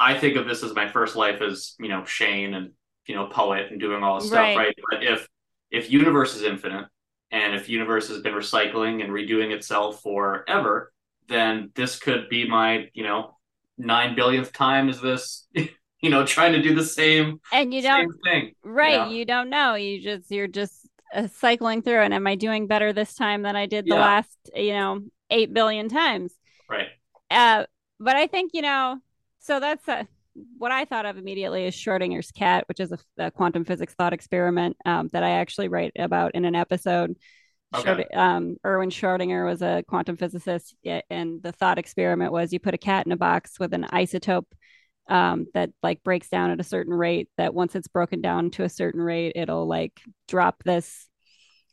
i 0.01 0.19
think 0.19 0.37
of 0.37 0.47
this 0.47 0.63
as 0.63 0.75
my 0.75 0.89
first 0.89 1.17
life 1.17 1.41
as 1.41 1.75
you 1.79 1.89
know 1.89 2.05
shane 2.05 2.55
and 2.55 2.71
you 3.07 3.15
know 3.15 3.27
poet 3.27 3.71
and 3.71 3.81
doing 3.81 4.03
all 4.03 4.17
this 4.19 4.29
stuff 4.29 4.39
Right. 4.41 4.57
right? 4.57 4.75
But 4.91 5.05
if 5.05 5.29
if 5.71 5.91
universe 5.91 6.35
is 6.37 6.43
infinite 6.43 6.87
and 7.31 7.55
if 7.55 7.69
universe 7.69 8.09
has 8.09 8.21
been 8.21 8.35
recycling 8.35 9.03
and 9.03 9.13
redoing 9.13 9.53
itself 9.53 10.03
forever 10.03 10.93
then 11.29 11.71
this 11.75 11.99
could 11.99 12.29
be 12.29 12.49
my 12.49 12.89
you 12.93 13.05
know 13.05 13.37
nine 13.79 14.15
billionth 14.15 14.53
time 14.53 14.89
is 14.89 15.01
this 15.01 15.47
you 15.55 16.11
know 16.11 16.25
trying 16.25 16.53
to 16.53 16.63
do 16.63 16.75
the 16.75 16.85
same 16.85 17.41
And 17.53 17.73
you 17.73 17.83
don't 17.83 18.11
same 18.11 18.19
thing 18.25 18.55
right, 18.65 19.03
know 19.03 19.09
you 19.09 19.25
don't 19.25 19.51
know. 19.51 19.75
You 19.75 20.01
just 20.03 20.31
you're 20.31 20.49
just 20.49 20.89
uh, 21.15 21.29
cycling 21.29 21.83
through 21.83 22.01
and 22.01 22.15
am 22.15 22.27
I 22.27 22.35
doing 22.35 22.67
better 22.67 22.93
this 22.93 23.15
time 23.15 23.43
than 23.43 23.57
I 23.57 23.67
did 23.67 23.89
the 23.89 23.97
yeah 23.97 23.99
last, 23.99 24.37
you 24.55 24.73
know, 24.73 25.01
8 25.31 25.53
billion 25.55 25.89
times? 25.89 26.35
right 26.69 26.89
Uh 27.31 27.65
but 28.01 28.17
I 28.17 28.27
think, 28.27 28.51
you 28.55 28.63
know, 28.63 28.99
so 29.39 29.61
that's 29.61 29.89
uh 29.89 30.05
what 30.59 30.73
I 30.73 30.85
thought 30.85 31.07
of 31.07 31.17
immediately 31.17 31.67
is 31.67 31.75
Schrodinger's 31.75 32.33
cat, 32.33 32.65
which 32.69 32.81
is 32.81 32.93
a, 32.93 32.99
a 33.19 33.31
quantum 33.31 33.65
physics 33.65 33.95
thought 33.95 34.13
experiment 34.13 34.77
um, 34.85 35.09
that 35.13 35.23
I 35.23 35.31
actually 35.33 35.69
write 35.69 35.93
about 35.97 36.35
in 36.35 36.45
an 36.45 36.57
episode. 36.57 37.15
Okay 37.73 38.05
Schrod- 38.05 38.17
um, 38.17 38.57
Erwin 38.65 38.91
Schrodinger 38.91 39.45
was 39.45 39.63
a 39.63 39.85
quantum 39.87 40.17
physicist, 40.17 40.75
and 41.11 41.43
the 41.43 41.53
thought 41.53 41.79
experiment 41.79 42.33
was 42.33 42.53
you 42.53 42.61
put 42.61 42.75
a 42.75 42.79
cat 42.79 43.07
in 43.07 43.13
a 43.13 43.17
box 43.17 43.59
with 43.59 43.73
an 43.73 43.85
isotope 43.85 44.47
um, 45.09 45.47
that 45.55 45.71
like 45.83 46.03
breaks 46.03 46.29
down 46.29 46.51
at 46.51 46.61
a 46.61 46.65
certain 46.65 46.95
rate. 46.95 47.29
That 47.37 47.55
once 47.55 47.75
it's 47.75 47.89
broken 47.89 48.21
down 48.21 48.51
to 48.53 48.65
a 48.65 48.69
certain 48.69 49.01
rate, 49.01 49.33
it'll 49.35 49.67
like 49.67 50.01
drop 50.29 50.63
this 50.65 51.09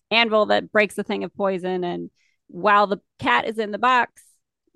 anvil 0.10 0.48
that 0.48 0.72
breaks 0.72 0.96
the 0.96 1.04
thing 1.04 1.24
of 1.24 1.34
poison. 1.34 1.84
And 1.84 2.10
while 2.48 2.88
the 2.88 3.00
cat 3.20 3.48
is 3.48 3.58
in 3.58 3.72
the 3.72 3.78
box, 3.78 4.24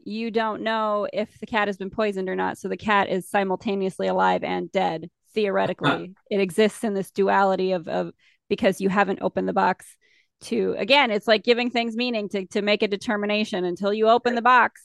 you 0.04 0.32
don't 0.32 0.62
know 0.62 1.08
if 1.12 1.40
the 1.40 1.48
cat 1.48 1.68
has 1.68 1.78
been 1.78 1.90
poisoned 1.90 2.30
or 2.30 2.36
not. 2.36 2.58
So 2.58 2.68
the 2.68 2.78
cat 2.78 3.10
is 3.10 3.30
simultaneously 3.30 4.08
alive 4.08 4.44
and 4.44 4.72
dead. 4.72 5.10
Theoretically, 5.34 6.14
it 6.32 6.40
exists 6.40 6.84
in 6.84 6.94
this 6.94 7.12
duality 7.12 7.74
of 7.74 7.88
of 7.88 8.12
because 8.48 8.80
you 8.80 8.90
haven't 8.90 9.22
opened 9.22 9.48
the 9.48 9.54
box 9.54 9.98
to 10.42 10.76
again 10.78 11.12
it's 11.12 11.28
like 11.28 11.44
giving 11.44 11.70
things 11.70 11.96
meaning 11.96 12.30
to 12.30 12.46
to 12.48 12.62
make 12.62 12.84
a 12.84 12.88
determination. 12.88 13.64
Until 13.66 13.94
you 13.94 14.10
open 14.10 14.36
the 14.36 14.42
box 14.42 14.82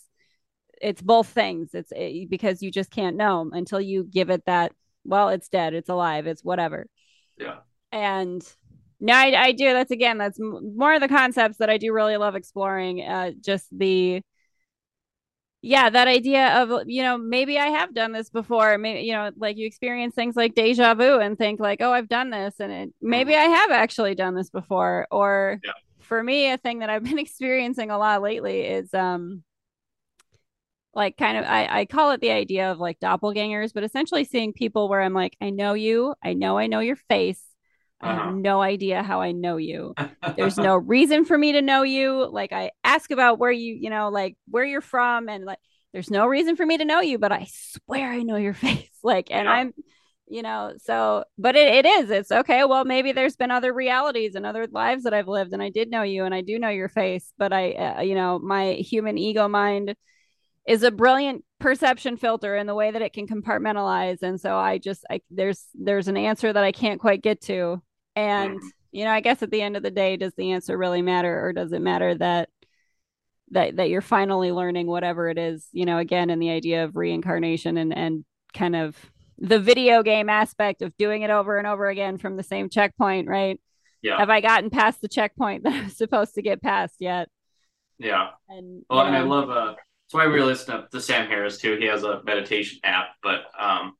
it's 0.80 1.02
both 1.02 1.28
things. 1.28 1.70
It's 1.74 1.92
it, 1.94 2.30
because 2.30 2.62
you 2.62 2.70
just 2.70 2.90
can't 2.90 3.16
know 3.16 3.50
until 3.52 3.80
you 3.80 4.04
give 4.04 4.30
it 4.30 4.44
that 4.46 4.72
well 5.04 5.28
it's 5.28 5.48
dead 5.48 5.74
it's 5.74 5.88
alive 5.88 6.26
it's 6.26 6.44
whatever. 6.44 6.86
Yeah. 7.38 7.58
And 7.92 8.42
no 9.00 9.14
i, 9.14 9.46
I 9.46 9.52
do. 9.52 9.72
That's 9.72 9.90
again 9.90 10.18
that's 10.18 10.40
m- 10.40 10.76
more 10.76 10.94
of 10.94 11.00
the 11.00 11.08
concepts 11.08 11.58
that 11.58 11.70
i 11.70 11.78
do 11.78 11.92
really 11.92 12.16
love 12.16 12.34
exploring 12.34 13.02
uh 13.02 13.32
just 13.40 13.66
the 13.76 14.22
yeah 15.62 15.90
that 15.90 16.08
idea 16.08 16.62
of 16.62 16.88
you 16.88 17.02
know 17.02 17.18
maybe 17.18 17.58
i 17.58 17.66
have 17.66 17.94
done 17.94 18.12
this 18.12 18.30
before. 18.30 18.78
Maybe 18.78 19.00
you 19.06 19.12
know 19.12 19.30
like 19.36 19.56
you 19.58 19.66
experience 19.66 20.14
things 20.14 20.36
like 20.36 20.54
deja 20.54 20.94
vu 20.94 21.18
and 21.20 21.36
think 21.36 21.60
like 21.60 21.80
oh 21.82 21.92
i've 21.92 22.08
done 22.08 22.30
this 22.30 22.54
and 22.60 22.72
it, 22.72 22.94
maybe 23.02 23.32
Mhm. 23.32 23.38
i 23.38 23.44
have 23.44 23.70
actually 23.70 24.14
done 24.14 24.34
this 24.34 24.50
before. 24.50 25.06
Or 25.10 25.60
yeah. 25.64 25.72
for 26.00 26.22
me 26.22 26.50
a 26.50 26.56
thing 26.58 26.78
that 26.80 26.90
i've 26.90 27.04
been 27.10 27.18
experiencing 27.18 27.90
a 27.90 27.98
lot 27.98 28.22
lately 28.22 28.62
is 28.62 28.92
um 28.94 29.42
like 30.94 31.16
kind 31.16 31.36
of 31.38 31.44
I, 31.44 31.80
I 31.80 31.84
call 31.84 32.10
it 32.12 32.20
the 32.20 32.30
idea 32.32 32.70
of 32.72 32.78
like 32.78 32.98
doppelgangers 32.98 33.72
but 33.72 33.84
essentially 33.84 34.24
seeing 34.24 34.52
people 34.52 34.88
where 34.88 35.00
i'm 35.02 35.14
like 35.14 35.36
i 35.40 35.50
know 35.50 35.74
you. 35.74 36.14
I 36.22 36.32
know 36.34 36.58
i 36.58 36.66
know 36.66 36.80
your 36.80 36.96
face 36.96 37.42
i 38.00 38.12
have 38.12 38.18
uh-huh. 38.18 38.30
no 38.32 38.60
idea 38.60 39.02
how 39.02 39.20
i 39.20 39.32
know 39.32 39.56
you. 39.56 39.94
There's 40.36 40.56
no 40.58 40.76
reason 40.76 41.24
for 41.24 41.36
me 41.36 41.52
to 41.52 41.62
know 41.62 41.82
you. 41.82 42.28
Like 42.30 42.52
i 42.52 42.70
ask 42.84 43.10
about 43.10 43.38
where 43.38 43.52
you 43.52 43.74
you 43.74 43.90
know 43.90 44.08
like 44.08 44.36
where 44.48 44.64
you're 44.64 44.80
from 44.80 45.28
and 45.28 45.44
like 45.44 45.58
there's 45.92 46.10
no 46.10 46.26
reason 46.26 46.56
for 46.56 46.64
me 46.64 46.78
to 46.78 46.84
know 46.84 47.00
you 47.00 47.18
but 47.18 47.32
i 47.32 47.46
swear 47.50 48.10
i 48.12 48.22
know 48.22 48.36
your 48.36 48.54
face. 48.66 48.88
Like 49.02 49.28
and 49.30 49.46
yeah. 49.46 49.52
I'm 49.52 49.74
you 50.28 50.42
know 50.42 50.74
so 50.78 51.24
but 51.38 51.56
it, 51.56 51.84
it 51.84 51.86
is 51.86 52.10
it's 52.10 52.32
okay. 52.32 52.64
Well 52.64 52.84
maybe 52.84 53.12
there's 53.12 53.36
been 53.36 53.50
other 53.50 53.72
realities 53.72 54.34
and 54.34 54.46
other 54.46 54.66
lives 54.70 55.04
that 55.04 55.14
i've 55.14 55.28
lived 55.28 55.52
and 55.52 55.62
i 55.62 55.70
did 55.70 55.90
know 55.90 56.02
you 56.02 56.24
and 56.24 56.34
i 56.34 56.40
do 56.40 56.58
know 56.58 56.68
your 56.68 56.88
face 56.88 57.32
but 57.36 57.52
i 57.52 57.72
uh, 57.72 58.00
you 58.02 58.14
know 58.14 58.38
my 58.38 58.74
human 58.74 59.18
ego 59.18 59.48
mind 59.48 59.94
is 60.66 60.82
a 60.82 60.90
brilliant 60.90 61.44
perception 61.58 62.16
filter 62.16 62.56
in 62.56 62.66
the 62.66 62.74
way 62.74 62.90
that 62.90 63.02
it 63.02 63.12
can 63.12 63.26
compartmentalize. 63.26 64.22
And 64.22 64.40
so 64.40 64.56
i 64.56 64.78
just 64.78 65.04
I, 65.10 65.20
there's 65.30 65.64
there's 65.74 66.08
an 66.08 66.16
answer 66.16 66.52
that 66.52 66.64
i 66.64 66.72
can't 66.72 67.00
quite 67.00 67.22
get 67.22 67.40
to 67.42 67.82
and 68.16 68.56
mm-hmm. 68.56 68.68
you 68.92 69.04
know 69.04 69.10
i 69.10 69.20
guess 69.20 69.42
at 69.42 69.50
the 69.50 69.62
end 69.62 69.76
of 69.76 69.82
the 69.82 69.90
day 69.90 70.16
does 70.16 70.34
the 70.34 70.52
answer 70.52 70.76
really 70.76 71.02
matter 71.02 71.44
or 71.44 71.52
does 71.52 71.72
it 71.72 71.80
matter 71.80 72.14
that 72.14 72.48
that 73.50 73.76
that 73.76 73.90
you're 73.90 74.00
finally 74.00 74.52
learning 74.52 74.86
whatever 74.86 75.28
it 75.28 75.38
is 75.38 75.66
you 75.72 75.84
know 75.84 75.98
again 75.98 76.30
in 76.30 76.38
the 76.38 76.50
idea 76.50 76.84
of 76.84 76.96
reincarnation 76.96 77.76
and 77.76 77.96
and 77.96 78.24
kind 78.52 78.76
of 78.76 78.96
the 79.38 79.58
video 79.58 80.02
game 80.02 80.28
aspect 80.28 80.82
of 80.82 80.96
doing 80.96 81.22
it 81.22 81.30
over 81.30 81.56
and 81.56 81.66
over 81.66 81.88
again 81.88 82.18
from 82.18 82.36
the 82.36 82.42
same 82.42 82.68
checkpoint 82.68 83.28
right? 83.28 83.60
Yeah. 84.02 84.18
Have 84.18 84.30
i 84.30 84.40
gotten 84.40 84.70
past 84.70 85.00
the 85.00 85.08
checkpoint 85.08 85.62
that 85.64 85.72
i'm 85.72 85.90
supposed 85.90 86.34
to 86.34 86.42
get 86.42 86.62
past 86.62 86.96
yet? 86.98 87.28
Yeah. 87.98 88.30
And 88.48 88.84
well 88.88 89.06
and 89.06 89.16
i 89.16 89.20
love 89.20 89.50
uh 89.50 89.74
that's 89.74 90.14
why 90.14 90.26
we 90.26 90.42
listen 90.42 90.84
to 90.90 91.00
sam 91.00 91.28
harris 91.28 91.58
too. 91.58 91.76
He 91.76 91.86
has 91.86 92.02
a 92.04 92.22
meditation 92.24 92.80
app 92.84 93.08
but 93.22 93.42
um 93.58 93.94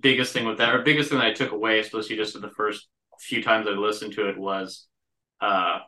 biggest 0.00 0.32
thing 0.32 0.46
with 0.46 0.58
that 0.58 0.74
or 0.74 0.82
biggest 0.82 1.10
thing 1.10 1.18
that 1.18 1.26
i 1.26 1.32
took 1.32 1.52
away 1.52 1.80
especially 1.80 2.16
just 2.16 2.40
the 2.40 2.50
first 2.50 2.88
few 3.20 3.42
times 3.42 3.66
i 3.66 3.70
listened 3.70 4.12
to 4.12 4.28
it 4.28 4.38
was 4.38 4.86
uh 5.40 5.78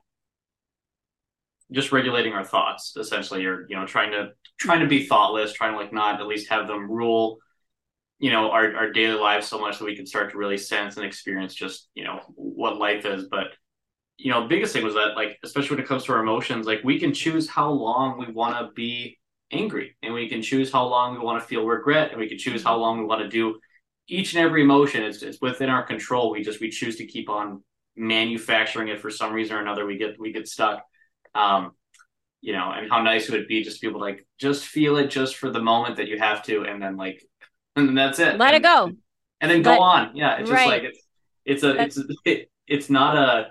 just 1.73 1.91
regulating 1.91 2.33
our 2.33 2.45
thoughts 2.45 2.95
essentially 2.97 3.45
or 3.45 3.67
you 3.69 3.77
know 3.77 3.87
trying 3.87 4.13
to 4.13 4.29
trying 4.59 4.81
to 4.81 4.87
be 4.87 5.07
thoughtless 5.07 5.53
trying 5.53 5.73
to 5.73 5.79
like 5.79 5.93
not 5.93 6.21
at 6.21 6.27
least 6.27 6.49
have 6.49 6.67
them 6.69 6.91
rule 6.91 7.39
you 8.19 8.31
know 8.31 8.51
our, 8.51 8.75
our 8.77 8.93
daily 8.93 9.19
lives 9.19 9.47
so 9.47 9.59
much 9.59 9.79
that 9.79 9.85
we 9.85 9.97
can 9.97 10.07
start 10.07 10.31
to 10.31 10.39
really 10.39 10.57
sense 10.57 10.97
and 10.97 11.05
experience 11.05 11.55
just 11.55 11.89
you 11.95 12.05
know 12.05 12.21
what 12.35 12.79
life 12.79 13.05
is. 13.05 13.25
But 13.25 13.49
you 14.17 14.31
know 14.31 14.49
biggest 14.49 14.73
thing 14.73 14.85
was 14.85 14.95
that 14.95 15.17
like 15.17 15.39
especially 15.45 15.77
when 15.77 15.85
it 15.85 15.89
comes 15.89 16.05
to 16.05 16.13
our 16.13 16.21
emotions 16.21 16.67
like 16.67 16.81
we 16.85 16.99
can 16.99 17.13
choose 17.13 17.49
how 17.49 17.71
long 17.71 18.19
we 18.19 18.33
want 18.33 18.59
to 18.59 18.73
be 18.73 19.19
angry 19.53 19.97
and 20.03 20.15
we 20.15 20.29
can 20.29 20.41
choose 20.41 20.73
how 20.73 20.87
long 20.87 21.13
we 21.13 21.21
want 21.21 21.41
to 21.41 21.47
feel 21.47 21.67
regret 21.67 22.11
and 22.11 22.19
we 22.19 22.29
can 22.29 22.39
choose 22.39 22.65
how 22.65 22.77
long 22.77 22.99
we 22.99 23.05
want 23.05 23.21
to 23.21 23.29
do 23.29 23.59
each 24.09 24.35
and 24.35 24.45
every 24.45 24.63
emotion 24.63 25.03
it's, 25.03 25.23
it's 25.23 25.41
within 25.41 25.69
our 25.69 25.83
control 25.83 26.31
we 26.31 26.43
just 26.43 26.61
we 26.61 26.71
choose 26.71 26.97
to 26.97 27.07
keep 27.07 27.29
on 27.29 27.63
manufacturing 27.97 28.89
it 28.89 29.01
for 29.01 29.11
some 29.11 29.33
reason 29.33 29.57
or 29.57 29.61
another 29.61 29.87
we 29.87 29.97
get 29.97 30.19
we 30.19 30.33
get 30.33 30.47
stuck 30.47 30.83
um, 31.35 31.73
you 32.41 32.53
know, 32.53 32.71
and 32.71 32.91
how 32.91 33.03
nice 33.03 33.29
would 33.29 33.35
it 33.35 33.39
would 33.41 33.49
be 33.49 33.63
just 33.63 33.81
to 33.81 33.81
be 33.81 33.91
able 33.91 34.01
to 34.01 34.05
like 34.05 34.27
just 34.39 34.65
feel 34.65 34.97
it 34.97 35.09
just 35.09 35.37
for 35.37 35.51
the 35.51 35.61
moment 35.61 35.97
that 35.97 36.09
you 36.09 36.19
have 36.19 36.43
to, 36.45 36.63
and 36.63 36.83
then 36.83 36.97
like, 36.97 37.23
and 37.77 37.97
that's 37.97 38.19
it. 38.19 38.39
Let 38.39 38.55
and, 38.55 38.57
it 38.57 38.63
go, 38.63 38.91
and 39.41 39.51
then 39.51 39.63
go 39.63 39.81
on. 39.81 40.17
Yeah, 40.17 40.37
it's 40.37 40.49
just 40.49 40.53
right. 40.53 40.69
like 40.69 40.83
it's 40.85 41.01
it's 41.45 41.63
a 41.63 41.73
that's... 41.75 41.97
it's 41.97 42.21
it, 42.25 42.51
it's 42.67 42.91
not 42.91 43.17
a 43.17 43.49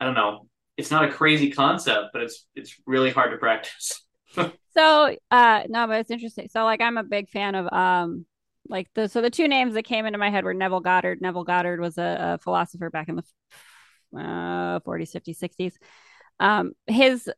I 0.00 0.04
don't 0.04 0.14
know. 0.14 0.48
It's 0.76 0.90
not 0.90 1.04
a 1.04 1.12
crazy 1.12 1.50
concept, 1.50 2.10
but 2.12 2.22
it's 2.22 2.46
it's 2.54 2.74
really 2.86 3.10
hard 3.10 3.30
to 3.30 3.36
practice. 3.36 4.02
so 4.76 5.16
uh 5.30 5.62
no, 5.68 5.86
but 5.86 6.00
it's 6.00 6.10
interesting. 6.10 6.48
So 6.48 6.64
like 6.64 6.80
I'm 6.80 6.96
a 6.96 7.04
big 7.04 7.28
fan 7.28 7.54
of 7.54 7.72
um 7.72 8.26
like 8.68 8.88
the 8.94 9.08
so 9.08 9.20
the 9.20 9.30
two 9.30 9.48
names 9.48 9.74
that 9.74 9.84
came 9.84 10.06
into 10.06 10.18
my 10.18 10.30
head 10.30 10.44
were 10.44 10.54
Neville 10.54 10.80
Goddard. 10.80 11.20
Neville 11.20 11.44
Goddard 11.44 11.80
was 11.80 11.98
a, 11.98 12.34
a 12.34 12.38
philosopher 12.38 12.90
back 12.90 13.08
in 13.08 13.16
the 13.16 13.22
uh, 14.16 14.80
40s, 14.80 15.12
50s, 15.12 15.38
60s 15.38 15.72
um, 16.40 16.72
his 16.86 17.30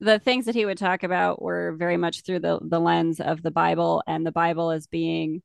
the 0.00 0.18
things 0.18 0.46
that 0.46 0.54
he 0.54 0.64
would 0.64 0.78
talk 0.78 1.02
about 1.02 1.42
were 1.42 1.72
very 1.72 1.96
much 1.96 2.22
through 2.22 2.40
the 2.40 2.58
the 2.62 2.80
lens 2.80 3.20
of 3.20 3.42
the 3.42 3.50
Bible 3.50 4.02
and 4.06 4.26
the 4.26 4.32
Bible 4.32 4.70
as 4.70 4.86
being 4.86 5.42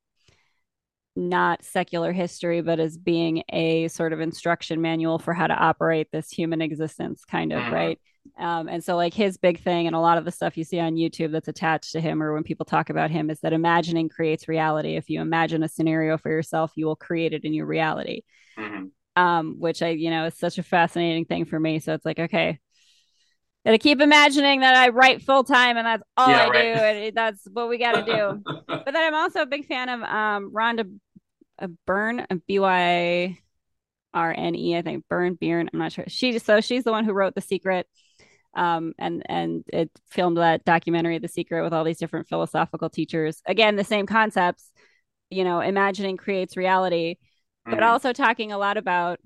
not 1.18 1.64
secular 1.64 2.12
history, 2.12 2.62
but 2.62 2.80
as 2.80 2.98
being 2.98 3.44
a 3.50 3.88
sort 3.88 4.12
of 4.12 4.20
instruction 4.20 4.82
manual 4.82 5.18
for 5.18 5.34
how 5.34 5.48
to 5.48 5.54
operate 5.54 6.10
this 6.12 6.30
human 6.30 6.62
existence, 6.62 7.24
kind 7.24 7.54
of, 7.54 7.62
mm-hmm. 7.62 7.74
right? 7.74 8.00
Um, 8.38 8.68
and 8.68 8.84
so, 8.84 8.96
like, 8.96 9.14
his 9.14 9.38
big 9.38 9.60
thing, 9.62 9.88
and 9.88 9.96
a 9.96 10.00
lot 10.00 10.18
of 10.18 10.26
the 10.26 10.32
stuff 10.32 10.58
you 10.58 10.64
see 10.64 10.80
on 10.80 10.96
YouTube 10.96 11.32
that's 11.32 11.48
attached 11.48 11.94
to 11.94 12.02
him, 12.02 12.22
or 12.22 12.34
when 12.34 12.44
people 12.44 12.66
talk 12.66 12.90
about 12.90 13.12
him, 13.12 13.30
is 13.30 13.40
that 13.42 13.54
imagining 13.54 14.10
creates 14.10 14.48
reality. 14.48 14.96
If 14.96 15.10
you 15.10 15.22
imagine 15.22 15.64
a 15.64 15.70
scenario 15.70 16.18
for 16.18 16.30
yourself, 16.30 16.72
you 16.76 16.86
will 16.86 16.96
create 16.96 17.34
it 17.34 17.44
in 17.44 17.54
your 17.54 17.66
reality. 17.66 18.24
Mm-hmm. 18.58 18.86
Um, 19.18 19.56
which 19.60 19.82
I, 19.82 19.90
you 19.90 20.10
know, 20.10 20.26
is 20.26 20.36
such 20.36 20.58
a 20.58 20.64
fascinating 20.64 21.24
thing 21.24 21.46
for 21.46 21.58
me. 21.58 21.80
So 21.80 21.94
it's 21.94 22.06
like, 22.06 22.20
okay, 22.20 22.60
gotta 23.66 23.78
keep 23.78 24.00
imagining 24.00 24.60
that 24.60 24.76
I 24.76 24.90
write 24.90 25.22
full 25.22 25.44
time 25.44 25.78
and 25.78 25.86
that's 25.88 26.04
all 26.16 26.30
yeah, 26.30 26.44
I 26.44 26.50
right. 26.50 26.62
do. 26.62 26.82
And 26.82 27.16
that's 27.16 27.48
what 27.52 27.68
we 27.68 27.78
gotta 27.78 28.04
do. 28.04 28.44
but 28.68 28.86
then 28.86 28.98
I'm 28.98 29.16
also 29.16 29.42
a 29.42 29.46
big 29.46 29.66
fan 29.66 29.90
of 29.90 30.02
um 30.02 30.52
Rhonda 30.54 30.90
uh, 31.60 31.68
Byrne, 31.86 32.26
B 32.48 32.60
Y 32.60 33.40
R 34.14 34.36
N 34.38 34.56
E, 34.56 34.78
I 34.78 34.82
think 34.82 35.06
Byrne 35.10 35.36
Byrne. 35.36 35.70
I'm 35.74 35.80
not 35.80 35.92
sure. 35.92 36.06
She 36.08 36.40
so 36.40 36.62
she's 36.62 36.84
the 36.84 36.92
one 36.92 37.06
who 37.06 37.14
wrote 37.14 37.36
The 37.36 37.42
Secret. 37.42 37.88
Um, 38.56 38.94
and 38.98 39.24
and 39.28 39.64
it 39.74 39.92
filmed 40.08 40.38
that 40.38 40.64
documentary, 40.66 41.20
The 41.20 41.28
Secret, 41.28 41.64
with 41.64 41.74
all 41.74 41.84
these 41.84 41.98
different 41.98 42.28
philosophical 42.28 42.90
teachers. 42.90 43.42
Again, 43.46 43.76
the 43.76 43.84
same 43.84 44.06
concepts. 44.06 44.72
You 45.30 45.44
know, 45.44 45.60
imagining 45.60 46.18
creates 46.18 46.56
reality, 46.56 47.16
mm-hmm. 47.16 47.72
but 47.72 47.84
also 47.84 48.14
talking 48.14 48.52
a 48.52 48.58
lot 48.58 48.78
about 48.78 49.20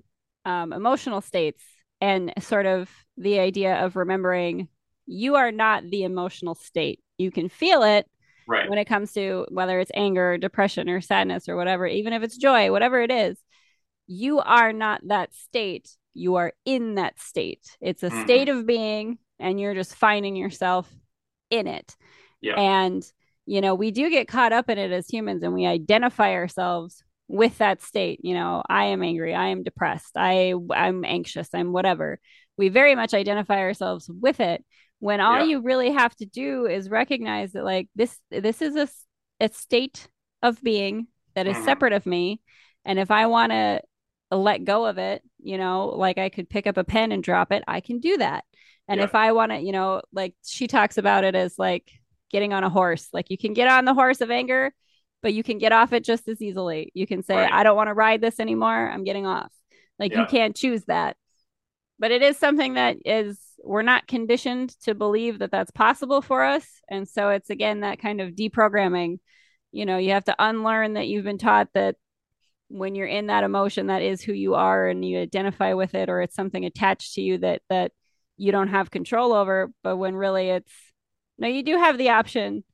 um, 0.44 0.72
emotional 0.72 1.20
states 1.20 1.62
and 2.00 2.32
sort 2.40 2.66
of 2.66 2.90
the 3.16 3.38
idea 3.38 3.84
of 3.84 3.96
remembering 3.96 4.68
you 5.06 5.36
are 5.36 5.52
not 5.52 5.84
the 5.90 6.04
emotional 6.04 6.54
state. 6.54 7.00
You 7.18 7.30
can 7.30 7.48
feel 7.48 7.82
it 7.82 8.06
right. 8.48 8.68
when 8.68 8.78
it 8.78 8.86
comes 8.86 9.12
to 9.12 9.46
whether 9.50 9.78
it's 9.80 9.90
anger, 9.94 10.32
or 10.32 10.38
depression, 10.38 10.88
or 10.88 11.00
sadness, 11.00 11.48
or 11.48 11.56
whatever, 11.56 11.86
even 11.86 12.12
if 12.12 12.22
it's 12.22 12.36
joy, 12.36 12.70
whatever 12.70 13.00
it 13.00 13.10
is. 13.10 13.38
You 14.06 14.40
are 14.40 14.72
not 14.72 15.02
that 15.08 15.34
state. 15.34 15.96
You 16.14 16.36
are 16.36 16.52
in 16.64 16.96
that 16.96 17.20
state. 17.20 17.76
It's 17.80 18.02
a 18.02 18.10
mm-hmm. 18.10 18.24
state 18.24 18.48
of 18.48 18.66
being, 18.66 19.18
and 19.38 19.60
you're 19.60 19.74
just 19.74 19.94
finding 19.94 20.36
yourself 20.36 20.88
in 21.50 21.66
it. 21.66 21.96
Yeah. 22.40 22.54
And, 22.58 23.04
you 23.46 23.60
know, 23.60 23.74
we 23.74 23.90
do 23.90 24.10
get 24.10 24.28
caught 24.28 24.52
up 24.52 24.70
in 24.70 24.78
it 24.78 24.92
as 24.92 25.08
humans 25.08 25.42
and 25.42 25.54
we 25.54 25.66
identify 25.66 26.32
ourselves 26.32 27.02
with 27.30 27.58
that 27.58 27.80
state 27.80 28.18
you 28.24 28.34
know 28.34 28.60
i 28.68 28.86
am 28.86 29.04
angry 29.04 29.36
i 29.36 29.46
am 29.46 29.62
depressed 29.62 30.16
i 30.16 30.52
i'm 30.72 31.04
anxious 31.04 31.48
i'm 31.54 31.72
whatever 31.72 32.18
we 32.56 32.68
very 32.68 32.96
much 32.96 33.14
identify 33.14 33.60
ourselves 33.60 34.10
with 34.20 34.40
it 34.40 34.64
when 34.98 35.20
all 35.20 35.38
yeah. 35.38 35.44
you 35.44 35.62
really 35.62 35.92
have 35.92 36.14
to 36.16 36.26
do 36.26 36.66
is 36.66 36.90
recognize 36.90 37.52
that 37.52 37.64
like 37.64 37.88
this 37.94 38.18
this 38.32 38.60
is 38.60 38.74
a, 38.74 38.88
a 39.38 39.48
state 39.52 40.08
of 40.42 40.60
being 40.60 41.06
that 41.36 41.46
is 41.46 41.54
mm-hmm. 41.54 41.66
separate 41.66 41.92
of 41.92 42.04
me 42.04 42.40
and 42.84 42.98
if 42.98 43.12
i 43.12 43.26
want 43.26 43.52
to 43.52 43.80
let 44.32 44.64
go 44.64 44.84
of 44.84 44.98
it 44.98 45.22
you 45.42 45.58
know 45.58 45.86
like 45.88 46.18
i 46.18 46.28
could 46.28 46.48
pick 46.48 46.66
up 46.66 46.76
a 46.76 46.84
pen 46.84 47.12
and 47.12 47.22
drop 47.22 47.52
it 47.52 47.62
i 47.66 47.80
can 47.80 47.98
do 47.98 48.16
that 48.16 48.44
and 48.88 48.98
yeah. 48.98 49.04
if 49.04 49.14
i 49.14 49.32
want 49.32 49.52
to 49.52 49.58
you 49.58 49.72
know 49.72 50.02
like 50.12 50.34
she 50.44 50.66
talks 50.66 50.98
about 50.98 51.24
it 51.24 51.34
as 51.34 51.58
like 51.58 51.90
getting 52.30 52.52
on 52.52 52.64
a 52.64 52.70
horse 52.70 53.08
like 53.12 53.30
you 53.30 53.38
can 53.38 53.54
get 53.54 53.68
on 53.68 53.84
the 53.84 53.94
horse 53.94 54.20
of 54.20 54.30
anger 54.30 54.72
but 55.22 55.34
you 55.34 55.42
can 55.42 55.58
get 55.58 55.72
off 55.72 55.92
it 55.92 56.04
just 56.04 56.28
as 56.28 56.40
easily. 56.40 56.90
You 56.94 57.06
can 57.06 57.22
say, 57.22 57.36
right. 57.36 57.52
I 57.52 57.62
don't 57.62 57.76
want 57.76 57.88
to 57.88 57.94
ride 57.94 58.20
this 58.20 58.40
anymore. 58.40 58.90
I'm 58.90 59.04
getting 59.04 59.26
off. 59.26 59.52
Like 59.98 60.12
yeah. 60.12 60.20
you 60.20 60.26
can't 60.26 60.56
choose 60.56 60.84
that. 60.84 61.16
But 61.98 62.10
it 62.10 62.22
is 62.22 62.38
something 62.38 62.74
that 62.74 62.96
is, 63.04 63.38
we're 63.62 63.82
not 63.82 64.06
conditioned 64.06 64.70
to 64.84 64.94
believe 64.94 65.40
that 65.40 65.50
that's 65.50 65.70
possible 65.70 66.22
for 66.22 66.42
us. 66.42 66.66
And 66.88 67.06
so 67.06 67.28
it's 67.28 67.50
again 67.50 67.80
that 67.80 68.00
kind 68.00 68.20
of 68.20 68.30
deprogramming. 68.30 69.18
You 69.72 69.86
know, 69.86 69.98
you 69.98 70.12
have 70.12 70.24
to 70.24 70.36
unlearn 70.38 70.94
that 70.94 71.08
you've 71.08 71.24
been 71.24 71.38
taught 71.38 71.68
that 71.74 71.96
when 72.70 72.94
you're 72.94 73.06
in 73.06 73.26
that 73.26 73.44
emotion, 73.44 73.88
that 73.88 74.02
is 74.02 74.22
who 74.22 74.32
you 74.32 74.54
are 74.54 74.88
and 74.88 75.04
you 75.04 75.20
identify 75.20 75.74
with 75.74 75.94
it, 75.94 76.08
or 76.08 76.22
it's 76.22 76.34
something 76.34 76.64
attached 76.64 77.14
to 77.14 77.20
you 77.20 77.38
that, 77.38 77.62
that, 77.68 77.92
you 78.36 78.52
don't 78.52 78.68
have 78.68 78.90
control 78.90 79.34
over 79.34 79.70
but 79.82 79.98
when 79.98 80.14
really 80.14 80.48
it's 80.48 80.72
no 81.36 81.46
you 81.46 81.62
do 81.62 81.76
have 81.76 81.98
the 81.98 82.08
option 82.08 82.64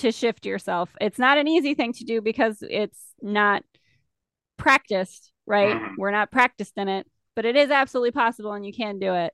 to 0.00 0.12
shift 0.12 0.46
yourself. 0.46 0.90
It's 1.00 1.18
not 1.18 1.38
an 1.38 1.46
easy 1.46 1.74
thing 1.74 1.92
to 1.94 2.04
do 2.04 2.20
because 2.20 2.62
it's 2.68 2.98
not 3.20 3.62
practiced, 4.56 5.30
right? 5.46 5.76
Mm-hmm. 5.76 5.94
We're 5.98 6.10
not 6.10 6.32
practiced 6.32 6.76
in 6.76 6.88
it, 6.88 7.06
but 7.36 7.44
it 7.44 7.54
is 7.54 7.70
absolutely 7.70 8.10
possible 8.12 8.52
and 8.52 8.64
you 8.64 8.72
can 8.72 8.98
do 8.98 9.14
it. 9.14 9.32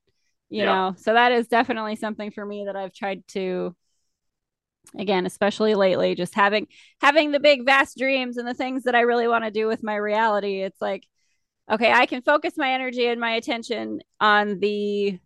You 0.48 0.62
yeah. 0.62 0.64
know, 0.64 0.94
so 0.96 1.14
that 1.14 1.32
is 1.32 1.48
definitely 1.48 1.96
something 1.96 2.30
for 2.30 2.44
me 2.44 2.64
that 2.66 2.76
I've 2.76 2.92
tried 2.92 3.26
to 3.28 3.74
again, 4.99 5.26
especially 5.26 5.74
lately, 5.74 6.14
just 6.14 6.34
having 6.34 6.68
having 7.01 7.32
the 7.32 7.41
big 7.41 7.64
vast 7.64 7.97
dreams 7.97 8.37
and 8.37 8.47
the 8.47 8.55
things 8.55 8.84
that 8.84 8.95
I 8.95 9.01
really 9.01 9.28
want 9.28 9.45
to 9.45 9.51
do 9.51 9.66
with 9.66 9.82
my 9.82 9.97
reality. 9.97 10.62
It's 10.62 10.80
like 10.80 11.05
okay, 11.70 11.93
I 11.93 12.07
can 12.07 12.22
focus 12.22 12.55
my 12.57 12.72
energy 12.72 13.07
and 13.07 13.20
my 13.20 13.32
attention 13.32 14.01
on 14.20 14.61
the 14.61 15.18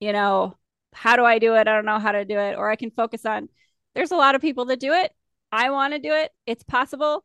you 0.00 0.12
know, 0.12 0.56
how 0.92 1.16
do 1.16 1.24
I 1.24 1.38
do 1.38 1.54
it? 1.54 1.60
I 1.60 1.64
don't 1.64 1.86
know 1.86 1.98
how 1.98 2.12
to 2.12 2.24
do 2.24 2.38
it 2.38 2.56
or 2.56 2.70
I 2.70 2.76
can 2.76 2.90
focus 2.90 3.24
on 3.26 3.48
there's 3.94 4.12
a 4.12 4.16
lot 4.16 4.34
of 4.34 4.42
people 4.42 4.66
that 4.66 4.80
do 4.80 4.92
it. 4.92 5.12
I 5.52 5.70
want 5.70 5.94
to 5.94 5.98
do 5.98 6.12
it. 6.12 6.30
It's 6.46 6.62
possible. 6.62 7.24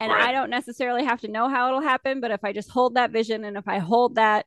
And 0.00 0.12
right. 0.12 0.28
I 0.28 0.32
don't 0.32 0.50
necessarily 0.50 1.04
have 1.04 1.20
to 1.22 1.28
know 1.28 1.48
how 1.48 1.68
it'll 1.68 1.80
happen, 1.80 2.20
but 2.20 2.30
if 2.30 2.44
I 2.44 2.52
just 2.52 2.70
hold 2.70 2.94
that 2.94 3.10
vision 3.10 3.44
and 3.44 3.56
if 3.56 3.68
I 3.68 3.78
hold 3.78 4.16
that 4.16 4.46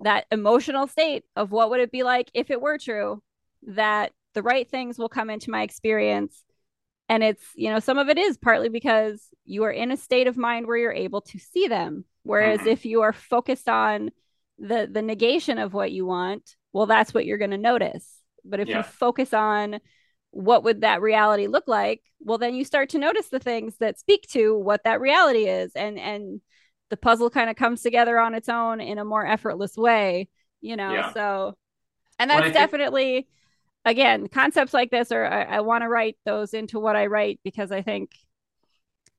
that 0.00 0.26
emotional 0.32 0.86
state 0.86 1.24
of 1.36 1.52
what 1.52 1.70
would 1.70 1.80
it 1.80 1.92
be 1.92 2.02
like 2.02 2.30
if 2.34 2.50
it 2.50 2.60
were 2.60 2.78
true 2.78 3.22
that 3.62 4.12
the 4.34 4.42
right 4.42 4.68
things 4.68 4.98
will 4.98 5.08
come 5.08 5.30
into 5.30 5.50
my 5.50 5.62
experience 5.62 6.44
and 7.08 7.22
it's 7.22 7.42
you 7.54 7.70
know 7.70 7.78
some 7.78 7.98
of 7.98 8.08
it 8.08 8.18
is 8.18 8.36
partly 8.36 8.68
because 8.68 9.28
you 9.44 9.64
are 9.64 9.70
in 9.70 9.90
a 9.90 9.96
state 9.96 10.26
of 10.26 10.36
mind 10.36 10.66
where 10.66 10.76
you're 10.76 10.92
able 10.92 11.20
to 11.20 11.38
see 11.38 11.68
them 11.68 12.04
whereas 12.22 12.60
mm-hmm. 12.60 12.68
if 12.68 12.84
you 12.84 13.02
are 13.02 13.12
focused 13.12 13.68
on 13.68 14.10
the 14.58 14.88
the 14.90 15.02
negation 15.02 15.58
of 15.58 15.74
what 15.74 15.92
you 15.92 16.06
want 16.06 16.56
well 16.72 16.86
that's 16.86 17.12
what 17.12 17.26
you're 17.26 17.38
going 17.38 17.50
to 17.50 17.58
notice 17.58 18.20
but 18.44 18.60
if 18.60 18.68
yeah. 18.68 18.78
you 18.78 18.82
focus 18.82 19.32
on 19.32 19.80
what 20.30 20.64
would 20.64 20.80
that 20.80 21.00
reality 21.00 21.46
look 21.46 21.68
like 21.68 22.02
well 22.20 22.38
then 22.38 22.54
you 22.54 22.64
start 22.64 22.88
to 22.90 22.98
notice 22.98 23.28
the 23.28 23.38
things 23.38 23.76
that 23.78 23.98
speak 23.98 24.26
to 24.28 24.56
what 24.56 24.82
that 24.84 25.00
reality 25.00 25.46
is 25.46 25.72
and 25.74 25.98
and 25.98 26.40
the 26.90 26.96
puzzle 26.96 27.30
kind 27.30 27.50
of 27.50 27.56
comes 27.56 27.82
together 27.82 28.18
on 28.18 28.34
its 28.34 28.48
own 28.48 28.80
in 28.80 28.98
a 28.98 29.04
more 29.04 29.26
effortless 29.26 29.76
way 29.76 30.28
you 30.60 30.76
know 30.76 30.92
yeah. 30.92 31.12
so 31.12 31.54
and 32.18 32.30
that's 32.30 32.52
definitely 32.52 33.12
think- 33.12 33.26
again 33.84 34.28
concepts 34.28 34.74
like 34.74 34.90
this 34.90 35.12
are 35.12 35.24
i, 35.26 35.42
I 35.42 35.60
want 35.60 35.82
to 35.82 35.88
write 35.88 36.16
those 36.24 36.54
into 36.54 36.78
what 36.78 36.96
i 36.96 37.06
write 37.06 37.40
because 37.44 37.70
i 37.72 37.82
think 37.82 38.10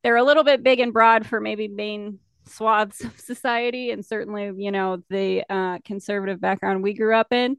they're 0.03 0.15
a 0.15 0.23
little 0.23 0.43
bit 0.43 0.63
big 0.63 0.79
and 0.79 0.93
broad 0.93 1.25
for 1.25 1.39
maybe 1.39 1.67
main 1.67 2.19
swaths 2.45 3.03
of 3.03 3.19
society 3.19 3.91
and 3.91 4.05
certainly 4.05 4.51
you 4.57 4.71
know 4.71 5.03
the 5.09 5.43
uh, 5.49 5.79
conservative 5.83 6.39
background 6.39 6.83
we 6.83 6.93
grew 6.93 7.15
up 7.15 7.31
in 7.31 7.57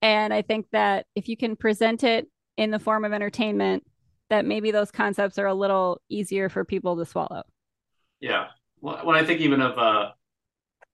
and 0.00 0.32
i 0.32 0.42
think 0.42 0.66
that 0.72 1.06
if 1.14 1.28
you 1.28 1.36
can 1.36 1.56
present 1.56 2.04
it 2.04 2.28
in 2.56 2.70
the 2.70 2.78
form 2.78 3.04
of 3.04 3.12
entertainment 3.12 3.84
that 4.32 4.46
maybe 4.46 4.70
those 4.70 4.90
concepts 4.90 5.38
are 5.38 5.46
a 5.46 5.54
little 5.54 6.00
easier 6.08 6.48
for 6.48 6.64
people 6.64 6.96
to 6.96 7.04
swallow. 7.04 7.42
Yeah. 8.18 8.46
Well, 8.80 9.04
when 9.04 9.14
I 9.14 9.26
think 9.26 9.40
even 9.40 9.60
of, 9.60 9.78
uh, 9.78 10.12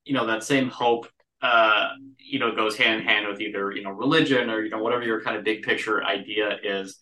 you 0.05 0.12
know, 0.12 0.26
that 0.26 0.42
same 0.42 0.68
hope, 0.68 1.07
uh, 1.41 1.91
you 2.18 2.39
know, 2.39 2.55
goes 2.55 2.76
hand 2.76 3.01
in 3.01 3.07
hand 3.07 3.28
with 3.28 3.41
either, 3.41 3.72
you 3.72 3.82
know, 3.82 3.91
religion 3.91 4.51
or, 4.51 4.62
you 4.62 4.70
know, 4.70 4.82
whatever 4.82 5.03
your 5.03 5.20
kind 5.20 5.36
of 5.36 5.45
big 5.45 5.62
picture 5.62 6.05
idea 6.05 6.59
is, 6.62 7.01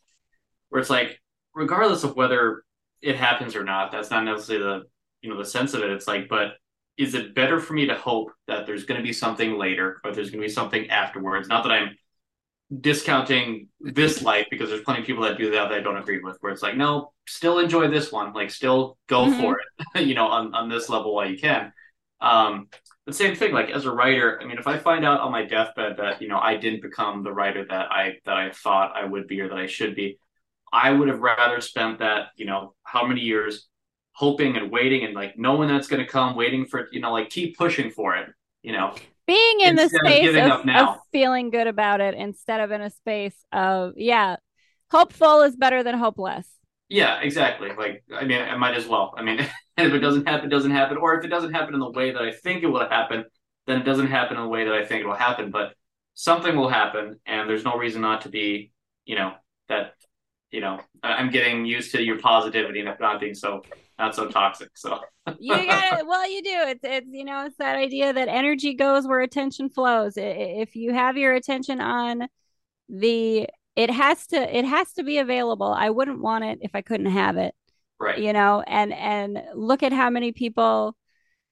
where 0.68 0.80
it's 0.80 0.90
like, 0.90 1.18
regardless 1.54 2.04
of 2.04 2.16
whether 2.16 2.64
it 3.00 3.16
happens 3.16 3.56
or 3.56 3.64
not, 3.64 3.92
that's 3.92 4.10
not 4.10 4.24
necessarily 4.24 4.64
the, 4.64 4.82
you 5.22 5.30
know, 5.30 5.38
the 5.38 5.44
sense 5.44 5.74
of 5.74 5.82
it. 5.82 5.90
It's 5.90 6.06
like, 6.06 6.28
but 6.28 6.54
is 6.98 7.14
it 7.14 7.34
better 7.34 7.60
for 7.60 7.74
me 7.74 7.86
to 7.86 7.94
hope 7.94 8.30
that 8.46 8.66
there's 8.66 8.84
going 8.84 8.98
to 8.98 9.04
be 9.04 9.12
something 9.12 9.58
later 9.58 10.00
or 10.04 10.12
there's 10.12 10.30
going 10.30 10.40
to 10.40 10.46
be 10.46 10.52
something 10.52 10.88
afterwards? 10.90 11.48
Not 11.48 11.62
that 11.64 11.72
I'm 11.72 11.96
discounting 12.80 13.68
this 13.80 14.22
life 14.22 14.46
because 14.50 14.68
there's 14.68 14.82
plenty 14.82 15.00
of 15.00 15.06
people 15.06 15.22
that 15.22 15.38
do 15.38 15.50
that 15.52 15.68
that 15.68 15.78
I 15.78 15.80
don't 15.80 15.96
agree 15.96 16.20
with, 16.20 16.36
where 16.40 16.52
it's 16.52 16.62
like, 16.62 16.76
no, 16.76 17.12
still 17.26 17.58
enjoy 17.58 17.88
this 17.88 18.10
one, 18.10 18.32
like 18.32 18.50
still 18.50 18.98
go 19.08 19.26
mm-hmm. 19.26 19.40
for 19.40 19.58
it, 19.94 20.06
you 20.06 20.14
know, 20.14 20.26
on, 20.26 20.54
on 20.54 20.68
this 20.68 20.88
level 20.88 21.14
while 21.14 21.30
you 21.30 21.38
can. 21.38 21.72
Um, 22.20 22.68
the 23.06 23.12
same 23.12 23.36
thing, 23.36 23.52
like 23.52 23.70
as 23.70 23.84
a 23.84 23.92
writer, 23.92 24.40
I 24.40 24.46
mean, 24.46 24.58
if 24.58 24.66
I 24.66 24.78
find 24.78 25.04
out 25.04 25.20
on 25.20 25.30
my 25.30 25.44
deathbed 25.44 25.96
that, 25.98 26.20
you 26.20 26.28
know, 26.28 26.38
I 26.38 26.56
didn't 26.56 26.82
become 26.82 27.22
the 27.22 27.32
writer 27.32 27.64
that 27.68 27.92
I 27.92 28.14
that 28.24 28.36
I 28.36 28.50
thought 28.50 28.96
I 28.96 29.04
would 29.04 29.26
be 29.26 29.40
or 29.40 29.48
that 29.48 29.58
I 29.58 29.66
should 29.66 29.94
be, 29.94 30.18
I 30.72 30.90
would 30.90 31.08
have 31.08 31.20
rather 31.20 31.60
spent 31.60 32.00
that, 32.00 32.28
you 32.36 32.46
know, 32.46 32.74
how 32.82 33.06
many 33.06 33.20
years 33.20 33.68
hoping 34.12 34.56
and 34.56 34.70
waiting 34.70 35.04
and 35.04 35.14
like 35.14 35.38
knowing 35.38 35.68
that's 35.68 35.88
gonna 35.88 36.06
come, 36.06 36.36
waiting 36.36 36.66
for 36.66 36.88
you 36.90 37.00
know, 37.00 37.12
like 37.12 37.30
keep 37.30 37.56
pushing 37.56 37.90
for 37.90 38.16
it, 38.16 38.28
you 38.66 38.72
know 38.72 38.94
being 39.26 39.60
in 39.60 39.76
the 39.76 39.88
space 39.88 40.28
of, 40.36 40.68
of, 40.68 40.98
feeling 41.10 41.50
good 41.50 41.66
about 41.66 42.00
it 42.00 42.14
instead 42.14 42.60
of 42.60 42.70
in 42.70 42.82
a 42.82 42.90
space 42.90 43.36
of 43.52 43.94
yeah 43.96 44.36
hopeful 44.90 45.42
is 45.42 45.56
better 45.56 45.82
than 45.82 45.96
hopeless 45.96 46.48
yeah 46.88 47.20
exactly 47.20 47.70
like 47.76 48.04
i 48.14 48.24
mean 48.24 48.40
i 48.40 48.56
might 48.56 48.74
as 48.74 48.86
well 48.86 49.14
i 49.16 49.22
mean 49.22 49.38
if 49.78 49.92
it 49.92 49.98
doesn't 49.98 50.26
happen 50.26 50.46
it 50.46 50.50
doesn't 50.50 50.70
happen 50.70 50.96
or 50.96 51.18
if 51.18 51.24
it 51.24 51.28
doesn't 51.28 51.52
happen 51.52 51.74
in 51.74 51.80
the 51.80 51.90
way 51.90 52.12
that 52.12 52.22
i 52.22 52.32
think 52.32 52.62
it 52.62 52.68
will 52.68 52.88
happen 52.88 53.24
then 53.66 53.80
it 53.80 53.84
doesn't 53.84 54.08
happen 54.08 54.36
in 54.36 54.42
the 54.42 54.48
way 54.48 54.64
that 54.64 54.74
i 54.74 54.84
think 54.84 55.02
it 55.02 55.06
will 55.06 55.14
happen 55.14 55.50
but 55.50 55.74
something 56.14 56.56
will 56.56 56.68
happen 56.68 57.18
and 57.26 57.48
there's 57.48 57.64
no 57.64 57.76
reason 57.76 58.00
not 58.00 58.22
to 58.22 58.28
be 58.28 58.70
you 59.04 59.16
know 59.16 59.32
that 59.68 59.94
you 60.50 60.60
know 60.60 60.80
i'm 61.02 61.30
getting 61.30 61.66
used 61.66 61.92
to 61.92 62.02
your 62.02 62.18
positivity 62.18 62.80
and 62.80 62.90
not 63.00 63.20
being 63.20 63.34
so 63.34 63.62
not 63.98 64.14
so 64.14 64.28
toxic. 64.28 64.70
So 64.76 65.00
you 65.38 65.54
got 65.54 66.00
it. 66.00 66.06
Well, 66.06 66.30
you 66.30 66.42
do. 66.42 66.54
It's 66.66 66.80
it's 66.84 67.06
you 67.10 67.24
know 67.24 67.46
it's 67.46 67.56
that 67.58 67.76
idea 67.76 68.12
that 68.12 68.28
energy 68.28 68.74
goes 68.74 69.06
where 69.06 69.20
attention 69.20 69.70
flows. 69.70 70.14
If 70.16 70.76
you 70.76 70.92
have 70.92 71.16
your 71.16 71.34
attention 71.34 71.80
on 71.80 72.28
the, 72.88 73.48
it 73.76 73.90
has 73.90 74.26
to 74.28 74.56
it 74.56 74.64
has 74.64 74.92
to 74.94 75.04
be 75.04 75.18
available. 75.18 75.72
I 75.72 75.90
wouldn't 75.90 76.20
want 76.20 76.44
it 76.44 76.58
if 76.62 76.74
I 76.74 76.82
couldn't 76.82 77.06
have 77.06 77.36
it. 77.36 77.54
Right. 78.00 78.18
You 78.18 78.32
know, 78.32 78.62
and 78.66 78.92
and 78.92 79.42
look 79.54 79.82
at 79.82 79.92
how 79.92 80.10
many 80.10 80.32
people. 80.32 80.96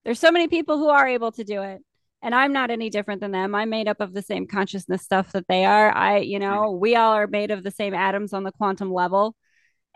There's 0.04 0.20
so 0.20 0.30
many 0.30 0.48
people 0.48 0.78
who 0.78 0.88
are 0.88 1.08
able 1.08 1.32
to 1.32 1.44
do 1.44 1.62
it. 1.62 1.80
And 2.20 2.34
I'm 2.34 2.52
not 2.52 2.70
any 2.70 2.90
different 2.90 3.20
than 3.20 3.32
them. 3.32 3.54
I'm 3.54 3.70
made 3.70 3.88
up 3.88 4.00
of 4.00 4.12
the 4.12 4.22
same 4.22 4.46
consciousness 4.46 5.02
stuff 5.02 5.32
that 5.32 5.46
they 5.48 5.64
are. 5.64 5.94
I, 5.94 6.18
you 6.18 6.38
know, 6.38 6.72
we 6.72 6.96
all 6.96 7.12
are 7.14 7.26
made 7.26 7.50
of 7.50 7.62
the 7.62 7.70
same 7.70 7.94
atoms 7.94 8.32
on 8.32 8.44
the 8.44 8.52
quantum 8.52 8.92
level 8.92 9.34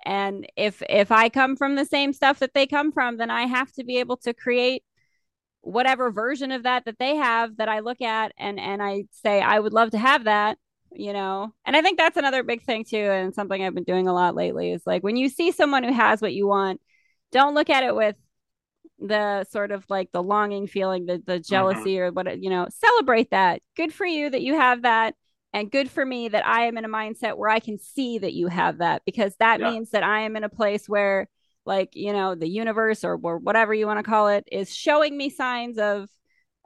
and 0.04 0.46
if 0.56 0.82
if 0.88 1.10
i 1.10 1.28
come 1.28 1.56
from 1.56 1.74
the 1.74 1.84
same 1.84 2.12
stuff 2.12 2.38
that 2.38 2.54
they 2.54 2.66
come 2.66 2.92
from 2.92 3.16
then 3.16 3.30
i 3.30 3.42
have 3.42 3.70
to 3.72 3.84
be 3.84 3.98
able 3.98 4.16
to 4.16 4.32
create 4.32 4.82
whatever 5.60 6.10
version 6.10 6.52
of 6.52 6.62
that 6.62 6.84
that 6.84 6.98
they 6.98 7.16
have 7.16 7.56
that 7.56 7.68
i 7.68 7.80
look 7.80 8.00
at 8.00 8.32
and 8.38 8.60
and 8.60 8.82
i 8.82 9.04
say 9.10 9.40
i 9.40 9.58
would 9.58 9.72
love 9.72 9.90
to 9.90 9.98
have 9.98 10.24
that 10.24 10.56
you 10.92 11.12
know 11.12 11.52
and 11.64 11.76
i 11.76 11.82
think 11.82 11.98
that's 11.98 12.16
another 12.16 12.42
big 12.42 12.62
thing 12.62 12.84
too 12.84 12.96
and 12.96 13.34
something 13.34 13.62
i've 13.62 13.74
been 13.74 13.84
doing 13.84 14.08
a 14.08 14.12
lot 14.12 14.34
lately 14.34 14.72
is 14.72 14.82
like 14.86 15.02
when 15.02 15.16
you 15.16 15.28
see 15.28 15.52
someone 15.52 15.84
who 15.84 15.92
has 15.92 16.20
what 16.22 16.32
you 16.32 16.46
want 16.46 16.80
don't 17.32 17.54
look 17.54 17.70
at 17.70 17.84
it 17.84 17.94
with 17.94 18.16
the 18.98 19.44
sort 19.44 19.70
of 19.70 19.84
like 19.88 20.10
the 20.12 20.22
longing 20.22 20.66
feeling 20.66 21.06
the 21.06 21.22
the 21.24 21.38
jealousy 21.38 21.94
mm-hmm. 21.94 22.02
or 22.02 22.12
what 22.12 22.40
you 22.40 22.50
know 22.50 22.66
celebrate 22.70 23.30
that 23.30 23.62
good 23.76 23.92
for 23.92 24.06
you 24.06 24.28
that 24.28 24.42
you 24.42 24.54
have 24.54 24.82
that 24.82 25.14
and 25.52 25.70
good 25.70 25.90
for 25.90 26.04
me 26.04 26.28
that 26.28 26.46
I 26.46 26.66
am 26.66 26.76
in 26.76 26.84
a 26.84 26.88
mindset 26.88 27.36
where 27.36 27.48
I 27.48 27.60
can 27.60 27.78
see 27.78 28.18
that 28.18 28.34
you 28.34 28.48
have 28.48 28.78
that 28.78 29.02
because 29.06 29.34
that 29.36 29.60
yeah. 29.60 29.70
means 29.70 29.90
that 29.90 30.02
I 30.02 30.20
am 30.20 30.36
in 30.36 30.44
a 30.44 30.48
place 30.48 30.88
where 30.88 31.28
like 31.64 31.90
you 31.94 32.12
know 32.12 32.34
the 32.34 32.48
universe 32.48 33.04
or, 33.04 33.18
or 33.22 33.38
whatever 33.38 33.72
you 33.72 33.86
want 33.86 33.98
to 33.98 34.02
call 34.02 34.28
it 34.28 34.48
is 34.50 34.74
showing 34.74 35.16
me 35.16 35.30
signs 35.30 35.78
of 35.78 36.08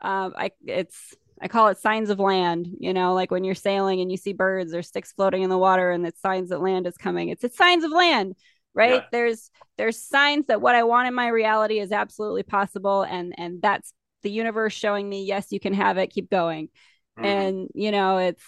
um 0.00 0.32
I 0.36 0.52
it's 0.66 1.14
I 1.42 1.48
call 1.48 1.68
it 1.68 1.78
signs 1.78 2.08
of 2.08 2.20
land, 2.20 2.68
you 2.78 2.94
know, 2.94 3.14
like 3.14 3.32
when 3.32 3.42
you're 3.42 3.56
sailing 3.56 4.00
and 4.00 4.10
you 4.10 4.16
see 4.16 4.32
birds 4.32 4.72
or 4.74 4.82
sticks 4.82 5.12
floating 5.12 5.42
in 5.42 5.50
the 5.50 5.58
water 5.58 5.90
and 5.90 6.06
it's 6.06 6.20
signs 6.20 6.50
that 6.50 6.60
land 6.60 6.86
is 6.86 6.96
coming. 6.96 7.30
It's 7.30 7.42
it's 7.42 7.56
signs 7.56 7.82
of 7.82 7.90
land, 7.90 8.36
right? 8.74 9.02
Yeah. 9.02 9.06
There's 9.10 9.50
there's 9.76 10.00
signs 10.00 10.46
that 10.46 10.60
what 10.60 10.76
I 10.76 10.84
want 10.84 11.08
in 11.08 11.14
my 11.14 11.26
reality 11.28 11.80
is 11.80 11.90
absolutely 11.90 12.44
possible 12.44 13.02
and 13.02 13.34
and 13.36 13.60
that's 13.60 13.92
the 14.22 14.30
universe 14.30 14.72
showing 14.72 15.08
me 15.08 15.24
yes, 15.24 15.48
you 15.50 15.58
can 15.58 15.74
have 15.74 15.98
it, 15.98 16.12
keep 16.12 16.30
going. 16.30 16.68
Mm-hmm. 17.18 17.24
And 17.24 17.68
you 17.74 17.90
know, 17.90 18.18
it's 18.18 18.44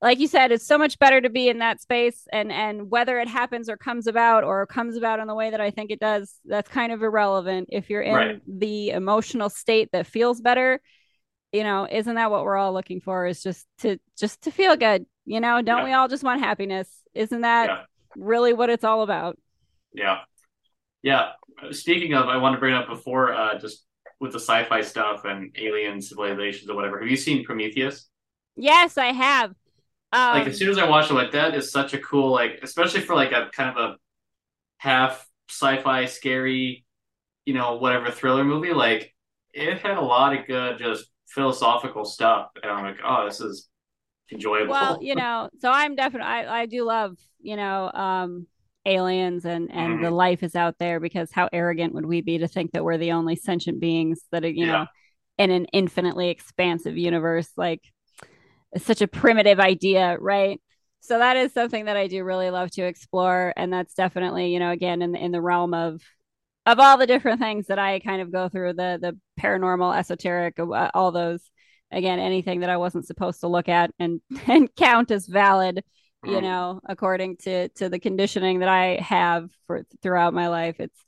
like 0.00 0.18
you 0.18 0.28
said, 0.28 0.52
it's 0.52 0.66
so 0.66 0.78
much 0.78 0.98
better 0.98 1.20
to 1.20 1.28
be 1.28 1.50
in 1.50 1.58
that 1.58 1.82
space 1.82 2.26
and 2.32 2.50
and 2.50 2.90
whether 2.90 3.18
it 3.18 3.28
happens 3.28 3.68
or 3.68 3.76
comes 3.76 4.06
about 4.06 4.44
or 4.44 4.66
comes 4.66 4.96
about 4.96 5.20
in 5.20 5.26
the 5.26 5.34
way 5.34 5.50
that 5.50 5.60
I 5.60 5.70
think 5.70 5.90
it 5.90 6.00
does, 6.00 6.34
that's 6.46 6.70
kind 6.70 6.90
of 6.90 7.02
irrelevant. 7.02 7.68
If 7.70 7.90
you're 7.90 8.00
in 8.00 8.14
right. 8.14 8.42
the 8.46 8.90
emotional 8.90 9.50
state 9.50 9.90
that 9.92 10.06
feels 10.06 10.40
better, 10.40 10.80
you 11.56 11.64
know, 11.64 11.88
isn't 11.90 12.14
that 12.16 12.30
what 12.30 12.44
we're 12.44 12.56
all 12.56 12.74
looking 12.74 13.00
for? 13.00 13.26
Is 13.26 13.42
just 13.42 13.66
to 13.78 13.98
just 14.18 14.42
to 14.42 14.50
feel 14.50 14.76
good. 14.76 15.06
You 15.24 15.40
know, 15.40 15.62
don't 15.62 15.78
yeah. 15.78 15.84
we 15.84 15.92
all 15.92 16.06
just 16.06 16.22
want 16.22 16.40
happiness? 16.40 16.88
Isn't 17.14 17.40
that 17.40 17.68
yeah. 17.68 17.82
really 18.14 18.52
what 18.52 18.68
it's 18.68 18.84
all 18.84 19.02
about? 19.02 19.38
Yeah. 19.92 20.18
Yeah. 21.02 21.30
Speaking 21.70 22.12
of, 22.12 22.28
I 22.28 22.36
want 22.36 22.54
to 22.54 22.60
bring 22.60 22.74
up 22.74 22.88
before 22.88 23.32
uh 23.32 23.58
just 23.58 23.86
with 24.20 24.32
the 24.32 24.38
sci-fi 24.38 24.82
stuff 24.82 25.24
and 25.24 25.54
alien 25.58 26.00
civilizations 26.02 26.68
or 26.68 26.76
whatever. 26.76 27.00
Have 27.00 27.08
you 27.08 27.16
seen 27.16 27.44
Prometheus? 27.44 28.08
Yes, 28.54 28.98
I 28.98 29.06
have. 29.06 29.50
Um, 30.12 30.34
like 30.38 30.46
as 30.46 30.58
soon 30.58 30.70
as 30.70 30.78
I 30.78 30.88
watched 30.88 31.10
it, 31.10 31.14
like 31.14 31.32
that 31.32 31.54
is 31.54 31.70
such 31.70 31.94
a 31.94 31.98
cool 31.98 32.30
like, 32.30 32.60
especially 32.62 33.00
for 33.00 33.14
like 33.14 33.32
a 33.32 33.48
kind 33.52 33.76
of 33.76 33.76
a 33.76 33.96
half 34.76 35.26
sci-fi, 35.48 36.04
scary, 36.04 36.84
you 37.46 37.54
know, 37.54 37.76
whatever 37.76 38.10
thriller 38.10 38.44
movie. 38.44 38.72
Like 38.72 39.14
it 39.52 39.78
had 39.78 39.96
a 39.96 40.02
lot 40.02 40.36
of 40.36 40.46
good 40.46 40.78
just 40.78 41.06
philosophical 41.28 42.04
stuff, 42.04 42.48
and 42.62 42.70
I'm 42.70 42.84
like, 42.84 42.98
oh, 43.04 43.26
this 43.26 43.40
is 43.40 43.68
enjoyable. 44.32 44.72
Well, 44.72 44.98
you 45.00 45.14
know, 45.14 45.48
so 45.60 45.70
I'm 45.70 45.94
definitely 45.94 46.28
I 46.28 46.62
I 46.62 46.66
do 46.66 46.84
love 46.84 47.16
you 47.40 47.56
know 47.56 47.90
um 47.92 48.46
aliens 48.84 49.44
and 49.44 49.70
and 49.72 49.94
mm-hmm. 49.94 50.04
the 50.04 50.10
life 50.10 50.42
is 50.42 50.54
out 50.54 50.76
there 50.78 51.00
because 51.00 51.30
how 51.32 51.48
arrogant 51.52 51.94
would 51.94 52.06
we 52.06 52.20
be 52.20 52.38
to 52.38 52.48
think 52.48 52.72
that 52.72 52.84
we're 52.84 52.98
the 52.98 53.12
only 53.12 53.36
sentient 53.36 53.80
beings 53.80 54.20
that 54.30 54.44
are, 54.44 54.48
you 54.48 54.66
yeah. 54.66 54.72
know 54.72 54.86
in 55.38 55.50
an 55.50 55.66
infinitely 55.66 56.30
expansive 56.30 56.96
universe 56.96 57.50
like 57.56 57.82
such 58.78 59.00
a 59.00 59.08
primitive 59.08 59.60
idea, 59.60 60.16
right? 60.20 60.60
So 61.00 61.18
that 61.18 61.36
is 61.36 61.52
something 61.52 61.84
that 61.84 61.96
I 61.96 62.08
do 62.08 62.24
really 62.24 62.50
love 62.50 62.70
to 62.72 62.82
explore, 62.82 63.52
and 63.56 63.72
that's 63.72 63.94
definitely, 63.94 64.52
you 64.52 64.58
know, 64.58 64.70
again 64.70 65.02
in 65.02 65.12
the, 65.12 65.24
in 65.24 65.30
the 65.30 65.40
realm 65.40 65.72
of 65.72 66.02
of 66.66 66.80
all 66.80 66.98
the 66.98 67.06
different 67.06 67.40
things 67.40 67.68
that 67.68 67.78
I 67.78 68.00
kind 68.00 68.20
of 68.20 68.32
go 68.32 68.48
through 68.48 68.74
the 68.74 68.98
the 69.00 69.18
paranormal, 69.40 69.96
esoteric, 69.96 70.58
uh, 70.58 70.90
all 70.92 71.12
those. 71.12 71.40
Again, 71.92 72.18
anything 72.18 72.60
that 72.60 72.70
I 72.70 72.78
wasn't 72.78 73.06
supposed 73.06 73.40
to 73.40 73.48
look 73.48 73.68
at 73.68 73.92
and 74.00 74.20
and 74.48 74.74
count 74.74 75.12
as 75.12 75.26
valid, 75.26 75.84
you 76.24 76.40
know, 76.40 76.80
according 76.84 77.36
to 77.38 77.68
to 77.70 77.88
the 77.88 78.00
conditioning 78.00 78.58
that 78.58 78.68
I 78.68 78.98
have 79.00 79.48
for 79.66 79.86
throughout 80.02 80.34
my 80.34 80.48
life. 80.48 80.76
It's 80.80 80.98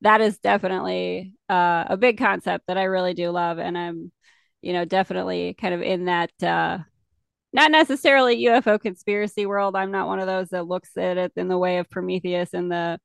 that 0.00 0.20
is 0.20 0.38
definitely 0.38 1.34
uh, 1.48 1.84
a 1.88 1.96
big 1.96 2.18
concept 2.18 2.66
that 2.66 2.76
I 2.76 2.84
really 2.84 3.14
do 3.14 3.30
love, 3.30 3.58
and 3.58 3.78
I'm, 3.78 4.10
you 4.60 4.72
know, 4.72 4.84
definitely 4.84 5.54
kind 5.54 5.74
of 5.74 5.82
in 5.82 6.06
that. 6.06 6.30
Uh, 6.42 6.78
not 7.52 7.70
necessarily 7.70 8.46
UFO 8.46 8.80
conspiracy 8.80 9.46
world. 9.46 9.76
I'm 9.76 9.92
not 9.92 10.08
one 10.08 10.18
of 10.18 10.26
those 10.26 10.48
that 10.48 10.66
looks 10.66 10.96
at 10.96 11.18
it 11.18 11.32
in 11.36 11.46
the 11.46 11.56
way 11.56 11.78
of 11.78 11.88
Prometheus 11.88 12.52
and 12.52 12.68
the 12.68 12.98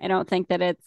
I 0.00 0.08
don't 0.08 0.28
think 0.28 0.48
that 0.48 0.62
it's 0.62 0.84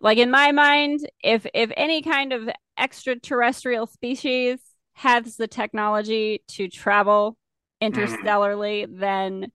like 0.00 0.18
in 0.18 0.30
my 0.30 0.52
mind, 0.52 1.08
if 1.22 1.46
if 1.54 1.70
any 1.76 2.02
kind 2.02 2.32
of 2.32 2.48
extraterrestrial 2.78 3.86
species 3.86 4.58
has 4.94 5.36
the 5.36 5.48
technology 5.48 6.42
to 6.48 6.68
travel 6.68 7.36
interstellarly, 7.80 8.86
mm. 8.86 8.98
then 8.98 9.52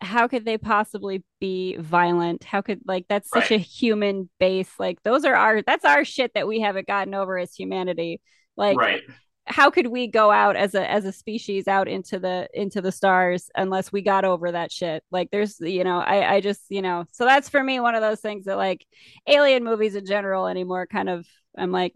how 0.00 0.28
could 0.28 0.44
they 0.44 0.58
possibly 0.58 1.24
be 1.40 1.76
violent? 1.76 2.44
How 2.44 2.60
could 2.60 2.80
like 2.86 3.06
that's 3.08 3.30
such 3.30 3.50
right. 3.50 3.60
a 3.60 3.62
human 3.62 4.28
base? 4.38 4.70
Like 4.78 5.02
those 5.02 5.24
are 5.24 5.34
our 5.34 5.62
that's 5.62 5.84
our 5.84 6.04
shit 6.04 6.34
that 6.34 6.46
we 6.46 6.60
haven't 6.60 6.86
gotten 6.86 7.14
over 7.14 7.38
as 7.38 7.54
humanity. 7.54 8.20
Like 8.56 8.76
right 8.76 9.02
how 9.46 9.70
could 9.70 9.88
we 9.88 10.06
go 10.06 10.30
out 10.30 10.56
as 10.56 10.74
a 10.74 10.90
as 10.90 11.04
a 11.04 11.12
species 11.12 11.68
out 11.68 11.86
into 11.86 12.18
the 12.18 12.48
into 12.54 12.80
the 12.80 12.92
stars 12.92 13.50
unless 13.54 13.92
we 13.92 14.00
got 14.00 14.24
over 14.24 14.52
that 14.52 14.72
shit 14.72 15.02
like 15.10 15.30
there's 15.30 15.60
you 15.60 15.84
know 15.84 15.98
i 15.98 16.34
i 16.34 16.40
just 16.40 16.62
you 16.70 16.80
know 16.80 17.04
so 17.12 17.24
that's 17.24 17.48
for 17.48 17.62
me 17.62 17.78
one 17.78 17.94
of 17.94 18.00
those 18.00 18.20
things 18.20 18.46
that 18.46 18.56
like 18.56 18.86
alien 19.26 19.62
movies 19.62 19.94
in 19.94 20.06
general 20.06 20.46
anymore 20.46 20.86
kind 20.86 21.08
of 21.08 21.26
i'm 21.58 21.72
like 21.72 21.94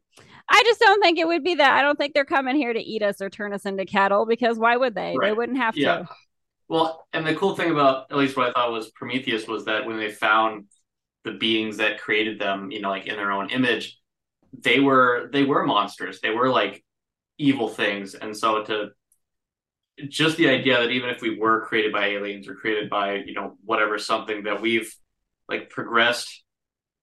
i 0.49 0.63
just 0.67 0.81
don't 0.81 1.03
think 1.03 1.19
it 1.19 1.27
would 1.27 1.43
be 1.43 1.55
that 1.55 1.73
i 1.73 1.83
don't 1.83 1.97
think 1.97 2.13
they're 2.13 2.25
coming 2.25 2.57
here 2.57 2.73
to 2.73 2.81
eat 2.81 3.03
us 3.03 3.21
or 3.21 3.31
turn 3.31 3.53
us 3.55 3.65
into 3.65 3.87
cattle 3.87 4.27
because 4.27 4.59
why 4.59 4.77
would 4.77 4.95
they 4.95 5.15
right. 5.17 5.29
they 5.29 5.33
wouldn't 5.33 5.59
have 5.59 5.77
yeah. 5.77 5.99
to 5.99 6.09
well 6.69 7.07
and 7.15 7.27
the 7.27 7.35
cool 7.35 7.57
thing 7.57 7.71
about 7.71 8.11
at 8.11 8.19
least 8.19 8.37
what 8.37 8.49
i 8.49 8.53
thought 8.53 8.73
was 8.73 8.91
prometheus 8.91 9.49
was 9.49 9.65
that 9.65 9.87
when 9.87 9.97
they 9.97 10.11
found 10.11 10.67
the 11.25 11.33
beings 11.33 11.79
that 11.79 11.99
created 11.99 12.39
them 12.39 12.71
you 12.71 12.81
know 12.81 12.91
like 12.91 13.07
in 13.07 13.17
their 13.17 13.33
own 13.33 13.49
image 13.49 13.99
they 14.53 14.81
were 14.81 15.31
they 15.33 15.45
were 15.45 15.65
monsters 15.65 16.21
they 16.21 16.31
were 16.31 16.51
like 16.51 16.83
evil 17.39 17.69
things. 17.69 18.15
And 18.15 18.37
so 18.37 18.65
to 18.65 18.89
just 20.09 20.37
the 20.37 20.49
idea 20.49 20.79
that 20.79 20.91
even 20.91 21.11
if 21.11 21.21
we 21.21 21.39
were 21.39 21.67
created 21.67 21.93
by 21.93 22.07
aliens 22.07 22.49
or 22.49 22.55
created 22.55 22.91
by, 22.91 23.15
you 23.15 23.35
know, 23.35 23.57
whatever 23.65 23.99
something 23.99 24.45
that 24.45 24.61
we've 24.61 24.95
like 25.49 25.71
progressed 25.71 26.45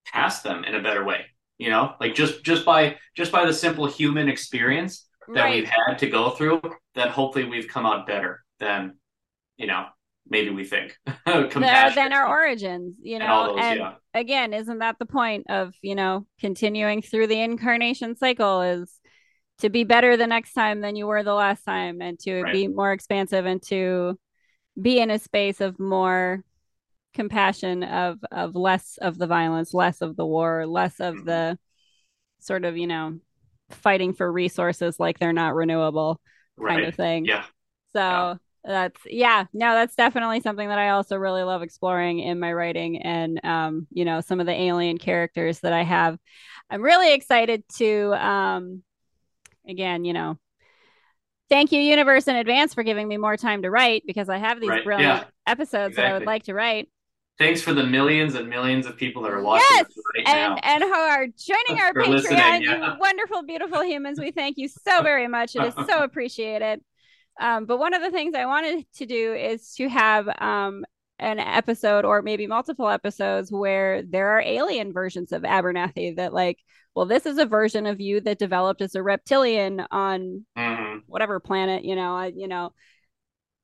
past 0.05 0.43
them 0.43 0.63
in 0.63 0.75
a 0.75 0.83
better 0.83 1.03
way, 1.03 1.25
you 1.57 1.69
know, 1.69 1.95
like 1.99 2.15
just 2.15 2.43
just 2.43 2.65
by 2.65 2.97
just 3.15 3.31
by 3.31 3.45
the 3.45 3.53
simple 3.53 3.87
human 3.87 4.29
experience 4.29 5.07
that 5.33 5.43
right. 5.43 5.55
we've 5.55 5.69
had 5.69 5.97
to 5.99 6.09
go 6.09 6.29
through, 6.29 6.61
that 6.93 7.09
hopefully 7.09 7.45
we've 7.45 7.67
come 7.67 7.85
out 7.85 8.05
better 8.05 8.43
than, 8.59 8.93
you 9.57 9.67
know, 9.67 9.85
maybe 10.29 10.49
we 10.49 10.63
think 10.63 10.97
than 11.95 12.13
our 12.13 12.27
origins 12.27 12.97
you 13.01 13.19
know 13.19 13.25
and, 13.25 13.49
those, 13.49 13.65
and 13.65 13.79
yeah. 13.79 13.93
again 14.13 14.53
isn't 14.53 14.79
that 14.79 14.97
the 14.99 15.05
point 15.05 15.45
of 15.49 15.73
you 15.81 15.95
know 15.95 16.25
continuing 16.39 17.01
through 17.01 17.27
the 17.27 17.39
incarnation 17.39 18.15
cycle 18.15 18.61
is 18.61 18.99
to 19.59 19.69
be 19.69 19.83
better 19.83 20.17
the 20.17 20.27
next 20.27 20.53
time 20.53 20.81
than 20.81 20.95
you 20.95 21.07
were 21.07 21.23
the 21.23 21.33
last 21.33 21.63
time 21.63 22.01
and 22.01 22.19
to 22.19 22.41
right. 22.41 22.53
be 22.53 22.67
more 22.67 22.91
expansive 22.91 23.45
and 23.45 23.61
to 23.63 24.17
be 24.79 24.99
in 24.99 25.09
a 25.09 25.19
space 25.19 25.61
of 25.61 25.79
more 25.79 26.43
compassion 27.13 27.83
of 27.83 28.19
of 28.31 28.55
less 28.55 28.97
of 29.01 29.17
the 29.17 29.27
violence 29.27 29.73
less 29.73 30.01
of 30.01 30.17
the 30.17 30.25
war 30.25 30.67
less 30.67 30.99
of 30.99 31.15
mm-hmm. 31.15 31.25
the 31.25 31.59
sort 32.39 32.65
of 32.65 32.75
you 32.75 32.87
know 32.87 33.17
fighting 33.69 34.13
for 34.13 34.29
resources 34.29 34.99
like 34.99 35.17
they're 35.17 35.31
not 35.31 35.55
renewable 35.55 36.19
kind 36.57 36.81
right. 36.81 36.87
of 36.89 36.95
thing 36.95 37.23
yeah 37.23 37.45
so 37.93 37.99
yeah. 37.99 38.35
that's 38.65 38.99
yeah 39.05 39.45
no 39.53 39.73
that's 39.73 39.95
definitely 39.95 40.41
something 40.41 40.67
that 40.67 40.77
i 40.77 40.89
also 40.89 41.15
really 41.15 41.43
love 41.43 41.61
exploring 41.61 42.19
in 42.19 42.37
my 42.37 42.51
writing 42.51 43.01
and 43.01 43.39
um 43.45 43.87
you 43.91 44.03
know 44.03 44.19
some 44.19 44.41
of 44.41 44.45
the 44.45 44.51
alien 44.51 44.97
characters 44.97 45.61
that 45.61 45.71
i 45.71 45.83
have 45.83 46.17
i'm 46.69 46.81
really 46.81 47.13
excited 47.13 47.63
to 47.69 48.13
um 48.13 48.83
again, 49.67 50.05
you 50.05 50.13
know, 50.13 50.37
thank 51.49 51.71
you, 51.71 51.79
universe, 51.79 52.27
in 52.27 52.35
advance 52.35 52.73
for 52.73 52.83
giving 52.83 53.07
me 53.07 53.17
more 53.17 53.37
time 53.37 53.61
to 53.63 53.71
write 53.71 54.03
because 54.05 54.29
I 54.29 54.37
have 54.37 54.59
these 54.59 54.69
right. 54.69 54.83
brilliant 54.83 55.23
yeah. 55.23 55.29
episodes 55.47 55.91
exactly. 55.91 56.03
that 56.03 56.09
I 56.09 56.17
would 56.17 56.27
like 56.27 56.43
to 56.43 56.53
write. 56.53 56.89
Thanks 57.37 57.61
for 57.61 57.73
the 57.73 57.83
millions 57.83 58.35
and 58.35 58.49
millions 58.49 58.85
of 58.85 58.95
people 58.95 59.21
that 59.23 59.31
are 59.31 59.41
watching 59.41 59.67
yes! 59.69 59.85
right 60.15 60.27
and, 60.27 60.55
now. 60.55 60.59
And 60.63 60.83
who 60.83 60.93
are 60.93 61.27
joining 61.27 61.81
our 61.83 61.93
Patreon, 61.93 62.63
yeah. 62.63 62.93
you 62.93 62.99
wonderful, 62.99 63.43
beautiful 63.43 63.83
humans. 63.83 64.19
We 64.19 64.31
thank 64.31 64.57
you 64.57 64.69
so 64.69 65.01
very 65.01 65.27
much. 65.27 65.55
It 65.55 65.63
is 65.63 65.73
so 65.85 66.03
appreciated. 66.03 66.81
Um, 67.39 67.65
but 67.65 67.77
one 67.77 67.93
of 67.93 68.01
the 68.01 68.11
things 68.11 68.35
I 68.35 68.45
wanted 68.45 68.85
to 68.95 69.05
do 69.05 69.33
is 69.33 69.73
to 69.75 69.89
have 69.89 70.29
um, 70.39 70.85
an 71.19 71.39
episode 71.39 72.05
or 72.05 72.21
maybe 72.21 72.47
multiple 72.47 72.89
episodes 72.89 73.51
where 73.51 74.01
there 74.03 74.31
are 74.31 74.41
alien 74.41 74.91
versions 74.91 75.31
of 75.31 75.43
Abernathy 75.43 76.15
that 76.17 76.33
like 76.33 76.59
well, 76.95 77.05
this 77.05 77.25
is 77.25 77.37
a 77.37 77.45
version 77.45 77.85
of 77.85 77.99
you 77.99 78.21
that 78.21 78.39
developed 78.39 78.81
as 78.81 78.95
a 78.95 79.03
reptilian 79.03 79.85
on 79.91 80.45
mm-hmm. 80.57 80.99
whatever 81.07 81.41
planet, 81.41 81.83
you 81.83 81.95
know, 81.95 82.15
I, 82.15 82.31
you 82.33 82.47
know, 82.47 82.71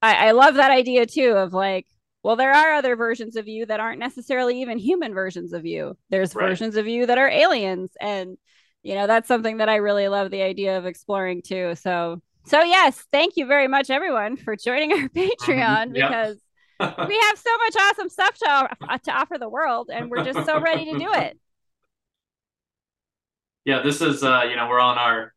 I, 0.02 0.28
I 0.28 0.32
love 0.32 0.56
that 0.56 0.72
idea 0.72 1.06
too 1.06 1.32
of 1.32 1.54
like, 1.54 1.88
well, 2.24 2.36
there 2.36 2.52
are 2.52 2.74
other 2.74 2.96
versions 2.98 3.38
of 3.38 3.48
you 3.48 3.66
that 3.66 3.80
aren't 3.80 4.00
necessarily 4.00 4.62
even 4.62 4.78
human 4.78 5.14
versions 5.14 5.54
of 5.54 5.66
you. 5.66 5.98
There's 6.10 6.36
right. 6.36 6.50
versions 6.50 6.76
of 6.76 6.88
you 6.88 7.06
that 7.06 7.18
are 7.18 7.30
aliens. 7.30 7.92
And, 8.02 8.38
you 8.84 8.96
know, 8.96 9.08
that's 9.08 9.30
something 9.30 9.58
that 9.58 9.70
I 9.70 9.78
really 9.78 10.10
love 10.10 10.30
the 10.30 10.42
idea 10.42 10.78
of 10.78 10.86
exploring 10.86 11.42
too. 11.42 11.76
So, 11.76 12.22
so 12.46 12.62
yes, 12.62 13.02
thank 13.14 13.38
you 13.38 13.46
very 13.46 13.70
much, 13.70 13.90
everyone, 13.90 14.36
for 14.36 14.58
joining 14.58 14.92
our 14.92 15.08
Patreon 15.16 15.94
because 15.94 16.38
we 17.08 17.20
have 17.20 17.38
so 17.38 17.58
much 17.58 17.76
awesome 17.80 18.10
stuff 18.10 18.38
to, 18.38 19.00
to 19.04 19.12
offer 19.12 19.38
the 19.38 19.50
world 19.50 19.90
and 19.94 20.10
we're 20.10 20.24
just 20.24 20.46
so 20.46 20.60
ready 20.60 20.86
to 20.86 20.98
do 20.98 21.08
it 21.14 21.38
yeah, 23.66 23.82
this 23.82 24.02
is 24.02 24.24
uh, 24.24 24.44
you 24.50 24.56
know, 24.56 24.68
we're 24.68 24.80
on 24.80 24.98
our 24.98 25.34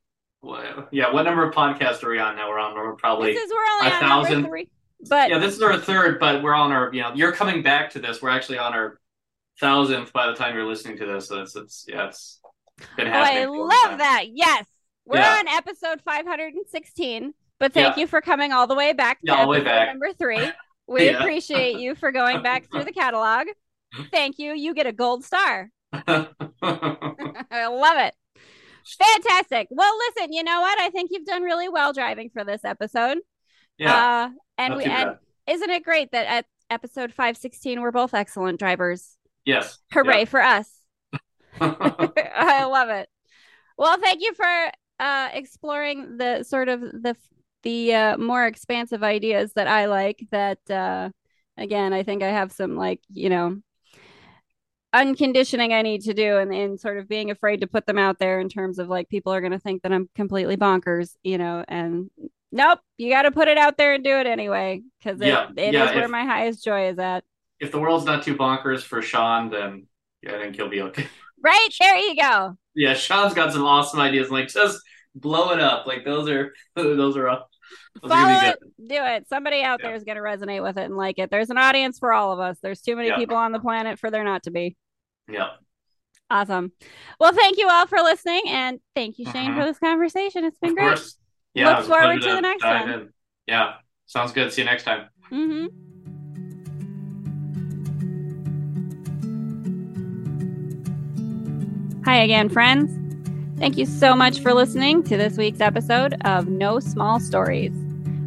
yeah, 0.90 1.12
what 1.12 1.22
number 1.22 1.46
of 1.46 1.54
podcasts 1.54 2.02
are 2.02 2.10
we 2.10 2.18
on 2.18 2.36
now? 2.36 2.48
We're 2.48 2.58
on 2.58 2.74
we're 2.74 2.94
probably 2.94 3.32
this 3.32 3.44
is 3.44 3.50
we're 3.50 3.86
only 3.86 3.86
a 3.88 4.00
thousand. 4.00 4.46
Three, 4.46 4.68
but 5.08 5.30
yeah, 5.30 5.38
this 5.38 5.54
is 5.54 5.62
our 5.62 5.78
third, 5.78 6.20
but 6.20 6.42
we're 6.42 6.54
on 6.54 6.72
our 6.72 6.92
you 6.92 7.02
know, 7.02 7.12
you're 7.14 7.32
coming 7.32 7.62
back 7.62 7.90
to 7.90 7.98
this. 7.98 8.22
We're 8.22 8.30
actually 8.30 8.58
on 8.58 8.72
our 8.74 8.98
thousandth 9.60 10.12
by 10.12 10.26
the 10.26 10.34
time 10.34 10.54
you're 10.54 10.66
listening 10.66 10.98
to 10.98 11.06
this. 11.06 11.28
So 11.28 11.42
it's 11.42 11.56
it's 11.56 11.84
yeah, 11.88 12.08
it's 12.08 12.40
been 12.96 13.06
happening. 13.06 13.46
Oh, 13.48 13.68
I 13.70 13.88
love 13.88 13.98
that. 13.98 14.24
Yes. 14.32 14.66
We're 15.06 15.18
yeah. 15.18 15.36
on 15.40 15.48
episode 15.48 16.00
516. 16.02 17.34
But 17.60 17.72
thank 17.72 17.96
yeah. 17.96 18.00
you 18.00 18.06
for 18.06 18.22
coming 18.22 18.52
all 18.52 18.66
the 18.66 18.74
way 18.74 18.94
back 18.94 19.20
to 19.20 19.26
yeah, 19.26 19.34
all 19.34 19.42
the 19.42 19.50
way 19.50 19.60
back. 19.60 19.88
number 19.88 20.12
three. 20.14 20.50
We 20.86 21.08
appreciate 21.08 21.78
you 21.78 21.94
for 21.94 22.12
going 22.12 22.42
back 22.42 22.70
through 22.70 22.84
the 22.84 22.92
catalog. 22.92 23.46
Thank 24.10 24.38
you. 24.38 24.52
You 24.52 24.74
get 24.74 24.86
a 24.86 24.92
gold 24.92 25.24
star. 25.24 25.70
I 25.92 26.28
love 26.62 27.98
it. 27.98 28.14
Fantastic. 28.86 29.68
Well, 29.70 29.92
listen, 30.08 30.32
you 30.32 30.42
know 30.42 30.60
what? 30.60 30.78
I 30.80 30.90
think 30.90 31.10
you've 31.12 31.24
done 31.24 31.42
really 31.42 31.68
well 31.68 31.92
driving 31.92 32.30
for 32.30 32.44
this 32.44 32.64
episode. 32.64 33.18
Yeah. 33.78 33.94
Uh, 33.94 34.30
and 34.58 34.76
we 34.76 34.84
and 34.84 35.16
isn't 35.46 35.70
it 35.70 35.84
great 35.84 36.12
that 36.12 36.26
at 36.26 36.46
episode 36.70 37.10
516 37.10 37.80
we're 37.80 37.90
both 37.90 38.14
excellent 38.14 38.58
drivers? 38.58 39.16
Yes. 39.44 39.78
Hooray 39.92 40.20
yeah. 40.20 40.24
for 40.26 40.42
us. 40.42 40.70
I 41.60 42.64
love 42.64 42.90
it. 42.90 43.08
Well, 43.78 43.98
thank 43.98 44.20
you 44.20 44.34
for 44.34 44.70
uh 45.00 45.28
exploring 45.32 46.18
the 46.18 46.44
sort 46.44 46.68
of 46.68 46.80
the 46.80 47.16
the 47.64 47.94
uh, 47.94 48.16
more 48.18 48.46
expansive 48.46 49.02
ideas 49.02 49.52
that 49.54 49.66
I 49.66 49.86
like 49.86 50.26
that 50.30 50.58
uh 50.70 51.10
again, 51.56 51.92
I 51.92 52.02
think 52.02 52.22
I 52.22 52.28
have 52.28 52.52
some 52.52 52.76
like, 52.76 53.00
you 53.10 53.28
know, 53.28 53.60
unconditioning 54.92 55.72
I 55.72 55.82
need 55.82 56.02
to 56.02 56.14
do 56.14 56.38
and, 56.38 56.52
and 56.52 56.78
sort 56.78 56.98
of 56.98 57.08
being 57.08 57.30
afraid 57.30 57.60
to 57.60 57.66
put 57.66 57.86
them 57.86 57.98
out 57.98 58.18
there 58.18 58.40
in 58.40 58.48
terms 58.48 58.78
of 58.78 58.88
like 58.88 59.08
people 59.08 59.32
are 59.32 59.40
going 59.40 59.52
to 59.52 59.58
think 59.58 59.82
that 59.82 59.92
I'm 59.92 60.08
completely 60.14 60.56
bonkers, 60.56 61.14
you 61.22 61.38
know, 61.38 61.64
and 61.66 62.10
nope, 62.52 62.78
you 62.96 63.10
got 63.10 63.22
to 63.22 63.32
put 63.32 63.48
it 63.48 63.58
out 63.58 63.76
there 63.76 63.94
and 63.94 64.04
do 64.04 64.18
it 64.18 64.26
anyway 64.26 64.82
because 64.98 65.20
it, 65.20 65.28
yeah, 65.28 65.48
it 65.56 65.74
yeah, 65.74 65.88
is 65.88 65.94
where 65.94 66.08
my 66.08 66.24
highest 66.24 66.64
joy 66.64 66.88
is 66.88 66.98
at. 66.98 67.24
If 67.60 67.72
the 67.72 67.80
world's 67.80 68.04
not 68.04 68.22
too 68.22 68.36
bonkers 68.36 68.82
for 68.82 69.02
Sean, 69.02 69.50
then 69.50 69.86
yeah, 70.22 70.36
I 70.36 70.38
think 70.38 70.56
he'll 70.56 70.68
be 70.68 70.82
okay. 70.82 71.06
Right 71.42 71.68
there, 71.78 71.96
you 71.96 72.16
go. 72.16 72.56
Yeah, 72.74 72.94
Sean's 72.94 73.34
got 73.34 73.52
some 73.52 73.64
awesome 73.64 74.00
ideas. 74.00 74.30
Like 74.30 74.48
just 74.48 74.80
blow 75.14 75.50
it 75.50 75.60
up. 75.60 75.86
Like 75.86 76.04
those 76.04 76.28
are 76.28 76.54
those 76.74 77.16
are. 77.16 77.42
Follow 78.06 78.48
it, 78.48 78.58
do 78.78 78.96
it. 78.96 79.28
Somebody 79.28 79.62
out 79.62 79.80
yeah. 79.80 79.88
there 79.88 79.96
is 79.96 80.04
going 80.04 80.16
to 80.16 80.22
resonate 80.22 80.62
with 80.62 80.76
it 80.76 80.84
and 80.84 80.96
like 80.96 81.18
it. 81.18 81.30
There's 81.30 81.50
an 81.50 81.58
audience 81.58 81.98
for 81.98 82.12
all 82.12 82.32
of 82.32 82.40
us. 82.40 82.58
There's 82.62 82.80
too 82.80 82.96
many 82.96 83.08
yeah. 83.08 83.16
people 83.16 83.36
on 83.36 83.52
the 83.52 83.60
planet 83.60 83.98
for 83.98 84.10
there 84.10 84.24
not 84.24 84.44
to 84.44 84.50
be. 84.50 84.76
Yeah. 85.28 85.50
Awesome. 86.30 86.72
Well, 87.20 87.32
thank 87.32 87.58
you 87.58 87.68
all 87.68 87.86
for 87.86 87.98
listening, 87.98 88.42
and 88.48 88.80
thank 88.94 89.18
you, 89.18 89.26
Shane, 89.26 89.50
mm-hmm. 89.50 89.60
for 89.60 89.66
this 89.66 89.78
conversation. 89.78 90.44
It's 90.44 90.58
been 90.58 90.70
of 90.70 90.76
great. 90.76 90.86
Course. 90.86 91.16
Yeah. 91.54 91.78
Look 91.78 91.86
forward 91.86 92.20
to, 92.22 92.28
to, 92.28 92.34
the 92.34 92.40
next 92.40 92.64
one. 92.64 92.90
In. 92.90 93.08
Yeah. 93.46 93.74
Sounds 94.06 94.32
good. 94.32 94.52
See 94.52 94.62
you 94.62 94.66
next 94.66 94.84
time. 94.84 95.08
Mm-hmm. 95.30 95.66
Hi 102.04 102.22
again, 102.22 102.50
friends. 102.50 103.03
Thank 103.58 103.78
you 103.78 103.86
so 103.86 104.16
much 104.16 104.40
for 104.40 104.52
listening 104.52 105.04
to 105.04 105.16
this 105.16 105.36
week's 105.38 105.60
episode 105.60 106.14
of 106.24 106.48
No 106.48 106.80
Small 106.80 107.20
Stories. 107.20 107.72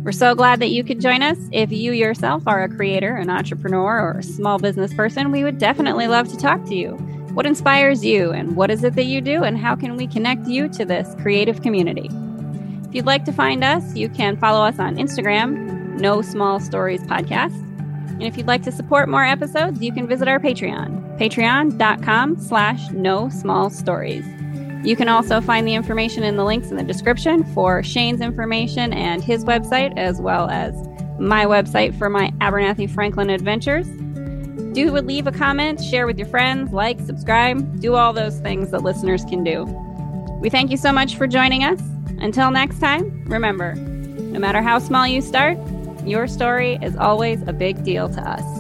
We're 0.04 0.14
so 0.14 0.34
glad 0.34 0.62
that 0.62 0.70
you 0.70 0.86
could 0.86 1.02
join 1.02 1.22
us. 1.22 1.38
If 1.52 1.70
you 1.70 1.92
yourself 1.92 2.44
are 2.48 2.64
a 2.64 2.70
creator, 2.70 3.14
an 3.18 3.30
entrepreneur, 3.30 4.00
or 4.00 4.20
a 4.20 4.24
small 4.24 4.58
business 4.58 4.94
person, 4.94 5.32
we 5.32 5.44
would 5.44 5.58
definitely 5.58 6.08
love 6.08 6.30
to 6.30 6.38
talk 6.38 6.64
to 6.68 6.76
you. 6.76 6.92
What 7.34 7.46
inspires 7.46 8.06
you, 8.06 8.32
and 8.32 8.56
what 8.56 8.72
is 8.72 8.86
it 8.86 8.96
that 8.96 9.04
you 9.04 9.20
do, 9.20 9.44
and 9.44 9.58
how 9.58 9.76
can 9.76 9.98
we 9.98 10.08
connect 10.08 10.48
you 10.48 10.70
to 10.70 10.86
this 10.86 11.14
creative 11.22 11.62
community? 11.62 12.10
If 12.88 12.96
you'd 12.96 13.06
like 13.06 13.26
to 13.26 13.34
find 13.34 13.66
us, 13.66 13.96
you 13.98 14.08
can 14.08 14.38
follow 14.38 14.66
us 14.66 14.80
on 14.80 14.96
Instagram, 14.96 16.00
No 16.00 16.22
Small 16.22 16.62
Stories 16.62 17.04
Podcast. 17.04 17.54
And 18.12 18.24
if 18.24 18.38
you'd 18.38 18.48
like 18.48 18.64
to 18.64 18.72
support 18.72 19.10
more 19.10 19.26
episodes, 19.26 19.82
you 19.82 19.92
can 19.92 20.08
visit 20.08 20.30
our 20.30 20.40
Patreon, 20.40 21.20
patreon.com 21.20 22.40
slash 22.40 22.90
no 22.92 23.28
small 23.30 23.70
stories. 23.70 24.26
You 24.84 24.96
can 24.96 25.10
also 25.10 25.42
find 25.42 25.68
the 25.68 25.76
information 25.76 26.24
in 26.24 26.38
the 26.38 26.46
links 26.46 26.70
in 26.70 26.78
the 26.78 26.84
description 26.84 27.44
for 27.54 27.84
Shane's 27.84 28.22
information 28.22 28.94
and 28.94 29.24
his 29.24 29.44
website, 29.44 29.98
as 29.98 30.22
well 30.22 30.50
as 30.50 30.74
my 31.20 31.46
website 31.46 31.98
for 31.98 32.10
my 32.10 32.32
Abernathy 32.42 32.90
Franklin 32.90 33.30
adventures. 33.30 33.88
Do 34.74 34.92
leave 34.92 35.26
a 35.28 35.32
comment, 35.32 35.84
share 35.84 36.06
with 36.06 36.20
your 36.20 36.28
friends, 36.28 36.72
like, 36.72 37.00
subscribe, 37.00 37.80
do 37.80 37.96
all 37.96 38.14
those 38.14 38.40
things 38.40 38.72
that 38.72 38.84
listeners 38.84 39.26
can 39.26 39.44
do. 39.44 39.66
We 40.40 40.50
thank 40.50 40.70
you 40.70 40.78
so 40.78 40.92
much 40.92 41.16
for 41.18 41.26
joining 41.26 41.64
us. 41.64 41.82
Until 42.20 42.52
next 42.52 42.80
time, 42.80 43.26
remember 43.26 43.76
no 43.76 44.40
matter 44.40 44.62
how 44.62 44.78
small 44.78 45.08
you 45.08 45.22
start, 45.22 45.58
your 46.06 46.28
story 46.28 46.78
is 46.84 46.96
always 46.96 47.42
a 47.48 47.54
big 47.54 47.84
deal 47.84 48.08
to 48.10 48.22
us. 48.22 48.57